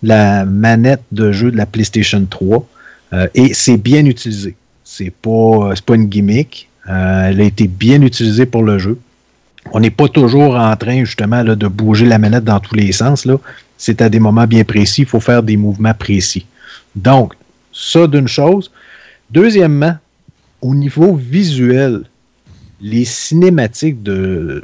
[0.03, 2.65] la manette de jeu de la PlayStation 3
[3.13, 4.55] euh, et c'est bien utilisé.
[4.85, 6.69] C'est pas, c'est pas une gimmick.
[6.87, 8.97] Euh, elle a été bien utilisée pour le jeu.
[9.71, 12.91] On n'est pas toujours en train, justement, là, de bouger la manette dans tous les
[12.91, 13.27] sens.
[13.79, 15.01] C'est à des moments bien précis.
[15.01, 16.45] Il faut faire des mouvements précis.
[16.95, 17.33] Donc,
[17.73, 18.71] ça d'une chose.
[19.31, 19.97] Deuxièmement,
[20.61, 22.03] au niveau visuel,
[22.79, 24.63] les cinématiques de.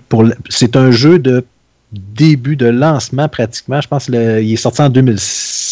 [0.50, 1.44] C'est un jeu de
[1.92, 3.82] début de lancement pratiquement.
[3.82, 5.71] Je pense qu'il est sorti en 2007.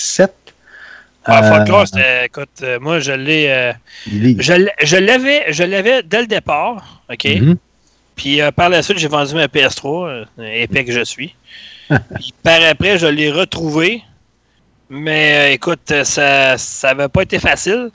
[1.30, 3.48] Ah, Euh, Folklore, c'était- écoute, euh, moi, je l'ai.
[3.50, 3.74] euh,
[4.40, 7.26] je l'- je l'avais je l'avais dès le départ, OK?
[7.26, 7.58] Mhm.
[8.16, 11.36] Puis euh, par la suite, j'ai vendu ma PS3, euh, épais que je suis.
[11.88, 14.02] Puis par après, je l'ai retrouvé.
[14.90, 17.90] Mais euh, écoute, ça ça n'avait pas été facile.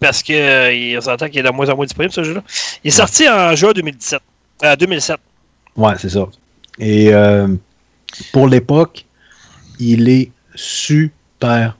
[0.00, 2.42] Parce que il- on s'entend qu'il est de moins en moins disponible, ce jeu-là.
[2.84, 4.20] Il est sorti en juin 2017.
[4.64, 5.16] Euh, 2007.
[5.76, 6.26] Ouais, c'est ça.
[6.78, 7.10] Et
[8.32, 9.04] pour l'époque,
[9.78, 11.10] il est super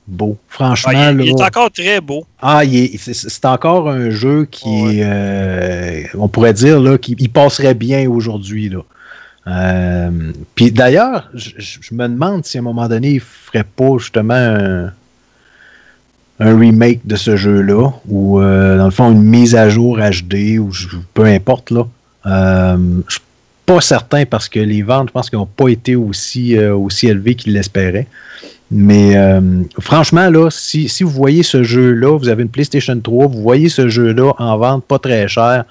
[0.07, 0.37] beau.
[0.49, 2.25] Franchement, Ah, il, là, il est encore très beau.
[2.41, 5.01] ah, il est- c'est, encore un jeu qui, Ouais.
[5.05, 8.69] euh, on pourrait dire, là, qu'il il passerait bien aujourd'hui.
[8.69, 8.79] Là.
[9.49, 10.11] Euh,
[10.55, 11.53] Puis d'ailleurs, je,
[11.93, 14.93] me demande si à un moment donné, il ferait pas justement un,
[16.41, 20.59] un remake de ce jeu-là, ou euh, dans le fond, une mise à jour HD,
[20.59, 20.71] ou
[21.15, 21.71] peu importe.
[21.71, 21.87] Là.
[22.27, 22.77] Euh,
[23.09, 23.23] je suis
[23.67, 27.35] pas certain parce que les ventes, je pense qu'elles n'ont pas été aussi, aussi élevées
[27.35, 28.07] qu'ils l'espéraient.
[28.75, 33.43] Mais euh, franchement, là, si, vous voyez ce jeu-là, vous avez une PlayStation 3, vous
[33.43, 35.67] voyez ce jeu-là en vente pas très cher,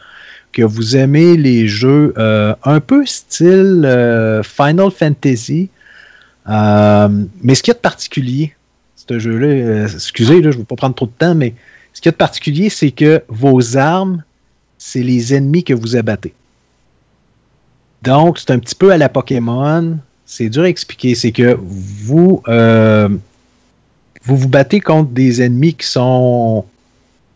[0.51, 5.69] que vous aimez les jeux euh, un peu style euh, Final Fantasy,
[6.45, 8.53] mais ce qu'il y a de particulier,
[8.95, 11.55] ce jeu-là, excusez, là, je ne veux pas prendre trop de temps, mais
[11.93, 14.23] ce qu'il y a de particulier, c'est que vos armes,
[14.77, 16.35] c'est les ennemis que vous abattez.
[18.03, 19.97] Donc, c'est un petit peu à la Pokémon.
[20.31, 21.13] C'est dur à expliquer.
[21.13, 23.09] C'est que vous, euh,
[24.23, 26.63] vous vous battez contre des ennemis qui sont,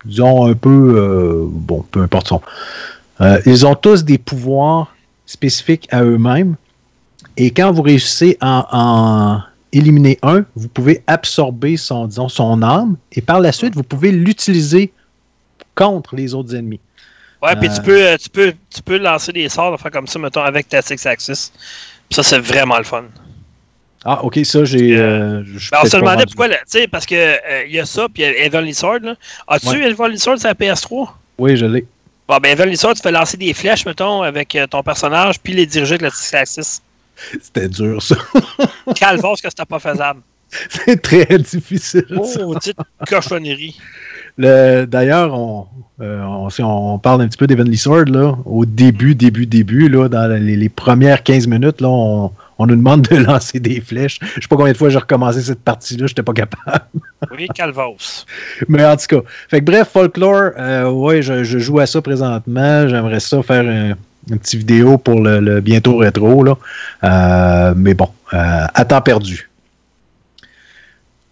[0.06, 2.42] disons, un peu, euh, bon, peu importe son.
[3.20, 4.96] Euh, ils ont tous des pouvoirs
[5.26, 6.56] spécifiques à eux-mêmes.
[7.36, 9.42] Et quand vous réussissez à en
[9.74, 12.96] éliminer un, vous pouvez absorber son, disons, son âme.
[13.12, 14.94] Et par la suite, vous pouvez l'utiliser
[15.76, 16.80] contre les autres ennemis.
[17.44, 20.18] Ouais, puis tu, peux, tu, peux, tu peux lancer des sorts, de faire comme ça,
[20.18, 21.52] mettons, avec ta Six Axis.
[22.12, 23.06] Ça, c'est vraiment le fun.
[24.08, 24.96] Ah, ok, ça, j'ai.
[24.96, 25.42] Euh,
[25.72, 28.26] ben, on se demandait pourquoi, tu sais, parce qu'il euh, y a ça, puis il
[28.28, 29.16] y a Evan Sword.
[29.48, 29.90] As-tu ouais.
[29.90, 31.10] Evan Sword sur la PS3
[31.40, 31.86] Oui, je l'ai.
[32.28, 35.54] Bon, ben, Evan Sword, tu fais lancer des flèches, mettons, avec euh, ton personnage, puis
[35.54, 36.82] les diriger avec la Six Axis.
[37.42, 38.16] C'était dur, ça.
[38.96, 40.22] Calvos que c'était pas faisable.
[40.70, 42.06] C'est très difficile.
[42.16, 42.78] Oh, petite
[43.08, 43.76] cochonnerie.
[44.38, 45.68] D'ailleurs, on,
[46.02, 50.10] euh, on, on, parle un petit peu d'Evenly Sword, là, au début, début, début, là,
[50.10, 54.20] dans les, premières 15 minutes, là, on, on, nous demande de lancer des flèches.
[54.22, 56.86] Je sais pas combien de fois j'ai recommencé cette partie-là, j'étais pas capable.
[57.38, 58.26] oui, Calvos.
[58.68, 62.02] Mais en tout cas, fait que bref, Folklore, euh, ouais, je, je, joue à ça
[62.02, 62.88] présentement.
[62.90, 63.64] J'aimerais ça faire
[64.30, 66.58] une petite vidéo pour le, bientôt rétro, là.
[67.04, 69.50] Euh, mais bon, euh, à temps perdu.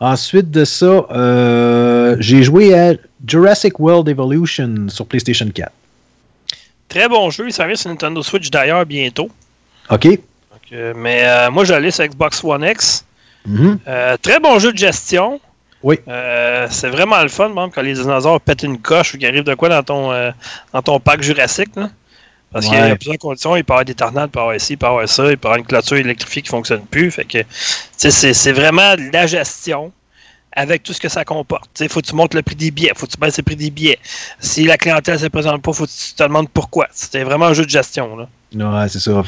[0.04, 2.92] Ensuite de ça, euh, j'ai joué à
[3.26, 5.72] Jurassic World Evolution sur PlayStation 4.
[6.90, 9.30] Très bon jeu, il s'en sur Nintendo Switch d'ailleurs bientôt.
[9.90, 10.20] OK.
[10.98, 13.06] mais euh, moi, j'allais sur Xbox One X.
[13.48, 13.78] Mm-hmm.
[13.88, 15.40] Euh, très bon jeu de gestion.
[15.84, 15.98] Oui.
[16.06, 19.54] c'est vraiment le fun, même, quand les dinosaures pètent une coche ou qu'il arrive de
[19.54, 20.34] quoi dans ton,
[20.74, 21.72] dans ton parc jurassique.
[22.54, 23.56] Parce qu'il y a plusieurs conditions.
[23.56, 25.10] Il peut y avoir des tornades, il peut y avoir ci, il peut y avoir
[25.10, 27.12] ça, il peut y avoir une clôture électrifiée qui ne fonctionne plus.
[27.12, 27.40] Fait que
[27.98, 29.92] c'est vraiment de la gestion
[30.56, 31.70] avec tout ce que ça comporte.
[31.80, 33.56] Il faut que tu montes le prix des billets, faut que tu baisses le prix
[33.56, 33.98] des billets.
[34.40, 36.88] Si la clientèle ne se présente pas, faut que tu te demandes pourquoi.
[36.92, 38.16] C'était vraiment un jeu de gestion.
[38.16, 38.28] Là.
[38.56, 39.24] Ouais, c'est ça.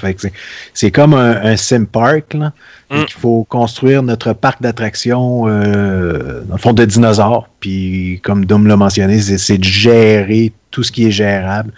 [0.73, 2.35] c'est comme un, sim park.
[2.35, 2.53] Là.
[2.91, 3.05] Mm.
[3.07, 7.49] Il faut construire notre parc d'attractions euh, dans le fond de dinosaures.
[7.59, 11.71] Puis, comme Dom l'a mentionné, c'est de gérer tout ce qui est gérable.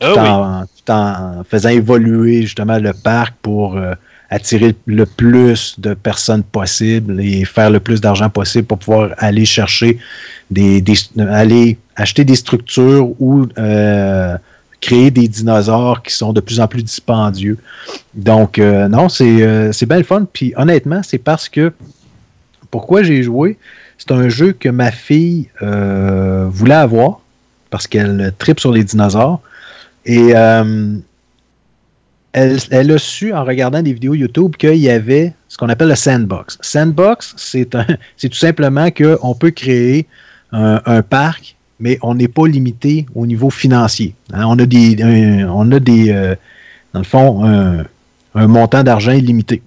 [0.00, 3.94] Ah tout, en, faisant évoluer justement le parc pour euh,
[4.30, 9.44] attirer le plus de personnes possible et faire le plus d'argent possible pour pouvoir aller
[9.44, 9.98] chercher
[10.50, 10.82] des,
[11.18, 14.36] aller acheter des structures ou euh,
[14.80, 17.56] créer des dinosaures qui sont de plus en plus dispendieux.
[18.14, 20.26] Donc euh, non, c'est c'est bien le fun.
[20.30, 21.72] Puis honnêtement, c'est parce que
[22.70, 23.56] pourquoi j'ai joué,
[23.96, 27.20] c'est un jeu que ma fille voulait avoir
[27.70, 29.40] parce qu'elle tripe sur les dinosaures.
[30.06, 30.96] Et euh,
[32.32, 35.96] elle, a su, en regardant des vidéos YouTube, qu'il y avait ce qu'on appelle le
[35.96, 36.58] sandbox.
[36.62, 37.68] Sandbox, c'est
[38.20, 40.06] tout simplement qu'on peut créer
[40.52, 44.14] un, parc, mais on n'est pas limité au niveau financier.
[44.32, 44.44] Hein.
[44.46, 46.34] on a des, on a des euh,
[46.94, 49.60] dans le fond, un, montant d'argent illimité.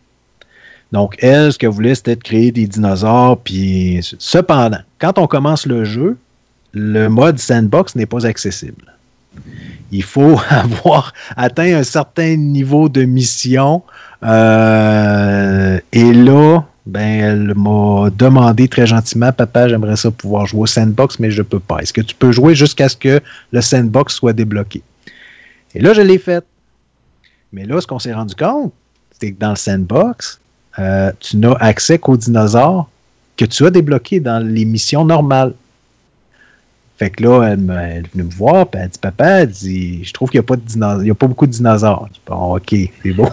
[0.91, 3.37] Donc, elle, ce qu'elle voulait, c'était de créer des dinosaures.
[3.39, 6.17] Puis, cependant, quand on commence le jeu,
[6.71, 8.85] le mode sandbox n'est pas accessible
[9.91, 13.83] il faut avoir atteint un certain niveau de mission.
[14.23, 20.65] Euh, et là, ben, elle m'a demandé très gentiment, papa, j'aimerais ça pouvoir jouer au
[20.65, 21.79] sandbox, mais je ne peux pas.
[21.79, 23.21] Est-ce que tu peux jouer jusqu'à ce que
[23.51, 24.81] le sandbox soit débloqué?
[25.75, 26.43] Et là, je l'ai fait.
[27.53, 28.73] Mais là, ce qu'on s'est rendu compte,
[29.19, 30.39] c'est que dans le sandbox,
[30.79, 32.89] euh, tu n'as accès qu'aux dinosaures
[33.37, 35.53] que tu as débloqués dans les missions normales.
[36.99, 40.11] Fait que là, elle, est venue me voir, puis elle dit Papa, elle dit, je
[40.11, 42.09] trouve qu'il n'y a, pas de a pas beaucoup de dinosaures.
[42.09, 43.29] Je dis, bon, ok, c'est bon.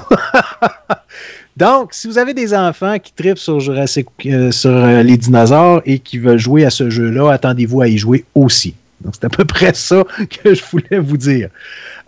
[1.56, 5.82] Donc, si vous avez des enfants qui tripent sur, Jurassic, euh, sur euh, les dinosaures
[5.84, 8.76] et qui veulent jouer à ce jeu-là, attendez-vous à y jouer aussi.
[9.00, 10.04] Donc, c'est à peu près ça
[10.44, 11.48] que je voulais vous dire.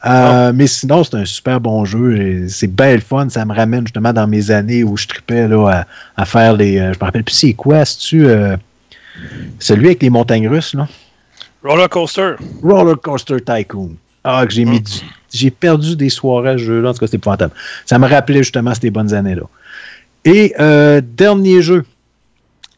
[0.06, 2.46] Euh, mais sinon, c'est un super bon jeu.
[2.46, 3.28] C'est belle fun.
[3.30, 5.84] Ça me ramène justement dans mes années où je tripais là,
[6.16, 6.76] à, faire les.
[6.76, 8.28] je me rappelle plus c'est quoi, c'est-tu
[9.58, 10.86] celui avec les montagnes russes, là?
[11.68, 12.36] Roller Coaster.
[12.62, 13.90] Roller Coaster Tycoon.
[14.24, 14.84] Ah, que j'ai mis mm.
[15.32, 16.90] J'ai perdu des soirées à ce jeu-là.
[16.90, 17.52] En tout cas, c'était épouvantable.
[17.84, 19.42] Ça me rappelait justement ces bonnes années-là.
[20.24, 21.84] Et euh, dernier jeu.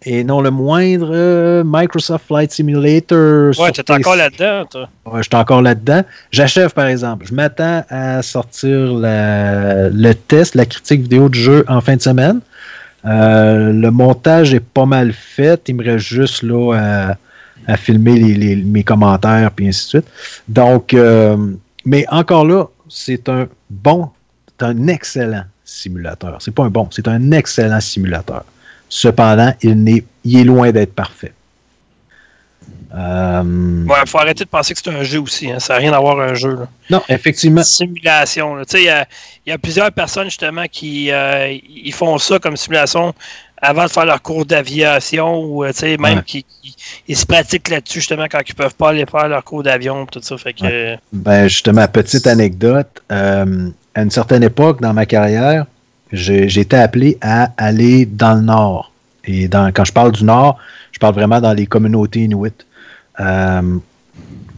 [0.04, 3.52] Et non le moindre, euh, Microsoft Flight Simulator.
[3.60, 4.88] Ouais, tu es encore là-dedans, toi.
[5.06, 6.02] Ouais, je suis encore là-dedans.
[6.32, 7.26] J'achève, par exemple.
[7.28, 12.40] Je m'attends à sortir le test, la critique vidéo du jeu en fin de semaine.
[13.04, 15.62] Euh, le montage est pas mal fait.
[15.68, 17.16] Il me reste juste là à,
[17.66, 20.06] à filmer les, les- mes commentaires puis ainsi de suite.
[20.48, 21.36] Donc, euh,
[21.84, 24.10] mais encore là, c'est un bon,
[24.46, 26.36] c'est un excellent simulateur.
[26.40, 28.44] C'est pas un bon, c'est un excellent simulateur.
[28.88, 31.32] Cependant, il, n'est, il est loin d'être parfait.
[32.92, 35.50] Euh, Ouais, faut arrêter de penser que c'est un jeu aussi.
[35.50, 35.60] Hein.
[35.60, 36.56] Ça n'a rien à voir avec un jeu.
[36.56, 36.68] Là.
[36.90, 37.62] Non, effectivement.
[37.62, 38.56] Simulation.
[38.74, 39.06] il y a,
[39.46, 43.14] il y a plusieurs personnes justement qui euh, ils font ça comme simulation
[43.62, 46.24] avant de faire leur cours d'aviation ou euh, tu sais, même Ouais.
[46.26, 46.74] qui, qui-
[47.08, 50.20] ils se pratiquent là-dessus justement quand ils peuvent pas aller faire leur cours d'avion tout
[50.22, 50.36] ça.
[50.38, 53.02] Fait que euh, Ben, justement, petite anecdote.
[53.12, 55.66] euh, à une certaine époque dans ma carrière,
[56.12, 58.92] j'ai été appelé à aller dans le Nord.
[59.24, 60.58] Et dans, quand je parle du Nord,
[60.92, 62.64] je parle vraiment dans les communautés inuites.
[63.18, 63.78] Euh,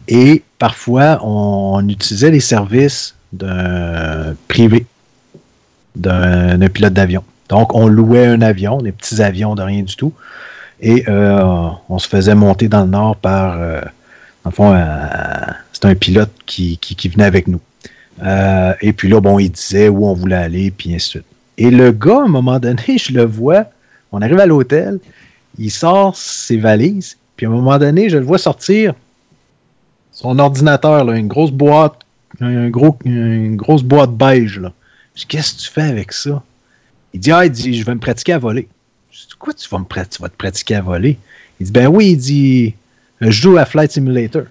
[0.06, 4.84] et parfois, on, utilisait les services d'un privé,
[5.96, 7.24] d'un pilote d'avion.
[7.52, 10.14] Donc, on louait un avion, des petits avions de rien du tout.
[10.80, 13.82] Et euh, on se faisait monter dans le Nord par, euh,
[14.42, 14.86] dans le fond,
[15.70, 17.60] c'était un pilote qui, qui, venait avec nous.
[18.22, 21.24] Euh, et puis là, bon, il disait où on voulait aller, puis ainsi de suite.
[21.58, 23.66] Et le gars, à un moment donné, je le vois,
[24.12, 24.98] on arrive à l'hôtel,
[25.58, 28.94] il sort ses valises, puis à un moment donné, je le vois sortir
[30.10, 31.98] son ordinateur, là, une grosse boîte,
[32.40, 34.58] une grosse boîte beige.
[34.58, 34.72] Là.
[35.14, 36.42] Je dis, qu'est-ce que tu fais avec ça?
[37.14, 38.68] Il dit, ah, il dit, je vais me pratiquer à voler.
[39.10, 41.18] Je dis, quoi, tu vas, me tu vas te pratiquer à voler?
[41.60, 42.74] Il dit, ben oui, il dit,
[43.20, 44.44] je joue à Flight Simulator.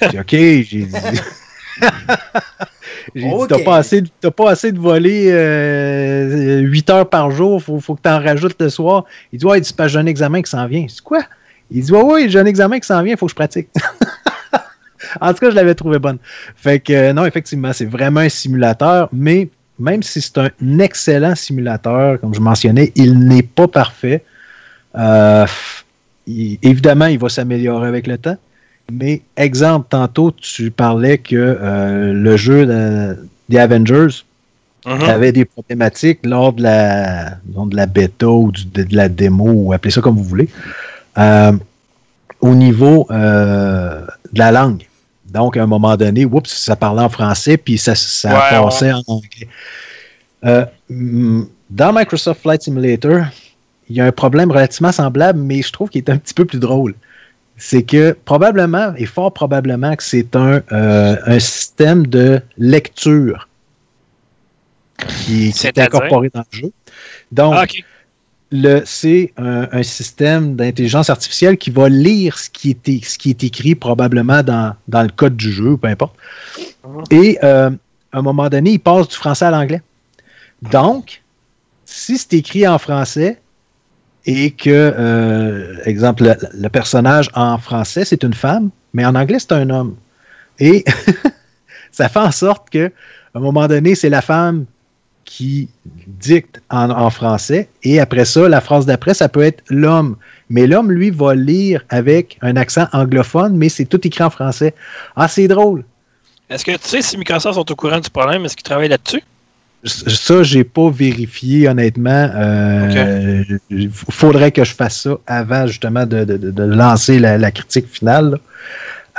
[0.00, 1.20] J'ai dit, OK, j'ai dit.
[3.14, 3.48] j'ai dit, Ok.
[3.48, 5.30] t'as pas, assez de- t'as pas assez de voler
[6.62, 9.04] 8 heures par jour, faut, faut que t'en rajoutes le soir.
[9.32, 10.82] Il dit, ouais, il dit, c'est que j'ai un examen qui s'en vient.
[10.88, 11.22] Je dis, quoi?
[11.70, 13.68] Il dit, ouais, ouais, j'ai un examen qui s'en vient, il faut que je pratique.
[15.20, 16.18] en tout cas, je l'avais trouvé bonne.
[16.56, 19.48] Fait que, euh, non, effectivement, c'est vraiment un simulateur, mais
[19.78, 24.24] même si c'est un excellent simulateur, comme je mentionnais, il n'est pas parfait.
[24.96, 25.46] Euh,
[26.26, 28.36] il- évidemment, il va s'améliorer avec le temps.
[28.90, 33.16] Mais, exemple, tantôt, tu parlais que euh, le jeu de-
[33.48, 34.24] des Avengers
[34.86, 35.02] mhm.
[35.02, 39.50] avait des problématiques lors de la, de la bêta ou du- de, de la démo,
[39.50, 40.48] ou appelez ça comme vous voulez,
[41.18, 41.52] euh,
[42.40, 44.87] au niveau euh, de la langue.
[45.32, 48.92] Donc, à un moment donné, oups, ça parlait en français, puis ça, ça Ouais, passait
[48.92, 49.48] en anglais.
[50.44, 50.64] Euh,
[51.70, 53.24] dans Microsoft Flight Simulator,
[53.90, 56.44] il y a un problème relativement semblable, mais je trouve qu'il est un petit peu
[56.44, 56.94] plus drôle.
[57.56, 63.48] C'est que probablement, et fort probablement, que c'est un, euh, un système de lecture
[64.98, 66.72] qui, qui est incorporé dans le jeu.
[67.32, 67.66] Donc, Ah.
[68.50, 73.18] Le, c'est un, un système d'intelligence artificielle qui va lire ce qui est, é- ce
[73.18, 76.14] qui est écrit probablement dans, dans le code du jeu, peu importe.
[76.86, 77.04] Mhm.
[77.10, 77.70] Et euh,
[78.12, 79.82] à un moment donné, il passe du français à l'anglais.
[80.62, 81.22] Donc,
[81.84, 83.40] si c'est écrit en français
[84.24, 89.38] et que, euh, exemple, le, le personnage en français, c'est une femme, mais en anglais,
[89.38, 89.94] c'est un homme.
[90.58, 90.84] Et
[91.92, 92.86] ça fait en sorte que,
[93.34, 94.64] à un moment donné, c'est la femme
[95.28, 95.68] qui
[96.06, 97.68] dicte en, en français.
[97.82, 100.16] Et après ça, la phrase d'après, ça peut être l'homme.
[100.48, 104.72] Mais l'homme, lui, va lire avec un accent anglophone, mais c'est tout écrit en français.
[105.16, 105.84] Ah, c'est drôle.
[106.48, 108.46] Est-ce que tu sais si Microsoft sont au courant du problème?
[108.46, 109.22] Est-ce qu'ils travaillent là-dessus?
[109.84, 112.30] Ça, j'ai pas vérifié, honnêtement.
[112.34, 117.50] Euh, Il faudrait que je fasse ça avant, justement, de, de- de- lancer la, la
[117.50, 118.40] critique finale.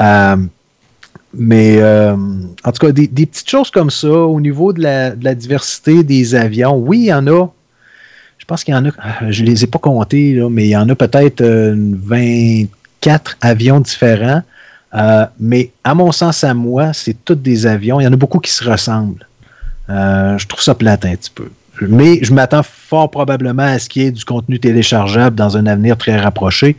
[0.02, 0.38] Euh,
[1.34, 6.04] mais, euh, en tout cas, des, petites choses comme ça, au niveau de la, diversité
[6.04, 7.48] des avions, oui, il y en a.
[8.38, 8.92] Je pense qu'il y en a,
[9.30, 13.80] je les ai pas comptés, mais il y en a peut-être euh, une 24 avions
[13.80, 14.42] différents.
[14.96, 18.00] Euh, mais à mon sens, à moi, c'est tous des avions.
[18.00, 19.28] Il y en a beaucoup qui se ressemblent.
[19.90, 21.50] Euh, je trouve ça plate un petit peu.
[21.88, 25.66] Mais je m'attends fort probablement à ce qu'il y ait du contenu téléchargeable dans un
[25.66, 26.76] avenir très rapproché.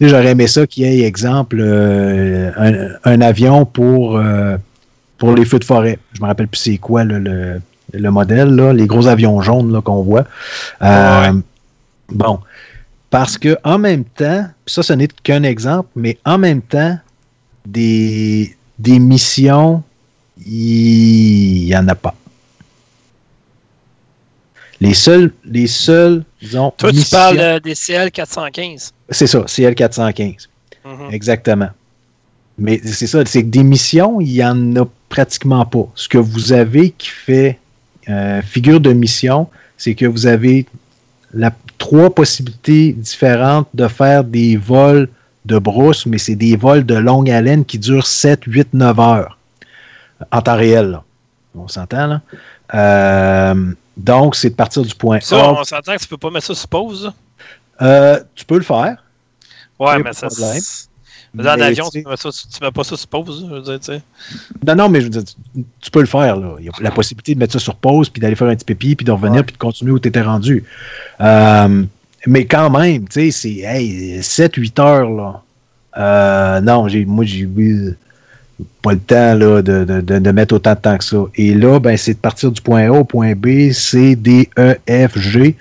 [0.00, 4.56] Et J'aurais aimé ça qu'il y ait, exemple, euh, un, un avion pour, euh,
[5.18, 5.98] pour les feux de forêt.
[6.12, 7.60] Je me rappelle plus c'est quoi le,
[7.92, 10.24] le modèle, là, les gros avions jaunes là, qu'on voit.
[10.82, 11.32] Euh,
[12.10, 12.38] Bon.
[13.10, 16.98] Parce que en même temps, ça, ce n'est qu'un exemple, mais en même temps,
[17.66, 19.82] des, des missions,
[20.44, 22.14] il n'y en a pas.
[24.80, 28.92] Les seuls, les seuls, disons, Toi, tu missions- parles euh, des CL 415.
[29.10, 30.48] C'est ça, CL415.
[30.84, 31.10] Mhm.
[31.12, 31.68] Exactement.
[32.58, 35.86] Mais c'est ça, c'est que des missions, il n'y en a pratiquement pas.
[35.94, 37.58] Ce que vous avez qui fait
[38.08, 40.66] euh, figure de mission, c'est que vous avez
[41.32, 45.08] la, trois possibilités différentes de faire des vols
[45.46, 49.38] de brousse, mais c'est des vols de longue haleine qui durent 7, 8, 9 heures
[50.30, 50.90] en temps réel.
[50.90, 51.02] là.
[51.56, 52.20] On s'entend là?
[52.74, 56.46] Euh, Donc, c'est de partir du point Ça, on s'entend que tu peux pas mettre
[56.46, 57.12] ça sur pause.
[57.80, 59.02] Euh, tu peux le faire.
[59.78, 60.28] Ouais, mais ça.
[61.36, 63.54] Mais Dans mais l'avion, tu tu mets, ça, tu mets pas ça sur pause, je
[63.54, 64.02] veux dire, tu sais.
[64.64, 66.36] Non, non, mais je veux dire, tu, tu peux le faire.
[66.36, 66.54] Là.
[66.60, 68.64] Il y a la possibilité de mettre ça sur pause, puis d'aller faire un petit
[68.64, 69.42] pépi, puis de revenir, Ouais.
[69.42, 70.62] puis de continuer où tu étais rendu.
[71.20, 71.84] Euh,
[72.26, 75.10] mais quand même, tu sais, c'est hey, 7-8 heures.
[75.10, 75.42] Là.
[75.96, 77.96] Euh, non, j'ai, moi, j'ai eu
[78.82, 81.24] pas le temps de, de, de, mettre autant de temps que ça.
[81.34, 84.76] Et là, ben, c'est de partir du point A au point B, C, D, E,
[84.88, 85.56] F, G,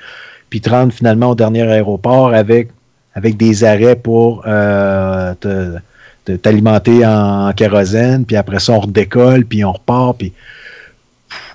[0.49, 2.69] puis te rendre finalement au dernier aéroport avec,
[3.15, 5.33] des arrêts pour euh,
[6.41, 10.21] t'alimenter en, kérosène, puis après ça, on redécolle, puis on repart.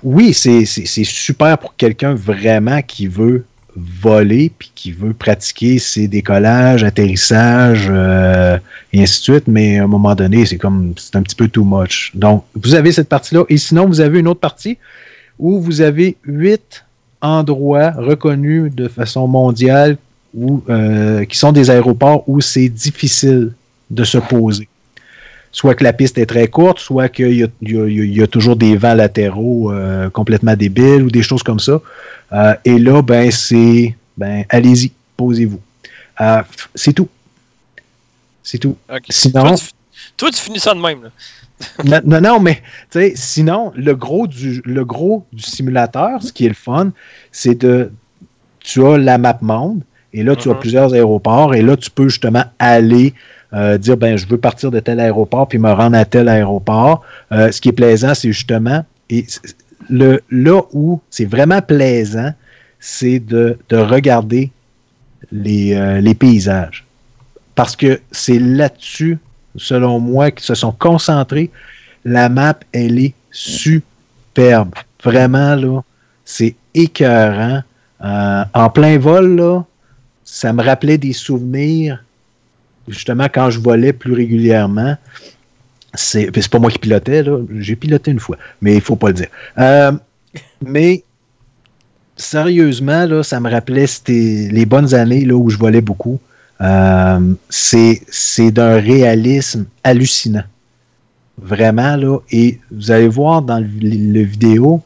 [0.03, 3.45] Oui, c'est super pour quelqu'un vraiment qui veut
[3.75, 8.57] voler, puis qui veut pratiquer ses décollages, atterrissages, euh,
[8.93, 11.47] et ainsi de suite, mais à un moment donné, c'est comme, c'est un petit peu
[11.47, 12.11] too much.
[12.15, 14.77] Donc, vous avez cette partie-là, et sinon, vous avez une autre partie
[15.37, 16.85] où vous avez huit
[17.21, 19.97] endroits reconnus de façon mondiale
[20.69, 23.53] euh, qui sont des aéroports où c'est difficile
[23.89, 24.67] de se poser.
[25.51, 28.77] Soit que la piste est très courte, soit qu'il y, a- y y toujours des
[28.77, 31.81] vents latéraux euh, complètement débiles ou des choses comme ça.
[32.33, 35.59] Euh, et là, ben, c'est ben, allez-y, posez-vous.
[36.21, 36.43] Euh,
[36.75, 37.09] c'est tout.
[38.43, 38.77] C'est tout.
[39.09, 39.65] Sinon- Toi, tu,
[40.17, 41.03] toi, tu finis ça de même.
[41.03, 41.09] Là.
[41.83, 42.55] non, non, non, mais
[42.89, 46.91] tu sais, sinon, le gros, du, le gros du simulateur, ce qui est le fun,
[47.31, 47.91] c'est de.
[48.59, 49.81] Tu as la map monde,
[50.13, 50.59] et là, tu as Mhm.
[50.59, 53.13] plusieurs aéroports, et là, tu peux justement aller
[53.53, 57.03] euh, dire, ben, je veux partir de tel aéroport, puis me rendre à tel aéroport.
[57.31, 58.85] Euh, ce qui est plaisant, c'est justement.
[59.09, 59.25] Et
[59.89, 62.31] le, là où c'est vraiment plaisant,
[62.79, 64.51] c'est de, de regarder
[65.31, 66.85] les, euh, les paysages.
[67.55, 69.17] Parce que c'est là-dessus,
[69.55, 71.49] selon moi, qu'ils se sont concentrés.
[72.05, 74.75] La map, elle est superbe.
[75.03, 75.81] Vraiment, là,
[76.23, 77.63] c'est écœurant.
[78.01, 79.63] Euh, en plein vol, là,
[80.23, 82.03] ça me rappelait des souvenirs,
[82.89, 84.97] justement, quand je volais plus régulièrement.
[85.95, 87.23] C'est pas moi qui pilotais.
[87.57, 89.27] J'ai piloté une fois, mais il faut pas le dire.
[89.57, 89.91] Euh,
[90.63, 91.03] mais
[92.15, 96.19] sérieusement, là, ça me rappelait les bonnes années là, où je volais beaucoup.
[96.61, 100.43] Euh, c'est d'un réalisme hallucinant.
[101.41, 102.19] Vraiment, là.
[102.31, 104.81] Et vous allez voir dans le, vidéo,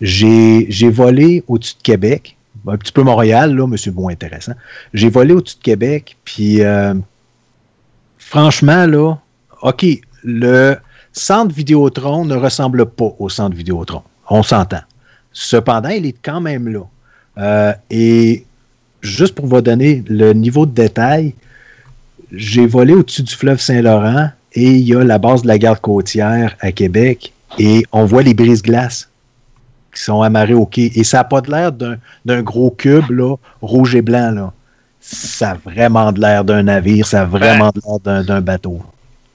[0.00, 2.36] j'ai volé au-dessus de Québec.
[2.66, 4.54] Un petit peu Montréal, là, mais c'est moins intéressant.
[4.92, 6.94] J'ai volé au-dessus de Québec, puis euh,
[8.34, 9.14] franchement, là,
[9.62, 9.86] OK,
[10.24, 10.76] le
[11.12, 14.02] centre Vidéotron ne ressemble pas au centre Vidéotron.
[14.28, 14.80] On s'entend.
[15.32, 16.80] Cependant, il est quand même là.
[17.38, 18.44] Euh, et
[19.02, 21.32] juste pour vous donner le niveau de détail,
[22.32, 25.80] j'ai volé au-dessus du fleuve Saint-Laurent et il y a la base de la garde
[25.80, 29.08] côtière à Québec et on voit les brises-glaces
[29.94, 30.90] qui sont amarrées au quai.
[30.96, 34.52] Et ça n'a pas l'air d'un gros cube là, rouge et blanc.
[35.06, 38.80] Ça a vraiment de l'air d'un navire, ça a vraiment de l'air d'un- bateau.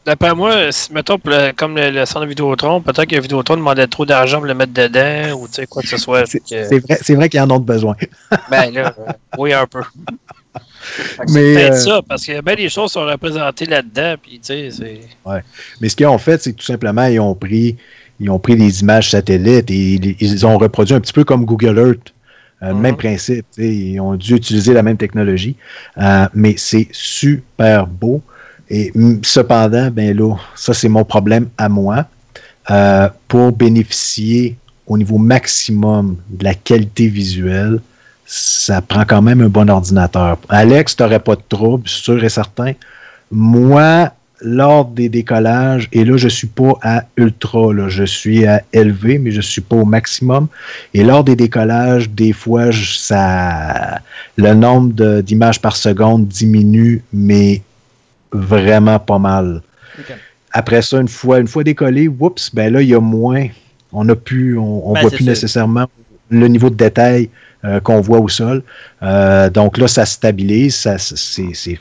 [0.06, 3.86] D'après moi, si, mettons, pour le- comme le, le centre Vidéotron, peut-être que Vidéotron demandait
[3.86, 6.24] trop d'argent pour le mettre dedans ou tu sais quoi que ce soit.
[6.26, 7.96] C'est que- vrai, vrai qu'ils en ont besoin.
[8.50, 9.82] Ben là, euh, oui, un peu.
[11.28, 14.70] Mais, C'est peut-être euh, ça, parce que ben, les choses sont représentées là-dedans, puis c'est.
[15.82, 17.78] Mais ce qu'ils ont fait, c'est que tout simplement, ils ont pris,
[18.20, 21.46] ils ont pris des images satellites et ils, ils ont reproduit un petit peu comme
[21.46, 22.14] Google Earth.
[22.64, 22.82] Euh, Mhm.
[22.82, 23.46] Même principe.
[23.58, 25.56] Ils ont dû utiliser la même technologie.
[25.98, 28.22] Euh, mais c'est super beau.
[28.70, 28.92] Et
[29.24, 32.06] cependant, ben là, ça c'est mon problème à moi.
[32.70, 37.80] Euh, pour bénéficier au niveau maximum de la qualité visuelle,
[38.26, 40.38] ça prend quand même un bon ordinateur.
[40.50, 42.74] Alex, tu n'aurais pas de trouble, sûr et certain.
[43.32, 44.12] Moi,
[44.42, 49.18] lors des décollages, et là, je suis pas à ultra, là, je suis à élevé,
[49.20, 50.48] mais je suis pas au maximum.
[50.94, 54.00] Et lors des décollages, des fois, je- ça,
[54.38, 57.62] le nombre d'images par seconde diminue, mais
[58.32, 59.62] vraiment pas mal.
[60.52, 63.48] Après ça, une fois, une fois décollé, oups, ben là, il y a moins.
[63.92, 65.86] On a pu, on, on Ben, voit plus nécessairement
[66.30, 67.30] le niveau de détail
[67.66, 68.64] euh, qu'on voit au sol.
[69.04, 70.76] Euh, donc là, ça stabilise.
[70.76, 71.80] Ça, c'est,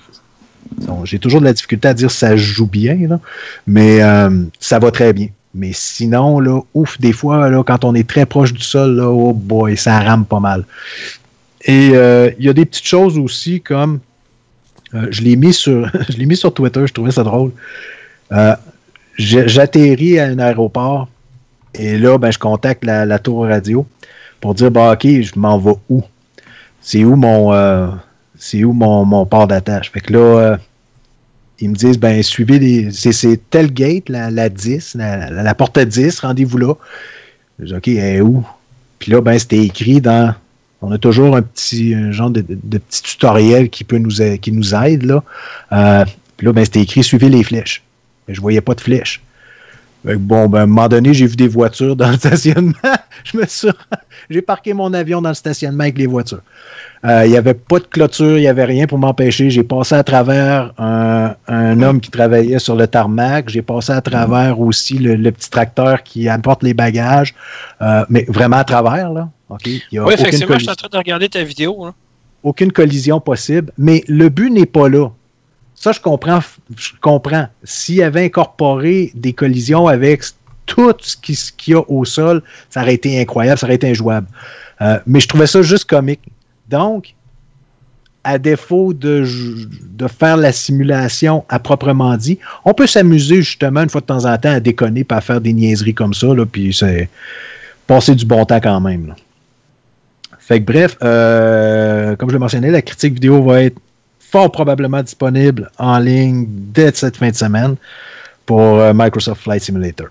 [1.04, 3.18] j'ai toujours de la difficulté à dire ça joue bien,
[3.66, 5.28] mais euh, ça va très bien.
[5.54, 9.08] Mais sinon, là, ouf, des fois, là, quand on est très proche du sol, là,
[9.08, 10.64] oh boy, ça rame pas mal.
[11.64, 14.00] Et euh, il y a des petites choses aussi comme
[14.94, 17.52] euh, je l'ai mis sur mis sur Twitter, je trouvais ça drôle.
[19.18, 21.08] J'atterris à un aéroport
[21.74, 23.86] et là, ben, je contacte la, la tour radio
[24.40, 26.02] pour dire bah, OK, je m'en vais où?
[26.80, 27.52] C'est où mon
[28.38, 29.90] c'est où mon, mon port d'attache?
[29.90, 30.56] Fait que là, euh,
[31.60, 32.90] ils me disent ben suivez les.
[32.92, 36.74] C'est, tel gate, la, la 10, la, porte 10, rendez-vous là.
[37.58, 38.44] Je dis OK, elle est où?
[38.98, 40.34] Puis là, ben, c'était écrit dans.
[40.80, 44.52] On a toujours un petit un genre de, de, petit tutoriel qui peut nous, qui
[44.52, 45.02] nous aide.
[45.02, 45.24] Là.
[45.72, 46.04] Euh,
[46.36, 47.82] puis là, ben, c'était écrit suivez les flèches.
[48.26, 49.20] Mais je voyais pas de flèches.
[50.04, 52.74] Bon, ben, à un moment donné, j'ai vu des voitures dans le stationnement.
[53.24, 53.68] je me suis...
[54.30, 56.42] j'ai parqué mon avion dans le stationnement avec les voitures.
[57.04, 59.50] Euh, il n'y avait pas de clôture, il n'y avait rien pour m'empêcher.
[59.50, 63.48] J'ai passé à travers un, un, homme qui travaillait sur le tarmac.
[63.48, 67.34] J'ai passé à travers aussi le, le, petit tracteur qui apporte les bagages.
[67.82, 69.28] Euh, mais vraiment à travers, là.
[69.48, 69.82] Okay?
[69.92, 71.84] Il y a oui, effectivement, je suis en train de regarder ta vidéo.
[71.84, 71.94] Hein.
[72.42, 73.72] Aucune collision possible.
[73.78, 75.08] Mais le but n'est pas là.
[75.74, 76.40] Ça, je comprends.
[76.76, 77.46] Je comprends.
[77.62, 80.24] S'il avait incorporé des collisions avec
[80.66, 84.26] tout ce qu'il y a au sol, ça aurait été incroyable, ça aurait été injouable.
[84.80, 86.20] Euh, mais je trouvais ça juste comique.
[86.68, 87.14] Donc,
[88.24, 89.24] à défaut de,
[90.18, 94.36] faire la simulation à proprement dit, on peut s'amuser justement une fois de temps en
[94.36, 97.08] temps à déconner, pas à faire des niaiseries comme ça, là, puis c'est
[97.86, 99.14] passer du bon temps quand même.
[100.38, 103.78] Fait que bref, euh, comme je l'ai mentionné, la critique vidéo va être
[104.18, 107.76] fort probablement disponible en ligne dès cette fin de semaine
[108.44, 110.08] pour euh, Microsoft Flight Simulator.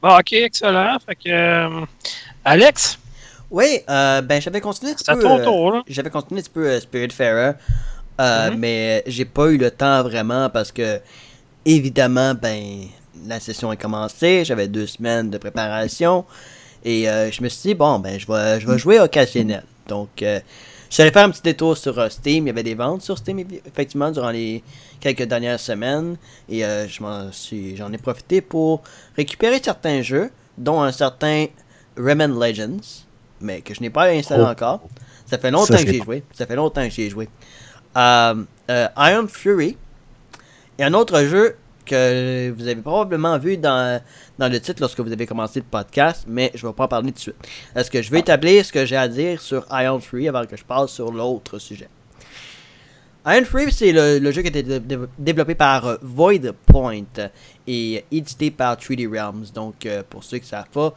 [0.00, 0.96] Bon, ok, excellent.
[1.04, 1.84] Fait que, euh,
[2.44, 2.98] Alex?
[3.50, 5.22] Oui, euh, ben j'avais continué un petit peu.
[5.22, 5.82] là.
[5.88, 7.52] J'avais continué un petit peu Spiritfarer,
[8.18, 8.56] mm-hmm.
[8.56, 11.00] mais j'ai pas eu le temps vraiment parce que,
[11.64, 12.86] évidemment, ben
[13.26, 16.24] la session a commencé, j'avais deux semaines de préparation
[16.84, 19.64] et je me suis dit, bon, ben je vais, je vais jouer occasionnel.
[19.88, 20.22] Donc,
[20.90, 22.44] J'allais faire un petit détour sur euh, Steam.
[22.44, 24.62] Il y avait des ventes sur Steam, effectivement, durant les
[25.00, 26.16] quelques dernières semaines.
[26.48, 28.82] Et euh, j'en ai profité pour
[29.16, 31.46] récupérer certains jeux, dont un certain
[31.96, 33.04] Rayman Legends,
[33.40, 34.50] mais que je n'ai pas installé oh.
[34.50, 34.80] encore.
[35.26, 36.22] Ça fait longtemps que j'ai joué.
[36.32, 37.28] Ça fait longtemps que j'ai joué.
[37.96, 39.76] Euh, Iron Fury.
[40.78, 44.00] Et un autre jeu que vous avez probablement vu dans,
[44.38, 46.88] dans le titre lorsque vous avez commencé le podcast, mais je ne vais pas en
[46.88, 47.48] parler tout de suite.
[47.74, 50.56] Est-ce que je vais établir ce que j'ai à dire sur Iron Free avant que
[50.56, 51.88] je passe sur l'autre sujet?
[53.26, 54.80] Iron Free, c'est le, jeu qui a été
[55.18, 57.30] développé par euh, Void Point
[57.66, 59.46] et édité par 3D Realms.
[59.52, 60.94] Donc, euh, pour ceux qui ne savent pas,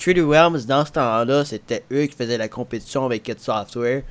[0.00, 4.02] 3D Realms, dans ce temps-là, c'était eux qui faisaient la compétition avec Kid Software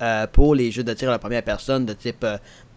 [0.00, 2.24] euh, pour les jeux de tir à la première personne de type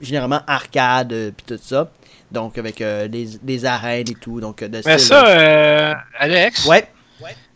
[0.02, 1.90] généralement arcade puis tout ça.
[2.32, 4.42] Donc, avec euh, des, arènes et tout.
[4.42, 6.66] Donc, de Mais ça, euh, Alex?
[6.66, 6.88] Ouais.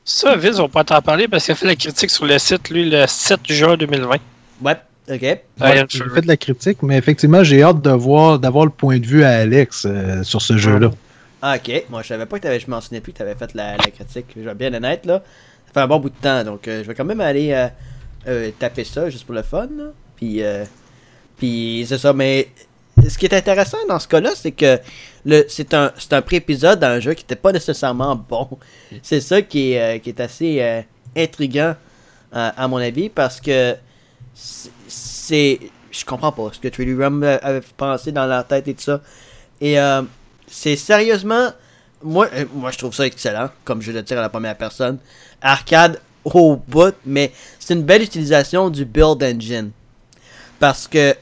[0.05, 2.69] Ça, Viz, on peut t'en parler parce qu'il a fait la critique sur le site,
[2.69, 4.17] lui, le 7 juin 2020.
[4.61, 4.75] Ouais.
[5.07, 5.21] OK.
[5.21, 8.99] Ouais, j'ai fait de la critique, mais effectivement, j'ai hâte de voir, d'avoir le point
[8.99, 10.91] de vue à Alex euh, sur ce jeu-là.
[11.41, 11.85] Ah, ok.
[11.89, 13.77] Moi, je savais pas que avais, je m'en souvenais plus que tu avais fait la,
[13.77, 14.27] critique.
[14.35, 15.23] Je vais bien honnête, là.
[15.67, 17.69] Ça fait un bon bout de temps, donc je vais quand même aller
[18.57, 19.69] taper ça juste pour le fun.
[19.77, 19.91] Là.
[20.15, 20.41] Puis,
[21.37, 22.49] puis c'est ça, mais
[23.07, 24.79] ce qui est intéressant dans ce cas-là, c'est que
[25.47, 28.47] c'est un, un pré-épisode d'un jeu qui n'était pas nécessairement bon.
[29.01, 30.81] C'est ça qui est, euh, qui est assez euh,
[31.15, 31.75] intriguant,
[32.35, 33.75] euh, à mon avis, parce que
[34.33, 35.59] c'est.
[35.91, 39.01] Je comprends pas ce que 3D Rum avait pensé dans leur tête et tout ça.
[39.59, 39.75] Et
[40.49, 41.49] c'est sérieusement.
[42.03, 44.97] Moi, moi, je trouve ça excellent, comme je le dire à la première personne.
[45.41, 49.71] Arcade au bout, mais c'est une belle utilisation du Build Engine.
[50.59, 51.15] Parce que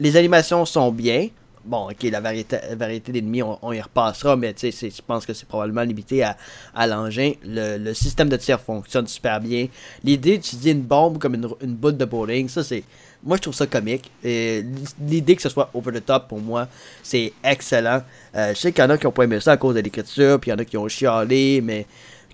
[0.00, 1.28] les animations sont bien.
[1.64, 5.34] Bon, ok, la variété, variété d'ennemis, on, y repassera, mais tu sais, je pense que
[5.34, 7.32] c'est probablement limité à, l'engin.
[7.44, 9.68] Le, système de tir fonctionne super bien.
[10.02, 12.84] L'idée d'utiliser une bombe comme une, une de bowling, ça c'est.
[13.24, 14.10] Moi, je trouve ça comique.
[14.22, 16.68] L'idée que ce soit over the top, pour moi,
[17.02, 18.02] c'est excellent.
[18.34, 19.80] Euh, je sais qu'il y en a qui ont pas aimé ça à cause de
[19.80, 21.86] l'écriture, puis il y en a qui ont chialé, mais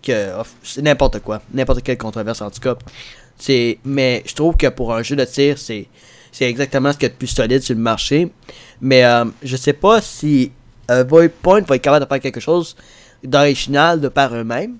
[0.03, 0.31] que
[0.63, 1.41] c'est n'importe quoi.
[1.53, 2.77] N'importe quelle controverse, en tout cas.
[3.85, 5.89] Mais je trouve que pour un jeu de tir, c'est
[6.31, 8.33] c'est exactement ce qu'il y a de plus solide sur le marché.
[8.81, 10.51] Mais euh, je sais pas si
[10.91, 12.77] euh, Voidpoint va être capable de faire quelque chose
[13.23, 14.77] d'original de par eux-mêmes.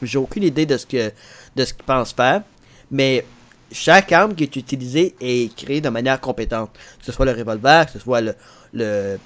[0.00, 1.12] J'ai aucune idée de ce que
[1.54, 2.42] de ce qu'ils pensent faire.
[2.90, 3.26] Mais
[3.72, 6.70] chaque arme qui est utilisée est créée de manière compétente.
[6.98, 8.34] Que ce soit le revolver, que ce soit le,
[8.72, 9.18] le,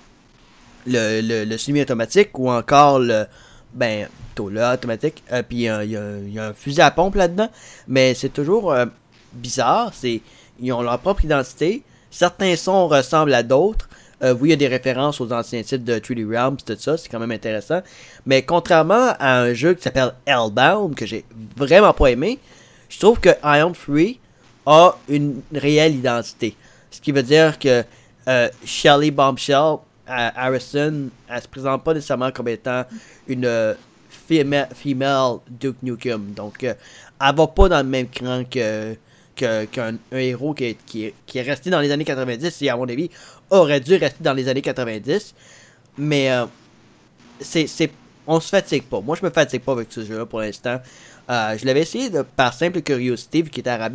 [0.86, 3.26] le, semi-automatique ou encore le.
[3.72, 5.22] Ben, plutôt le automatique.
[5.32, 7.48] Euh, puis il y, a un fusil à pompe là-dedans.
[7.88, 8.86] Mais c'est toujours euh,
[9.32, 9.92] bizarre.
[9.94, 10.20] C'est
[10.60, 11.82] ils ont leur propre identité.
[12.10, 13.88] Certains sons ressemblent à d'autres.
[14.22, 16.96] Euh, oui, il y a des références aux anciens titres de 3D Realms, tout ça,
[16.96, 17.82] c'est quand même intéressant.
[18.26, 21.24] Mais contrairement à un jeu qui s'appelle Hellbound, que j'ai
[21.56, 22.38] vraiment pas aimé,
[22.88, 24.20] je trouve que Iron Free
[24.66, 26.56] a une réelle identité.
[26.90, 27.84] Ce qui veut dire que
[28.28, 29.76] euh, Shelly Bombshell
[30.08, 32.84] euh, Harrison, elle se présente pas nécessairement comme étant
[33.26, 33.74] une euh,
[34.08, 36.32] female, Duke Nukem.
[36.34, 36.76] Donc, elle
[37.18, 38.96] va pas dans le même cran que
[39.34, 43.10] qu'un héros qui est, qui, est, resté dans les années 90 et à mon avis
[43.50, 45.34] aurait dû rester dans les années 90
[45.98, 46.46] mais euh,
[47.40, 47.90] c'est
[48.26, 49.00] on se fatigue pas.
[49.00, 50.80] Moi, je me fatigue pas avec ce jeu-là pour l'instant.
[51.28, 53.90] Euh, je l'avais essayé par simple curiosité, vu qu'il était à.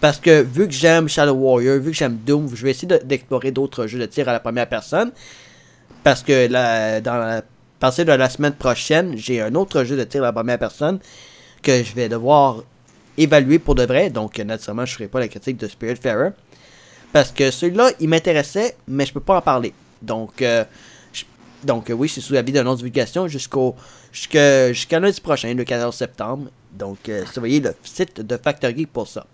[0.00, 3.02] Parce que vu que j'aime Shadow Warrior, vu que j'aime Doom, je vais essayer de-
[3.04, 5.10] d'explorer d'autres jeux de tir à la première personne.
[6.04, 7.42] Parce que la, dans la,
[7.80, 11.00] partir de la semaine prochaine, j'ai un autre jeu de tir à la première personne
[11.62, 12.62] que je vais devoir
[13.16, 14.10] évaluer pour de vrai.
[14.10, 16.30] Donc, naturellement, je ne ferai pas la critique de Spiritfarer.
[17.12, 19.74] Parce que celui-là, il m'intéressait, mais je peux pas en parler.
[20.00, 20.64] Donc, euh,
[21.64, 23.74] donc euh, oui, c'est sous avis de non-divulgation jusqu'au
[24.12, 26.50] jusqu'à jusqu'à lundi prochain, le 14 septembre.
[26.72, 29.26] Donc, euh, surveillez le site de Factory pour ça.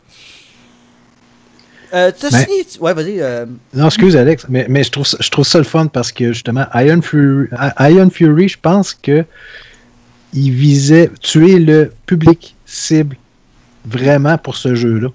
[1.94, 2.10] Euh,
[2.80, 3.20] ouais, vas-y.
[3.20, 6.10] euh, Non, excuse Alex, mais, mais je, trouve ça, je trouve ça le fun parce
[6.10, 7.46] que justement, Iron Fury,
[7.78, 9.24] Iron Fury je pense que
[10.32, 13.16] il visait tuer le public cible
[13.86, 15.08] vraiment pour ce jeu-là.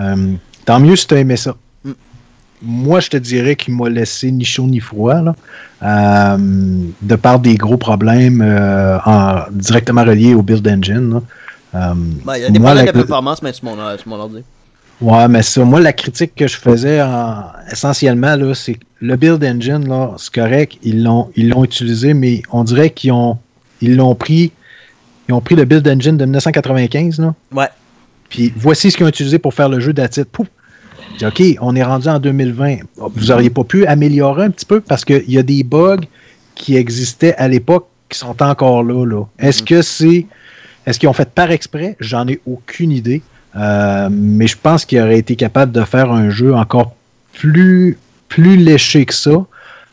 [0.00, 0.32] Euh,
[0.64, 1.54] tant mieux si tu as aimé ça.
[1.84, 1.90] Mm.
[2.62, 5.34] Moi, je te dirais qu'il m'a laissé ni chaud ni froid, là,
[6.38, 8.40] de par des gros problèmes
[9.04, 11.10] en- directement reliés au build engine.
[11.14, 11.22] là.
[11.74, 11.94] Euh,
[12.24, 13.76] ben, il y a des moi, problèmes la- de performance, mais sur mon,
[14.06, 14.42] mon ordi.
[15.02, 19.16] Ouais, mais ça, moi, la critique que je faisais en- essentiellement, là, c'est que le
[19.16, 23.36] build engine, là, c'est correct, ils l'ont, ils l'ont utilisé, mais on dirait qu'ils ont,
[23.80, 24.52] ils l'ont pris,
[25.28, 27.66] ils ont pris le build engine de 1995, là, Ouais.
[28.28, 30.26] puis voici ce qu'ils ont utilisé pour faire le jeu d'attitude.
[30.30, 30.46] Pouf!
[31.22, 32.76] OK, on est rendu en 2020.
[32.96, 35.98] Vous auriez pas pu améliorer un petit peu parce qu'il y a des bugs
[36.54, 39.04] qui existaient à l'époque qui sont encore là.
[39.04, 39.24] là.
[39.38, 40.26] Est-ce que c'est.
[40.86, 41.96] Est-ce qu'ils ont fait par exprès?
[42.00, 43.20] J'en ai aucune idée.
[43.56, 46.94] Euh, mais je pense qu'ils auraient été capables de faire un jeu encore
[47.32, 47.98] plus,
[48.28, 49.44] plus léché que ça.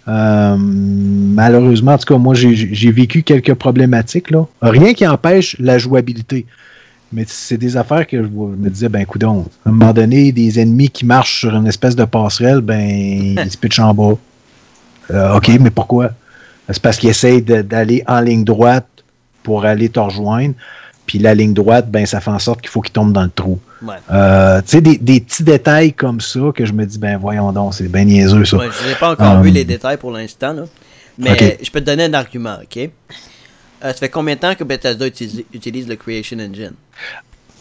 [0.07, 4.31] Euh, malheureusement, en tout cas, moi, j'ai vécu quelques problématiques.
[4.31, 4.45] Là.
[4.61, 6.45] Rien qui empêche la jouabilité.
[7.11, 10.59] Mais c'est des affaires que je me disais, ben, coudon, à un moment donné, des
[10.59, 12.79] ennemis qui marchent sur une espèce de passerelle, ben,
[13.43, 14.17] ils se pitchent en bas.
[15.11, 16.11] Euh, OK, mais pourquoi?
[16.69, 18.87] C'est parce qu'ils essayent d'aller en ligne droite
[19.41, 20.53] pour aller te rejoindre.
[21.09, 23.31] Puis la ligne droite, ben, ça fait en sorte qu'il faut qu'ils tombent dans le
[23.31, 23.59] trou.
[23.81, 23.95] Ouais.
[24.11, 27.51] Euh, tu sais, des, des petits détails comme ça que je me dis, ben, voyons
[27.51, 28.57] donc, c'est bien niaiseux, ça.
[28.57, 30.55] Ouais, je n'ai pas encore Um, vu les détails pour l'instant,
[31.17, 32.77] mais je peux te donner un argument, ok?
[32.77, 32.89] Euh,
[33.81, 36.73] ça fait combien de temps que Bethesda utilise, utilise le Creation Engine?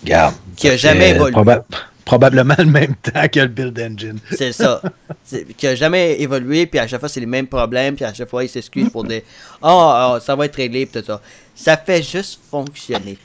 [0.05, 0.35] Regarde.
[0.55, 1.35] Qui a jamais évolué.
[1.35, 1.65] proba-
[2.05, 4.19] probablement le même temps que le Build Engine.
[4.37, 4.83] C'est ça.
[5.57, 8.29] Qui a jamais évolué, puis à chaque fois c'est les mêmes problèmes, puis à chaque
[8.29, 9.23] fois il s'excuse pour dire
[9.63, 11.23] Oh, oh, ça va être réglé, puis tout ça.
[11.55, 13.17] Ça fait juste fonctionner.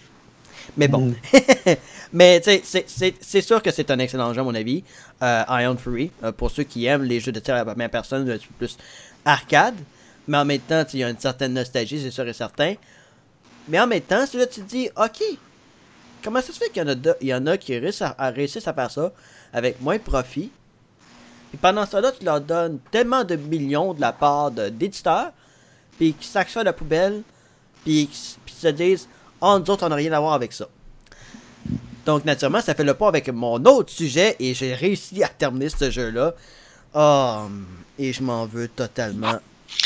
[0.77, 1.13] Mais bon.
[2.13, 4.83] Mais tu sais, c'est- sûr que c'est un excellent jeu à mon avis.
[5.21, 7.89] Euh, Iron Fury, euh, pour ceux qui aiment les jeux de tir à la première
[7.89, 8.77] personne, peu plus
[9.25, 9.75] arcade.
[10.27, 12.75] Mais en même temps, il y a une certaine nostalgie, c'est sûr et certain.
[13.67, 15.21] Mais en même temps, celui-là, tu te dis, ok,
[16.23, 18.01] comment ça se fait qu'il y en a, de- il y en a qui réussissent
[18.03, 19.11] à, à réussissent à faire ça
[19.51, 20.51] avec moins de profit?
[21.49, 25.31] Puis pendant ce temps-là, tu leur donnes tellement de millions de la part d'éditeurs,
[25.97, 27.21] puis qui sacent ça à la poubelle,
[27.83, 29.07] puis qui puis se disent,
[29.43, 30.67] oh, nous autres, on n'a rien à voir avec ça.
[32.05, 35.69] Donc, naturellement, ça fait le pas avec mon autre sujet, et j'ai réussi à terminer
[35.69, 36.33] ce jeu-là.
[36.95, 37.43] Oh,
[37.97, 39.39] et je m'en veux totalement.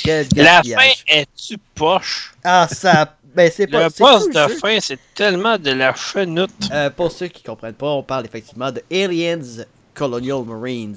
[0.04, 2.34] Quel La fin est-tu poche?
[2.44, 3.16] Ah, ça.
[3.36, 3.84] Ben, c'est pas.
[3.84, 4.58] Le le de jeu.
[4.58, 6.50] fin, c'est tellement de la chenoute.
[6.72, 9.64] Euh, pour ceux qui comprennent pas, on parle effectivement de Aliens
[9.94, 10.96] Colonial Marines.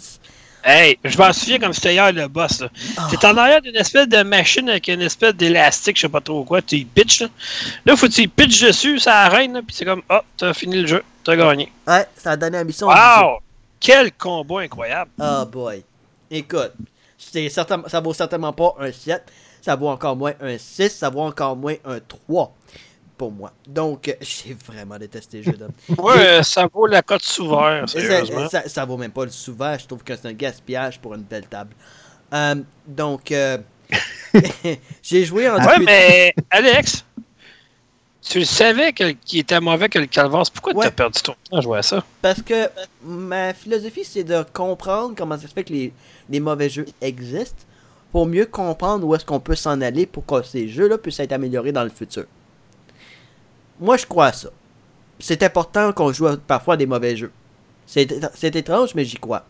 [0.65, 2.61] Hey, je m'en souviens comme c'était hier le boss.
[2.61, 2.69] là.
[2.97, 3.09] Ah.
[3.11, 6.45] T'es en arrière d'une espèce de machine avec une espèce d'élastique, je sais pas trop
[6.45, 6.61] quoi.
[6.61, 7.28] Tu y pitches là.
[7.87, 10.53] Là, faut que tu y pitches dessus, ça arrête, là, puis c'est comme, oh, t'as
[10.53, 11.73] fini le jeu, t'as gagné.
[11.87, 12.89] Ouais, ça a donné la mission.
[12.89, 13.39] Wow!
[13.78, 15.11] Quel combat incroyable!
[15.19, 15.82] Oh boy.
[16.31, 16.73] Écoute,
[17.16, 19.23] c'est certain, ça vaut certainement pas un 7.
[19.62, 20.91] Ça vaut encore moins un 6.
[20.91, 22.55] Ça vaut encore moins un 3
[23.21, 23.53] pour moi.
[23.69, 25.73] Donc, euh, j'ai vraiment détesté le jeu d'homme.
[25.99, 29.77] Ouais, ça vaut la cote souvert, ça, ça, ça vaut même pas le souvent.
[29.79, 31.75] Je trouve que c'est un gaspillage pour une belle table.
[32.33, 32.55] Euh,
[32.87, 33.59] donc, euh,
[35.03, 37.05] j'ai joué en Ouais, mais Alex,
[38.23, 40.49] tu le savais qu'il était mauvais que le Calvas.
[40.51, 40.87] Pourquoi Ouais.
[40.87, 42.03] t'as perdu ton temps à jouer à ça?
[42.23, 42.71] Parce que
[43.05, 45.93] ma philosophie, c'est de comprendre comment ça se fait que les,
[46.31, 47.65] les mauvais jeux existent
[48.13, 51.33] pour mieux comprendre où est-ce qu'on peut s'en aller pour que ces jeux-là puissent être
[51.33, 52.25] améliorés dans le futur.
[53.81, 54.48] Moi, je crois à ça.
[55.19, 57.32] C'est important qu'on joue parfois à des mauvais jeux.
[57.86, 59.44] C'est étrange, mais j'y crois.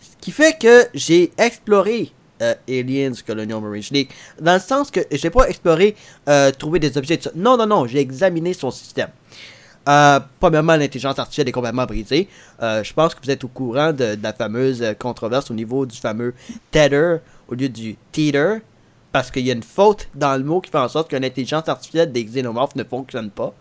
[0.00, 3.82] Ce qui fait que j'ai exploré euh, Aliens Colonial Marine.
[3.90, 4.08] L'ai-
[4.40, 5.94] dans le sens que j'ai pas exploré,
[6.28, 7.16] euh, trouver des objets.
[7.16, 7.30] de.
[7.34, 9.10] Non, non, non, j'ai examiné son système.
[9.88, 12.28] Euh, premièrement, l'intelligence artificielle est complètement brisée.
[12.62, 15.86] Euh, je pense que vous êtes au courant de, de la fameuse controverse au niveau
[15.86, 16.34] du fameux
[16.70, 17.16] tether
[17.48, 18.58] au lieu du teeter.
[19.12, 21.68] Parce qu'il y a une faute dans le mot qui fait en sorte que l'intelligence
[21.68, 23.52] artificielle des xénomorphes ne fonctionne pas.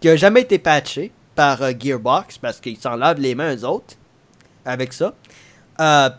[0.00, 3.64] Qui a jamais été patché par euh, Gearbox parce qu'ils s'en lavent les mains eux
[3.64, 3.94] autres
[4.64, 5.14] avec ça.
[5.80, 6.10] Euh,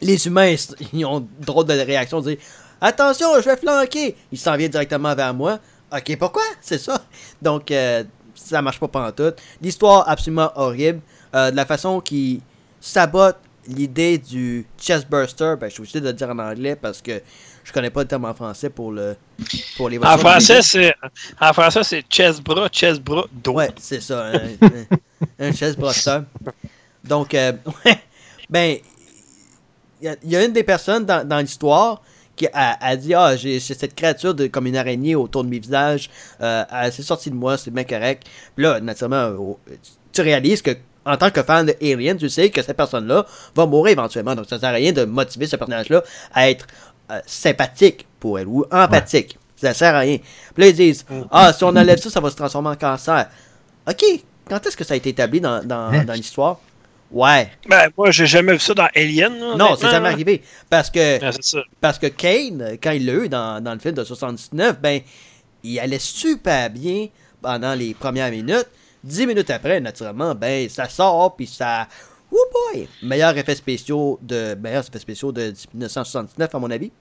[0.00, 2.38] les humains, ils- ils ont drôle de réaction de dire
[2.80, 4.16] Attention, je vais flanquer.
[4.32, 5.58] Il s'en vient directement vers moi.
[5.92, 6.42] Ok, pourquoi?
[6.60, 7.02] C'est ça.
[7.42, 8.04] Donc, euh,
[8.34, 9.32] ça marche pas pendant tout.
[9.60, 11.00] L'histoire absolument horrible.
[11.34, 12.40] Euh, de la façon qu'il
[12.80, 13.36] sabote
[13.74, 15.54] l'idée du chest burster.
[15.60, 17.20] Ben, je suis obligé de le dire en anglais parce que
[17.64, 19.16] je connais pas le terme en français pour le
[19.76, 20.94] pour les En français, c'est
[21.40, 23.52] en français c'est chest bras, chest bras, dos.
[23.52, 24.26] Ouais, c'est ça.
[24.26, 26.20] Un, un, un chest burster.
[27.04, 27.52] Donc, euh,
[27.84, 28.00] ouais,
[28.48, 28.76] ben,
[30.02, 32.02] il y, y, a une des personnes dans, dans l'histoire
[32.36, 35.58] qui a, a, dit Ah, j'ai cette créature de, comme une araignée autour de mes
[35.58, 36.10] visages,
[36.40, 38.26] euh, elle s'est sortie de moi, c'est bien correct.
[38.54, 39.58] Puis là, naturellement,
[40.12, 40.70] tu réalises que
[41.04, 44.34] en tant que fan de Alien, tu sais que cette personne-là va mourir éventuellement.
[44.34, 46.02] Donc, ça sert à rien de motiver ce personnage-là
[46.34, 46.66] à être
[47.10, 49.32] euh, sympathique pour elle ou empathique.
[49.32, 49.68] Ouais.
[49.68, 50.18] Ça sert à rien.
[50.54, 53.28] Puis là, ils disent Ah, si on enlève ça, ça va se transformer en cancer.
[53.88, 54.04] Ok,
[54.48, 56.04] quand est-ce que ça a été établi dans, dans, hein?
[56.04, 56.60] dans l'histoire?
[57.10, 57.50] Ouais.
[57.68, 59.38] Ben, moi, j'ai jamais vu ça dans Alien.
[59.38, 60.42] Là, non, c'est jamais arrivé.
[60.68, 64.04] Parce que, ouais, parce que Kane, quand il l'a eu dans, dans le film de
[64.04, 65.00] 79, ben,
[65.64, 67.08] il allait super bien
[67.42, 68.68] pendant les premières minutes.
[69.02, 71.88] Dix minutes après, naturellement, ben, ça sort, puis ça.
[72.32, 72.88] Oh boy!
[73.02, 74.54] Meilleur effet spéciaux de.
[74.54, 76.92] Meilleur effet spéciaux de 1979, à mon avis.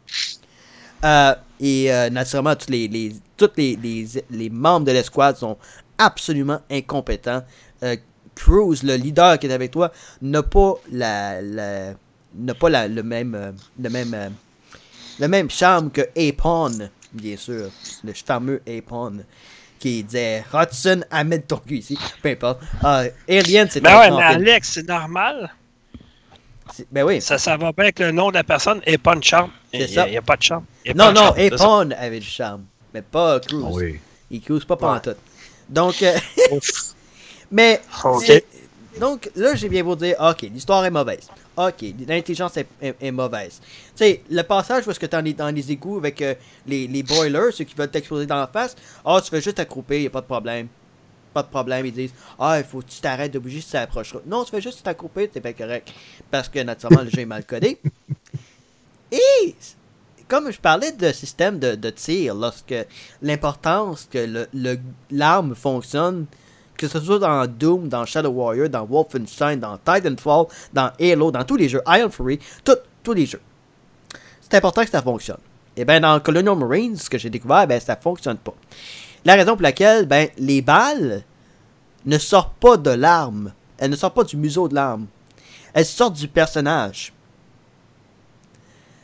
[1.03, 5.57] Euh, et euh, naturellement, tous les, les, les, membres de l'escouade sont
[5.97, 7.43] absolument incompétents.
[7.83, 7.95] Euh,
[8.35, 13.89] Cruz, le leader qui est avec toi, n'a pas la, n'a pas le même le
[13.89, 14.33] même
[15.19, 17.69] le même charme que Apon, bien sûr,
[18.03, 19.19] le fameux Apon
[19.79, 22.61] qui disait Hudson amène ton cul ici, peu importe.
[22.83, 25.51] Alien, c'est Ben ouais, mais Alex, c'est normal.
[26.91, 27.21] Ben oui.
[27.21, 29.49] Ça, ça va bien avec le nom de la personne et pas de charme.
[29.73, 30.07] C'est ça.
[30.07, 30.65] Il n'y a, pas de charme.
[30.95, 33.63] non, non, Apon avait du charme, mais pas Cruz.
[33.65, 33.99] Oh oui.
[34.31, 35.01] Il cruise pas pendant ouais.
[35.01, 35.15] tout.
[35.69, 36.17] Donc, euh,
[37.51, 38.43] mais, okay.
[38.99, 41.27] donc là, j'ai bien beau dire, ok, l'histoire est mauvaise.
[41.59, 43.59] Ok, l'intelligence est, est, est, mauvaise.
[43.59, 46.33] Tu sais, le passage où est-ce que tu es dans les égouts avec euh,
[46.65, 49.57] les, les boilers, ceux qui veulent t'exploser dans la face, ah, oh, tu fais juste
[49.57, 50.69] t'accroupir, y a pas de problème.
[51.33, 53.81] Pas de problème, ils disent, ah, il faut que tu t'arrêtes de bouger si ça
[53.81, 54.21] approchera.
[54.25, 55.91] Non, tu fais juste t'accroupir, t'es pas correct.
[56.31, 57.77] Parce que naturellement, le jeu est mal codé.
[59.11, 59.53] Et
[60.29, 62.75] comme je parlais de système de, de tir, lorsque
[63.21, 64.47] l'importance que
[65.11, 66.25] l'arme fonctionne,
[66.79, 71.43] que ce soit dans Doom, dans Shadow Warrior, dans Wolfenstein, dans Titanfall, dans Halo, dans
[71.43, 73.41] tous les jeux, Iron Fury, tout, tous les jeux.
[74.39, 75.39] C'est important que ça fonctionne.
[75.75, 78.53] Et bien dans Colonial Marines, ce que j'ai découvert, ben ça fonctionne pas.
[79.25, 81.23] La raison pour laquelle, ben les balles
[82.05, 83.51] ne sortent pas de l'arme.
[83.77, 85.07] Elles ne sortent pas du museau de l'arme.
[85.73, 87.11] Elles sortent du personnage.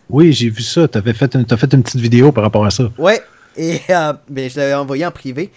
[0.10, 0.88] Oui, j'ai vu ça.
[0.88, 2.90] Tu fait, une, as fait une petite vidéo par rapport à ça.
[2.98, 3.22] Ouais.
[3.58, 5.52] Et euh, ben, je l'avais envoyé en privé.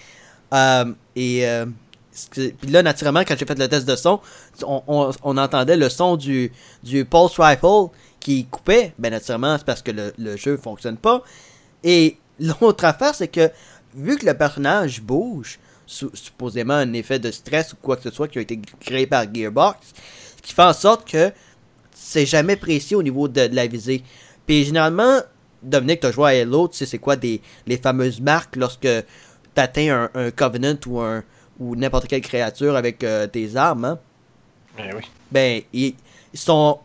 [0.53, 1.67] Euh, et euh,
[2.31, 4.21] puis là, naturellement, quand j'ai fait le test de son,
[4.65, 7.89] on, entendait le son du, du Pulse Rifle
[8.21, 8.93] qui coupait.
[8.99, 11.23] Ben naturellement, c'est parce que le, le jeu fonctionne pas.
[11.85, 13.51] Et l'autre affaire, c'est que
[13.95, 18.29] vu que le personnage bouge, supposément un effet de stress ou quoi que ce soit
[18.29, 19.79] qui a été créé par Gearbox,
[20.37, 21.33] ce qui fait en sorte que
[21.95, 24.05] c'est jamais précis au niveau de, de la visée.
[24.47, 25.21] Puis généralement,
[25.63, 28.81] Dominique, tu as joué à Halo, tu sais c'est quoi des, les fameuses marques lorsque
[28.83, 31.25] tu atteins un, un, Covenant ou un
[31.59, 33.85] ou n'importe quelle créature avec euh, tes armes.
[33.85, 33.99] Hein?
[34.77, 35.03] Ben oui.
[35.31, 35.95] Ben, ils,
[36.33, 36.79] ils sont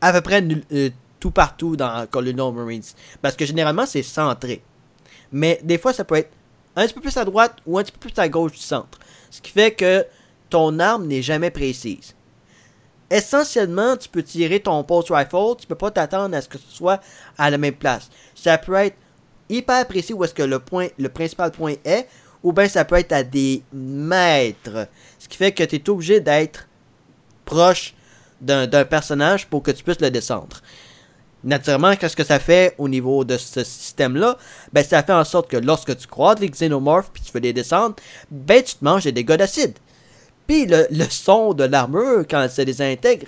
[0.00, 0.42] à peu près
[0.72, 0.90] euh,
[1.20, 2.82] tout partout dans Colonial Marines.
[3.22, 4.62] Parce que généralement, c'est centré.
[5.32, 6.30] Mais des fois, ça peut être
[6.76, 8.98] un petit peu plus à droite ou un petit peu plus à gauche du centre.
[9.30, 10.04] Ce qui fait que
[10.50, 12.14] ton arme n'est jamais précise
[13.10, 16.70] essentiellement, tu peux tirer ton pulse rifle, tu peux pas t'attendre à ce que ce
[16.70, 17.00] soit
[17.36, 18.10] à la même place.
[18.34, 18.96] Ça peut être
[19.48, 22.06] hyper précis où est-ce que le point, le principal point est,
[22.42, 24.88] ou bien ça peut être à des mètres.
[25.18, 26.68] Ce qui fait que tu es obligé d'être
[27.44, 27.94] proche
[28.40, 30.60] d'un personnage pour que tu puisses le descendre.
[31.44, 34.36] Naturellement, qu'est-ce que ça fait au niveau de ce système-là?
[34.72, 37.52] Ben, ça fait en sorte que lorsque tu croises les xénomorphes puis tu veux les
[37.52, 37.96] descendre,
[38.30, 39.78] ben, tu te manges des dégâts d'acide.
[40.46, 43.26] Puis le, le, son de l'armure, quand elle se désintègre,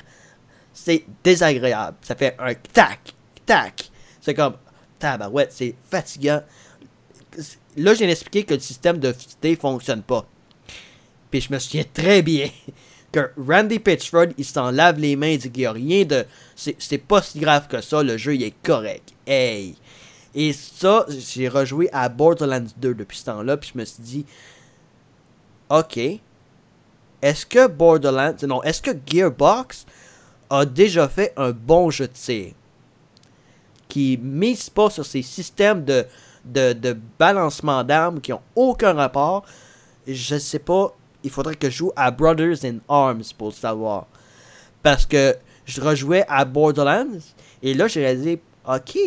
[0.73, 1.97] c'est désagréable.
[2.03, 3.15] Ça fait un tac,
[3.47, 3.91] tac.
[4.21, 4.55] C'est comme,
[4.99, 6.43] tabarouette, c'est fatigant.
[7.77, 10.27] Là, j'ai expliqué que le système de fusée fonctionne pas.
[11.31, 12.49] Puis je me souviens très bien
[13.13, 16.25] que Randy Pitchford, il s'en lave les mains, il dit qu'il n'y a rien de...
[16.57, 19.13] C'est pas si grave que ça, le jeu, il est correct.
[19.27, 19.77] Hey!
[20.35, 24.27] Et ça, j'ai rejoué à Borderlands 2 depuis ce temps-là, puis je me suis dit...
[25.69, 25.99] Ok,
[27.23, 29.87] est-ce que Borderlands, non, est-ce que Gearbox
[30.49, 32.53] a déjà fait un bon jeu de tir
[33.89, 36.07] qui mise pas sur ces systèmes de,
[36.45, 39.45] de, de balancement d'armes qui ont aucun rapport
[40.07, 44.07] Je sais pas, il faudrait que je joue à Brothers in Arms pour le savoir.
[44.83, 45.37] Parce que
[45.67, 47.19] je rejouais à Borderlands
[47.63, 48.99] et là j'ai réalisé, ok,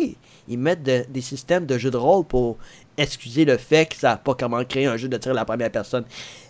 [0.48, 2.56] ils mettent de- des systèmes de jeux de rôle pour
[2.96, 5.70] excuser le fait qu'ils savent pas comment créer un jeu de tir à la première
[5.72, 6.04] personne.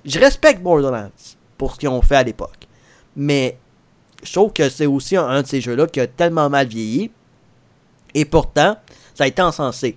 [0.04, 1.10] Je respecte Borderlands
[1.56, 2.68] pour ce qu'ils ont fait à l'époque.
[3.16, 3.56] Mais
[4.22, 7.10] je trouve que c'est aussi un, un de ces jeux-là qui a tellement mal vieilli.
[8.12, 8.76] Et pourtant,
[9.14, 9.96] ça a été encensé.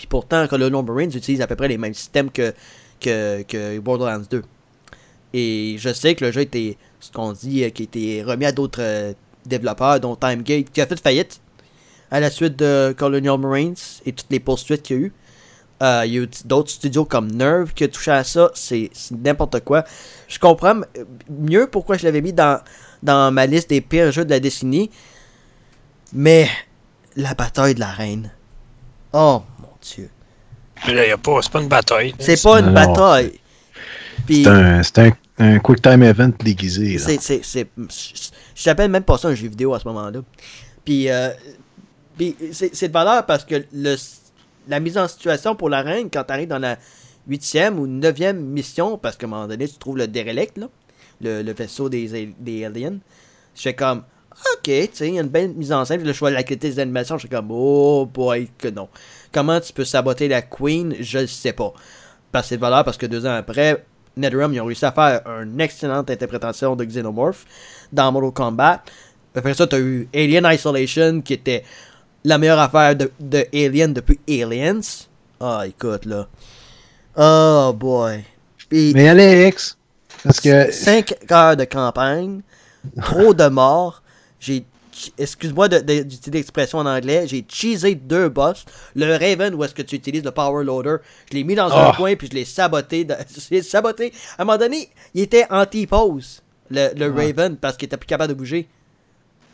[0.00, 2.54] Puis pourtant, Colonial Marines utilise à peu près les mêmes systèmes que,
[3.00, 4.42] que, Borderlands 2.
[5.34, 8.52] Et je sais que le jeu était, ce qu'on dit, euh, qui été remis à
[8.52, 9.12] d'autres euh,
[9.44, 11.42] développeurs, dont Timegate, qui a fait faillite
[12.10, 13.74] à la suite de Colonial Marines
[14.06, 15.12] et toutes les poursuites qu'il y a eu.
[15.82, 18.50] Euh, il y a eu d'autres studios comme Nerve qui a touché à ça.
[18.54, 19.84] C'est n'importe quoi.
[20.28, 20.80] Je comprends
[21.28, 22.58] mieux pourquoi je l'avais mis dans,
[23.02, 24.90] dans ma liste des pires jeux de la décennie.
[26.14, 26.48] Mais
[27.16, 28.30] la bataille de la reine.
[29.12, 30.10] Oh mon dieu.
[30.86, 31.10] Mais
[31.42, 32.14] c'est pas une bataille.
[32.18, 32.72] C'est pas une Non.
[32.72, 33.32] bataille.
[34.28, 36.94] C'est un, c'est un, un quick time event déguisé.
[36.94, 36.98] là.
[36.98, 37.66] c'est, c'est, c'est,
[38.54, 40.20] je- t'appelle même pas ça un jeu vidéo à ce moment-là.
[40.84, 41.30] Puis, euh,
[42.16, 43.96] puis c'est, de valeur parce que le,
[44.68, 46.76] la mise en situation pour la reine, quand t'arrives dans la
[47.28, 50.68] huitième ou neuvième mission, parce qu'à un moment donné, tu trouves le derelict, là,
[51.20, 52.98] le, le vaisseau des, al- des aliens,
[53.54, 54.02] je fais comme,
[54.54, 56.30] ok, tu sais, il y a une belle mise en scène, puis là, je vois
[56.30, 58.88] la qualité des animations, je suis comme, oh boy, que non.
[59.32, 61.72] Comment tu peux saboter la queen, je le sais pas.
[62.32, 63.84] Parce que c'est de valeur parce que deux ans après,
[64.16, 67.44] NetherRealm, ils ont réussi à faire une excellente interprétation de Xenomorph
[67.92, 68.82] dans Mortal Kombat.
[69.34, 71.64] Après ça, t'as eu Alien Isolation, qui était
[72.24, 74.80] la meilleure affaire de, de Alien depuis Aliens.
[75.40, 76.28] Ah, écoute, là.
[77.16, 78.24] Oh, boy.
[78.68, 79.76] Puis, Mais Alex,
[80.22, 82.42] parce que 5 heures de campagne,
[83.02, 84.02] trop de morts.
[84.38, 84.64] J'ai,
[85.18, 88.64] excuse-moi d'utiliser l'expression en anglais, j'ai cheesé deux boss.
[88.94, 90.96] Le Raven, où est-ce que tu utilises le Power Loader,
[91.30, 91.92] je l'ai mis dans un Oh.
[91.96, 93.04] coin puis je l'ai saboté.
[93.04, 94.12] de- je l'ai saboté.
[94.38, 97.26] À un moment donné, il était anti-pose, le, le Ouais.
[97.26, 98.68] Raven, parce qu'il était plus capable de bouger.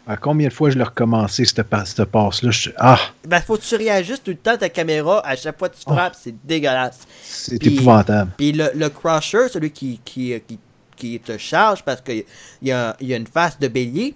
[0.09, 2.51] à combien de fois je l'ai recommencé, cette, cette passe-là?
[2.53, 5.69] je- Ah, Ben, faut que tu réajustes tout le temps ta caméra à chaque fois
[5.69, 5.93] que tu Oh.
[5.95, 7.01] frappes, c'est dégueulasse.
[7.25, 8.31] c'est épouvantable.
[8.37, 10.59] Puis le, le crusher, celui qui, qui, qui,
[10.97, 12.25] qui te charge parce qu'il
[12.63, 14.15] y a, il y a une face de bélier,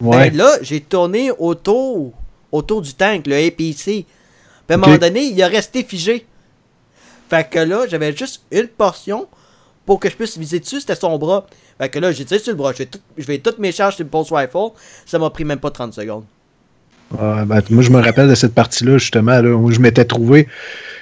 [0.00, 0.30] Ouais.
[0.30, 2.12] Ben là, j'ai tourné autour,
[2.52, 3.84] autour du tank, le APC.
[3.84, 4.06] Puis
[4.68, 6.26] à un moment donné, il a resté figé.
[7.30, 9.26] Fait que là, j'avais juste une portion
[9.84, 11.46] pour que je puisse viser dessus, c'était son bras.
[11.78, 13.72] Fait que là, j'ai tiré sur le bras, je vais, tout- je vais toutes mes
[13.72, 14.72] charges sur le pulse rifle.
[15.06, 16.24] Ça m'a pris même pas 30 secondes.
[17.10, 20.46] Ben, moi, je me rappelle de cette partie-là, justement, là, où je m'étais trouvé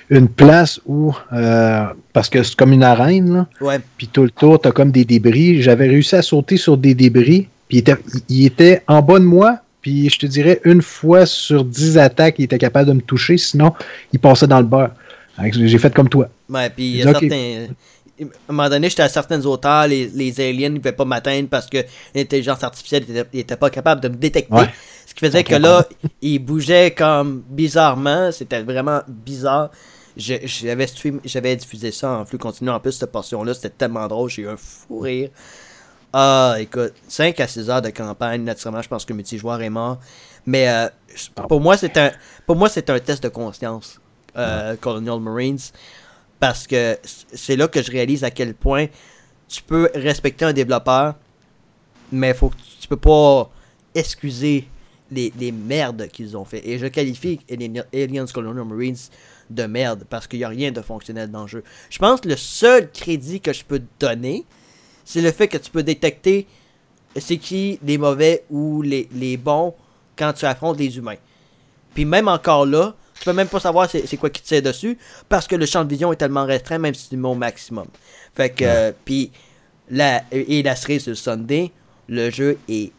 [0.08, 3.46] une place où, euh, parce que c'est comme une arène, là,
[3.96, 5.62] puis tout le tour, t'as comme des débris.
[5.62, 7.96] J'avais réussi à sauter sur des débris, puis il était,
[8.28, 12.36] il était en bas de moi, puis je te dirais, une fois sur dix attaques,
[12.38, 13.72] il était capable de me toucher, sinon,
[14.12, 14.90] il passait dans le beurre.
[15.52, 16.28] J'ai fait comme toi.
[16.48, 17.18] Ouais, puis il y Dis, a ok.
[17.20, 17.66] certains.
[18.18, 21.48] À un moment donné, j'étais à certaines hauteurs, les, les aliens ne pouvaient pas m'atteindre
[21.50, 21.78] parce que
[22.14, 24.54] l'intelligence artificielle n'était pas capable de me détecter.
[24.54, 24.70] Ouais.
[25.04, 25.86] Ce qui faisait que là,
[26.22, 28.32] ils bougeaient comme bizarrement.
[28.32, 29.70] C'était vraiment bizarre.
[30.16, 32.70] J'avais diffusé ça en flux continu.
[32.70, 34.30] En plus, cette portion-là, c'était tellement drôle.
[34.30, 35.28] J'ai eu un fou rire.
[36.18, 38.42] Ah, écoute, 5 à 6 heures de campagne.
[38.42, 39.98] Naturellement, je pense que le multijoueur est mort.
[40.46, 40.88] Mais euh,
[41.46, 42.10] pour moi, c'est un,
[42.46, 44.00] pour moi, c'est un test de conscience,
[44.34, 45.58] euh, Colonial Marines.
[46.40, 48.86] Parce que c'est là que je réalise à quel point
[49.46, 51.16] tu peux respecter un développeur,
[52.10, 53.50] mais faut que tu, tu peux pas
[53.94, 54.68] excuser
[55.10, 56.66] les, les merdes qu'ils ont fait.
[56.66, 58.96] Et je qualifie Alien- Aliens Colonial Marines
[59.50, 61.62] de merde parce qu'il n'y a rien de fonctionnel dans le jeu.
[61.90, 64.46] Je pense que le seul crédit que je peux te donner,
[65.06, 66.46] c'est le fait que tu peux détecter
[67.18, 69.74] c'est qui les mauvais ou les, les bons
[70.18, 71.16] quand tu affrontes les humains.
[71.94, 74.62] Puis même encore là, tu peux même pas savoir c'est c'est quoi qui te tire
[74.62, 77.28] dessus parce que le champ de vision est tellement restreint même si tu le mets
[77.28, 77.86] au maximum.
[78.34, 79.32] Fait que, euh, puis
[79.88, 81.70] la, et la cerise sur Sunday,
[82.08, 82.92] le jeu est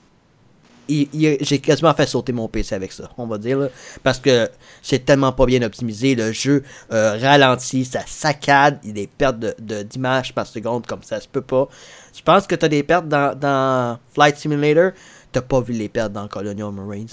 [0.90, 3.70] j'ai quasiment fait sauter mon PC avec ça, on va dire, là,
[4.04, 4.50] parce que
[4.82, 6.16] c'est tellement pas bien optimisé.
[6.16, 10.48] Le jeu euh, ralentit, ça saccade, il y a des pertes de- de- d'images par
[10.48, 11.68] seconde comme ça se peut pas.
[12.16, 14.92] Je pense que t'as des pertes dans, dans Flight Simulator,
[15.32, 17.08] t'as pas vu les pertes dans Colonial Marines.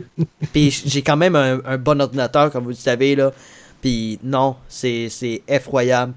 [0.52, 3.32] Puis j'ai quand même un, un bon ordinateur, comme vous le savez, là.
[3.82, 5.08] Puis non, c'est
[5.46, 6.14] effroyable.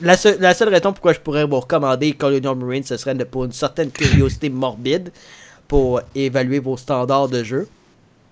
[0.00, 3.24] La, seule- la seule raison pourquoi je pourrais vous recommander Colonial Marines, ce serait de-
[3.24, 5.10] pour une certaine curiosité morbide
[5.68, 7.68] pour évaluer vos standards de jeu.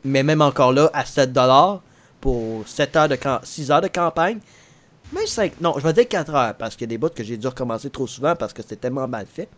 [0.04, 1.80] Mais même encore là, à 7$
[2.20, 4.38] pour 7 heures de cam- 6 heures de campagne,
[5.12, 7.22] même 5, non, je vais dire 4 heures parce qu'il y a des bouts que
[7.22, 9.48] j'ai dû recommencer trop souvent parce que c'était tellement mal fait.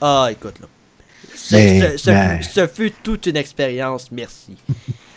[0.00, 0.66] Ah, écoute là.
[1.34, 4.56] Ce, Mais, ce- ce ben- fut, ce fut toute une expérience, merci.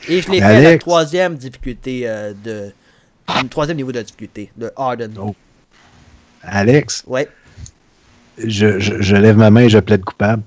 [0.10, 2.74] Et je l'ai fait Mais à la troisième difficulté euh, de.
[3.42, 5.14] Une troisième niveau de difficulté, de Harden.
[5.18, 5.34] Oh.
[6.42, 7.30] Alex, Ouais.
[8.38, 10.44] je, je, je lève ma main et je plaide coupable.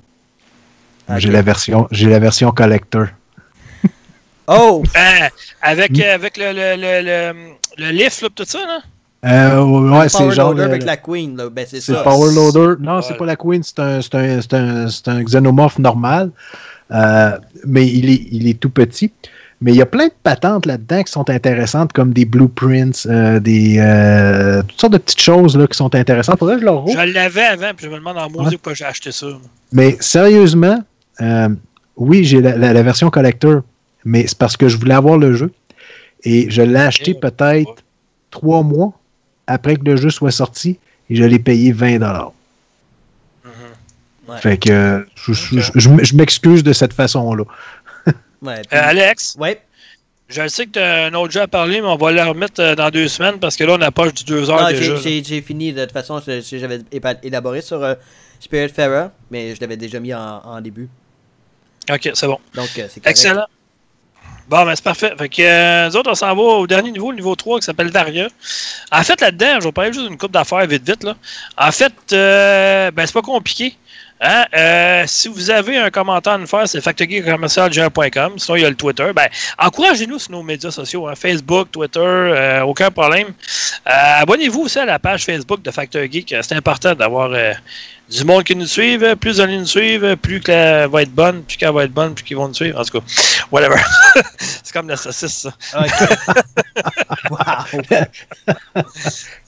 [1.17, 3.07] J'ai la version, j'ai la version collector.
[4.49, 4.83] Oh!
[4.97, 5.27] Euh,
[5.63, 6.01] avec, Mm.
[6.03, 8.79] euh, avec le, le, le, le, le lift, là, tout ça, là?
[9.25, 9.61] Euh,
[9.99, 10.51] ouais, c'est Power genre.
[10.53, 11.49] Loader avec la Queen, là.
[11.51, 11.95] Ben, c'est ça.
[11.95, 12.81] le Power Loader.
[12.81, 13.03] Non, Ouais.
[13.03, 16.31] c'est pas la Queen, c'est un, c'est un, c'est un, c'est un xénomorphe normal.
[16.93, 19.11] Euh, mais il est, il est tout petit.
[19.61, 23.41] Mais il y a plein de patentes là-dedans qui sont intéressantes, comme des blueprints, euh,
[23.41, 26.39] des euh, toutes sortes de petites choses là, qui sont intéressantes.
[26.39, 26.87] Faudrait que je leur.
[26.87, 28.53] Je l'avais avant, puis je me demande en maudit Ouais.
[28.53, 29.27] pourquoi j'ai acheté ça.
[29.73, 30.79] Mais sérieusement,
[31.21, 31.49] euh,
[31.97, 33.63] oui, j'ai la, la- la version collector,
[34.05, 35.53] mais c'est parce que je voulais avoir le jeu.
[36.25, 37.21] Et je l'ai acheté Ouais.
[37.21, 37.83] peut-être
[38.31, 38.93] trois mois
[39.47, 40.79] après que le jeu soit sorti
[41.09, 41.99] et je l'ai payé 20
[44.29, 44.39] Ouais.
[44.41, 47.45] Fait que euh, je, m'excuse de cette façon-là.
[48.43, 49.61] Ouais, puis- Euh, Alex, ouais.
[50.29, 52.75] je sais que tu as un autre jeu à parler, mais on va le remettre
[52.75, 54.83] dans deux semaines parce que là, on approche du deux heures Non, déjà.
[54.83, 54.99] j'ai- là.
[55.03, 55.73] j'ai j'ai fini.
[55.73, 56.81] De toute façon, j'avais
[57.23, 57.95] élaboré sur euh,
[58.41, 60.89] Spiritfarer, mais je l'avais déjà mis en, en début.
[61.91, 62.39] Ok, c'est bon.
[62.55, 63.07] Donc, euh, c'est.
[63.07, 63.47] Excellent.
[64.49, 65.13] Bon, ben c'est parfait.
[65.19, 67.67] Fait que euh, nous autres, on s'en va au dernier niveau, le niveau 3, qui
[67.67, 68.29] s'appelle Daria.
[68.93, 71.03] En fait, là-dedans, je vais parler juste d'une coupe d'affaires vite, vite.
[71.03, 71.17] Là.
[71.59, 73.77] En fait, euh, ben c'est pas compliqué.
[74.21, 74.47] Hein?
[74.57, 78.39] Euh, si vous avez un commentaire à nous faire, c'est factorycommercialgr.com.
[78.39, 79.11] Sinon, il y a le Twitter.
[79.15, 83.29] Ben, encouragez-nous sur nos médias sociaux, hein, Facebook, Twitter, euh, aucun problème.
[83.87, 86.35] Euh, Abonnez-vous aussi à la page Facebook de Factor Geek.
[86.41, 87.31] C'est important d'avoir
[88.11, 89.17] du monde qui nous suive.
[89.17, 92.15] Plus vous allez nous suivre, plus qu'elle va être bonne, plus qu'elle va être bonne,
[92.15, 92.81] plus qu'ils vont nous suivre.
[92.81, 93.07] En tout cas,
[93.51, 93.77] whatever.
[94.39, 95.55] c'est comme la saucisse, ça.
[95.79, 95.93] Ok.
[97.31, 97.81] wow.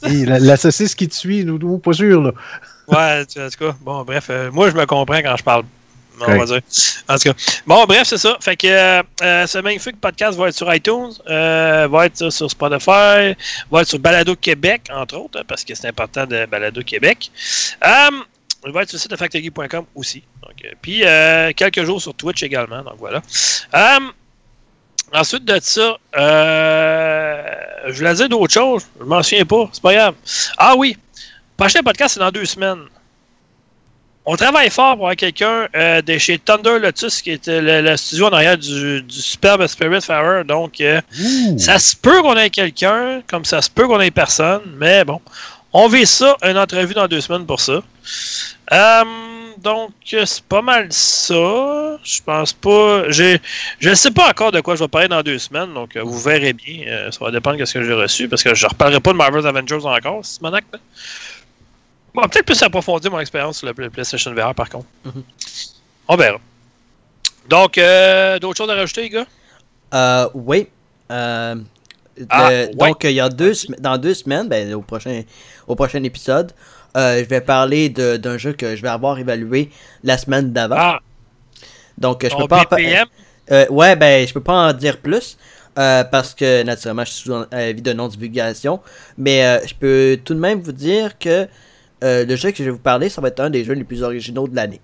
[0.07, 2.23] Et la, la saucisse qui te suit, nous, nous pas sûr.
[2.23, 2.33] Là.
[2.89, 5.65] Ouais, en tout cas, bon, bref, euh, moi, je me comprends quand je parle.
[6.27, 6.61] On va dire.
[7.09, 7.35] En tout cas.
[7.67, 8.37] Bon, bref, c'est ça.
[8.41, 12.51] Fait que euh, euh, ce magnifique podcast va être sur iTunes, euh, va être sur
[12.51, 13.37] Spotify,
[13.71, 17.31] va être sur Balado Québec, entre autres, hein, parce que c'est important de Balado Québec.
[18.67, 20.23] Il va être sur le site de factory.com aussi.
[20.43, 22.83] Donc, euh, puis, euh, quelques jours sur Twitch également.
[22.83, 23.23] Donc, voilà.
[23.75, 24.01] Euh,
[25.13, 28.87] ensuite de ça, je voulais dire d'autres choses.
[28.99, 29.69] Je m'en souviens pas.
[29.73, 30.15] C'est pas grave.
[30.57, 30.97] Ah oui.
[31.57, 32.85] Prochain podcast, c'est dans deux semaines.
[34.31, 38.27] On travaille fort pour avoir quelqu'un de chez Thunder Lotus, qui est le, le studio
[38.27, 40.45] en arrière du, du superbe Spirit Farer.
[40.45, 40.83] Donc,
[41.57, 45.23] ça se peut qu'on ait quelqu'un, comme ça se peut qu'on ait personne, mais bon.
[45.73, 47.83] On vise ça, une entrevue dans deux semaines pour ça.
[48.73, 49.05] Euh,
[49.59, 51.99] donc, c'est pas mal ça.
[52.03, 53.11] Je pense pas.
[53.11, 53.41] J'ai,
[53.79, 56.03] je ne sais pas encore de quoi je vais parler dans deux semaines, donc euh,
[56.03, 56.87] vous verrez bien.
[56.87, 59.13] Euh, ça va dépendre de ce que j'ai reçu, parce que je ne reparlerai pas
[59.13, 60.75] de Marvel's Avengers encore, c'est mon acte.
[62.15, 64.87] Bon, peut-être plus approfondir mon expérience sur le Play- PlayStation VR, par contre.
[65.05, 65.23] Mhm.
[66.09, 66.39] On verra.
[67.49, 69.27] Donc, euh, d'autres choses à rajouter, les gars?
[69.95, 70.69] Euh, oui.
[72.31, 72.71] Ah, ouais.
[72.75, 75.23] Donc, il y a deux, dans deux semaines, ben, au, prochain,
[75.67, 76.53] au prochain épisode,
[76.97, 79.71] euh, je vais parler d'un jeu que je vais avoir évalué
[80.05, 80.77] la semaine d'avant.
[80.79, 81.01] Ah,
[81.97, 83.07] Donc, je ton peux pas BPM?
[83.51, 85.37] Euh, ouais, ben, je peux pas en dire plus.
[85.79, 88.81] euh, parce que, naturellement, je suis sous avis de non-divulgation.
[89.17, 91.47] Mais je peux tout de même vous dire que
[92.03, 94.03] le jeu que je vais vous parler, ça va être un des jeux les plus
[94.03, 94.81] originaux de l'année.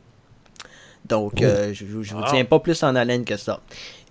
[1.07, 2.29] Donc, euh, je, je vous Ah.
[2.31, 3.61] tiens pas plus en haleine que ça.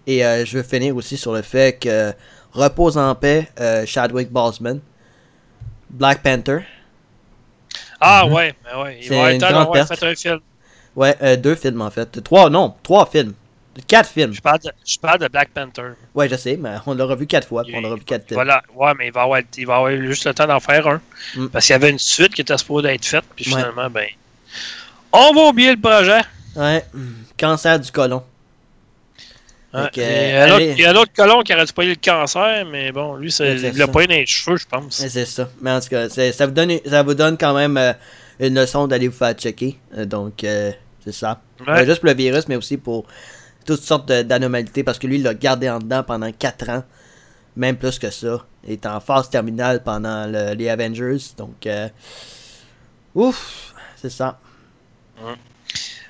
[0.05, 2.11] Et euh, je veux finir aussi sur le fait que
[2.53, 4.79] repose en paix euh, Chadwick Boseman,
[5.89, 6.59] Black Panther.
[7.99, 8.97] Ah, ouais, ben ouais.
[9.01, 9.99] Il C'est va une être temps grande d'avoir perte.
[9.99, 10.39] fait un film.
[10.95, 12.21] Ouais, euh, deux films en fait.
[12.23, 13.33] Trois, non, trois films.
[13.87, 14.33] Quatre films.
[14.33, 15.93] Je parle de, je parle de Black Panther.
[16.13, 17.63] Ouais, je sais, mais on l'a revu quatre fois.
[17.73, 18.35] On a revu quatre films.
[18.35, 18.61] Voilà.
[18.75, 21.01] Ouais, mais il va avoir, il va avoir juste le temps d'en faire un.
[21.35, 21.47] Mm.
[21.47, 23.23] Parce qu'il y avait une suite qui était supposée être faite.
[23.35, 23.59] Puis Ouais.
[23.59, 24.05] finalement, ben.
[25.11, 26.21] On va oublier le projet.
[26.55, 26.85] Ouais,
[27.37, 28.21] cancer du côlon.
[29.73, 32.91] Que, euh, Il y a un autre colon qui aurait dû payer le cancer, mais
[32.91, 35.03] bon, lui, c'est il l'a pas eu dans les cheveux, je pense.
[35.07, 35.49] C'est ça.
[35.61, 37.93] Mais en tout cas, ça vous donne, ça vous donne quand même euh,
[38.39, 39.79] une leçon d'aller vous faire checker.
[39.97, 40.71] Euh, donc, euh,
[41.03, 41.41] c'est ça.
[41.61, 41.65] Ouais.
[41.65, 43.05] Pas juste pour le virus, mais aussi pour
[43.65, 44.83] toutes sortes d'anomalités.
[44.83, 46.83] Parce que lui, il l'a gardé en dedans pendant 4 ans.
[47.55, 48.45] Même plus que ça.
[48.67, 51.17] Il est en phase terminale pendant le- les Avengers.
[51.37, 51.67] Donc,
[53.15, 54.39] ouf, c'est ça.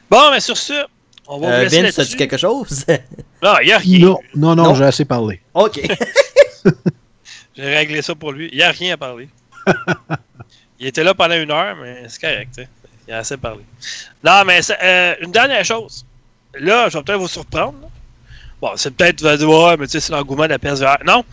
[0.10, 0.73] Bon, mais sur ce,
[1.27, 2.85] on va Euh, vous Vince, as-tu quelque chose?
[3.41, 3.99] Non, il n'y a rien.
[3.99, 4.75] Non, non, non, Non?
[4.75, 5.41] j'ai assez parlé.
[5.53, 5.79] ok.
[7.55, 8.49] J'ai réglé ça pour lui.
[8.51, 9.29] Il n'y a rien à parler.
[10.79, 12.49] il était là pendant une heure, mais c'est correct.
[12.55, 12.67] sais.
[13.07, 13.61] Il a assez parlé.
[14.23, 16.03] Non, mais euh, une dernière chose.
[16.59, 17.75] Là, je vais peut-être vous surprendre.
[17.81, 17.87] là.
[18.59, 20.97] Bon, c'est peut-être, tu vas dire, ouais, mais tu sais, c'est l'engouement de la PSVR.
[21.05, 21.23] Non.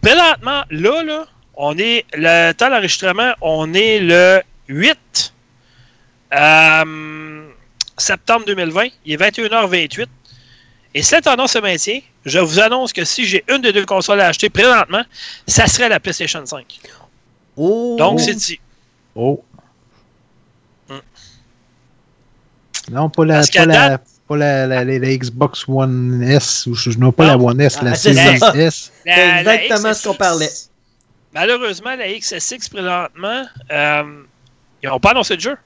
[0.00, 1.24] Présentement, là, là,
[1.56, 5.32] on est, le temps d'enregistrement, on est le 8
[6.34, 7.48] euh,
[7.98, 8.88] septembre 2020.
[9.04, 10.06] Il est 21h28.
[10.94, 13.84] Et si la tendance se maintient, je vous annonce que si j'ai une des deux
[13.84, 15.02] consoles à acheter présentement,
[15.46, 16.80] ça serait la PlayStation 5.
[17.56, 17.96] Oh.
[17.98, 18.58] Donc, c'est dit.
[19.14, 19.42] Oh.
[20.88, 20.98] Hmm.
[22.90, 26.74] Non, pas la, pas la, date- pas la, la, la, la Xbox One S, ou
[26.74, 27.36] je, je n'ai pas la.
[27.36, 28.40] One S, la Ah, Series.
[28.54, 28.92] S.
[29.04, 29.10] C'est
[29.40, 30.50] exactement ce qu'on parlait.
[31.34, 34.22] Malheureusement, la XSX présentement, euh,
[34.82, 35.56] ils n'ont pas annoncé de jeu.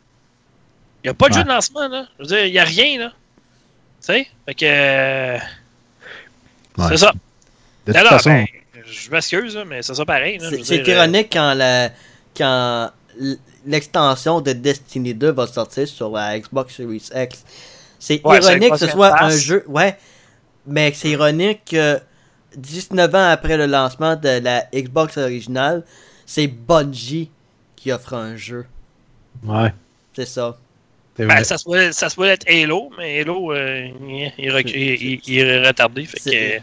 [1.03, 1.39] Il n'y a pas de Ouais.
[1.41, 2.07] jeu de lancement, là.
[2.19, 3.09] Je veux dire, il n'y a rien, là.
[4.01, 4.27] Tu sais?
[4.47, 4.65] Fait que.
[4.67, 5.39] euh,
[6.79, 6.87] Ouais.
[6.91, 7.13] C'est ça.
[7.87, 8.47] De toute Alors, façon, ben,
[8.87, 10.39] je m'excuse, mais c'est ça pareil.
[10.41, 11.91] C'est veux c'est dire, euh, ironique quand la
[12.37, 12.91] quand
[13.67, 17.45] l'extension de Destiny 2 va sortir sur la Xbox Series X.
[17.99, 19.65] C'est Ouais, ironique que ce soit un jeu.
[19.67, 19.99] Ouais.
[20.67, 22.01] Mais c'est ironique que
[22.57, 25.85] 19 ans après le lancement de la Xbox originale,
[26.25, 27.31] c'est Bungie
[27.77, 28.65] qui offre un jeu.
[29.45, 29.73] ouais.
[30.15, 30.57] C'est ça.
[31.27, 34.75] Ben, ça, se pourrait, ça se pourrait être Halo, mais Halo, euh, il, il recu-
[34.77, 36.07] il- il- il est retardé.
[36.07, 36.23] Fait que,
[36.59, 36.63] tu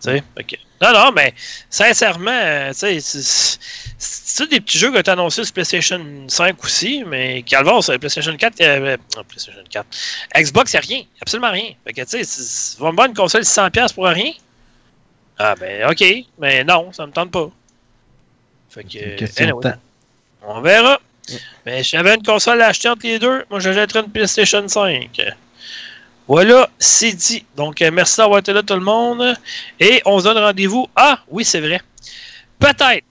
[0.00, 1.34] sais, fait que- non, non, mais
[1.68, 6.64] sincèrement, euh, tu sais, c'est- des petits jeux qui ont été annoncés sur PlayStation 5
[6.64, 9.86] aussi, mais Calvin, sur PlayStation 4, euh, non, PlayStation 4,
[10.34, 11.72] Xbox, il n'y a rien, absolument rien.
[11.84, 14.32] Fait que, tu sais, vont me vendre une console 600$ pour rien?
[15.38, 16.02] Ah, ben, ok,
[16.38, 17.50] mais non, ça me tente pas.
[18.70, 18.98] Fait que,
[19.42, 19.60] anyway.
[20.42, 20.98] On verra.
[21.66, 25.20] Mais si j'avais une console à acheter entre les deux, moi j'achèterais une PlayStation 5.
[26.28, 27.44] Voilà, c'est dit.
[27.56, 29.34] Donc, euh, merci d'avoir été là tout le monde.
[29.80, 30.86] Et on se donne rendez-vous.
[30.94, 31.80] Ah, oui, c'est vrai.
[32.58, 33.04] Peut-être.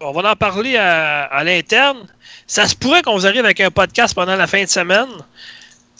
[0.00, 2.06] On va en parler à, à l'interne.
[2.46, 5.08] Ça se pourrait qu'on vous arrive avec un podcast pendant la fin de semaine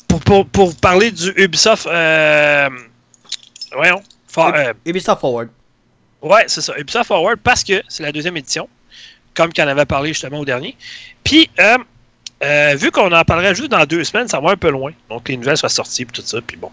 [0.08, 1.86] pour, pour, pour parler du Ubisoft.
[1.86, 2.68] Euh,
[3.72, 4.02] voyons.
[4.28, 5.48] For- euh, Ubisoft Forward.
[6.20, 6.78] Ouais, c'est ça.
[6.78, 8.68] Ubisoft Forward parce que c'est la deuxième édition,
[9.38, 10.76] comme qu'on avait parlé justement au dernier.
[11.22, 11.78] Puis, euh,
[12.42, 14.92] euh, vu qu'on en parlerait juste dans deux semaines, ça va un peu loin.
[15.08, 16.40] Donc, les nouvelles soient sorties et tout ça.
[16.44, 16.70] Puis bon.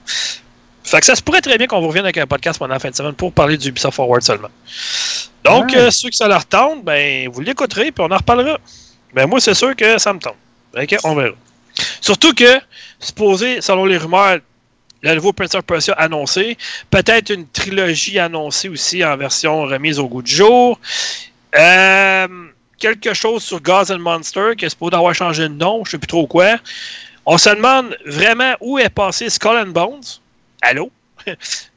[0.83, 2.79] Fait que ça se pourrait très bien qu'on vous revienne avec un podcast pendant la
[2.79, 4.49] fin de semaine pour parler du Ubisoft Forward seulement.
[5.43, 8.57] Donc, euh, ceux qui ça leur tente, ben, vous l'écouterez puis on en reparlera.
[9.13, 10.35] Ben, moi, c'est sûr que ça me tente.
[10.73, 11.35] Fait que, on verra.
[12.01, 12.59] Surtout que,
[12.99, 14.39] supposé, selon les rumeurs,
[15.01, 16.57] le nouveau Prince of Persia annoncé,
[16.89, 20.79] peut-être une trilogie annoncée aussi en version remise au goût du jour.
[21.55, 22.27] Euh,
[22.79, 25.97] quelque chose sur Gods and Monster qui est supposé avoir changé de nom, je sais
[25.97, 26.57] plus trop quoi.
[27.25, 30.03] On se demande vraiment où est passé Skull and Bones.
[30.61, 30.91] Allô?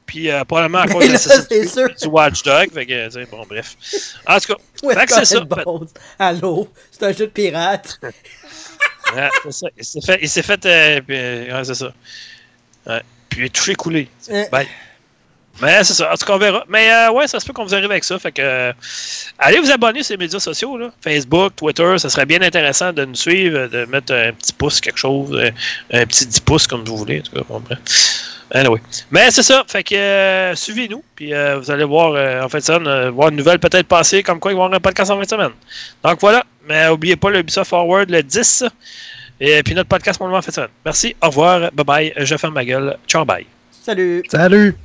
[0.05, 2.71] Puis euh, probablement à cause de du Watchdog.
[2.73, 3.75] Fait que, bon, bref.
[4.27, 5.25] En tout cas, Ouais, c'est ça.
[5.25, 5.87] Skull and Bones.
[6.17, 6.67] Allô?
[6.91, 7.99] C'est un jeu de pirate.
[9.15, 9.67] Ouais, c'est ça.
[9.75, 10.19] Il s'est fait.
[10.21, 11.91] Il s'est fait euh, puis, euh, ouais, c'est ça.
[12.85, 13.01] Ouais.
[13.27, 14.07] Puis il est touché coulé.
[14.51, 14.67] Bye.
[15.61, 16.11] Mais c'est ça.
[16.11, 16.63] En tout cas, on verra.
[16.69, 18.17] Mais euh, ouais, ça se peut qu'on vous arrive avec ça.
[18.19, 18.73] Fait que euh,
[19.37, 20.91] allez vous abonner sur les médias sociaux, là.
[21.01, 21.97] Facebook, Twitter.
[21.97, 25.51] Ça serait bien intéressant de nous suivre, de mettre un petit pouce, quelque chose, euh,
[25.91, 27.19] un petit 10 pouces comme vous voulez.
[27.19, 27.79] En tout cas, bon, bref.
[28.51, 28.81] Anyway.
[29.11, 29.63] Mais c'est ça.
[29.67, 31.03] Fait que euh, suivez-nous.
[31.15, 33.87] Puis euh, vous allez voir euh, en fin de semaine, euh, voir une nouvelle peut-être
[33.87, 35.51] passer comme quoi il va y avoir un podcast en fin de semaine.
[36.03, 36.43] Donc voilà.
[36.67, 38.65] Mais n'oubliez pas le Ubisoft Forward le 10.
[39.41, 40.69] Et puis notre podcast pour le moment en fin de semaine.
[40.83, 41.15] Merci.
[41.21, 41.71] Au revoir.
[41.73, 42.13] Bye bye.
[42.17, 42.97] Je ferme ma gueule.
[43.07, 43.45] Ciao, bye.
[43.71, 44.23] Salut.
[44.29, 44.75] Salut!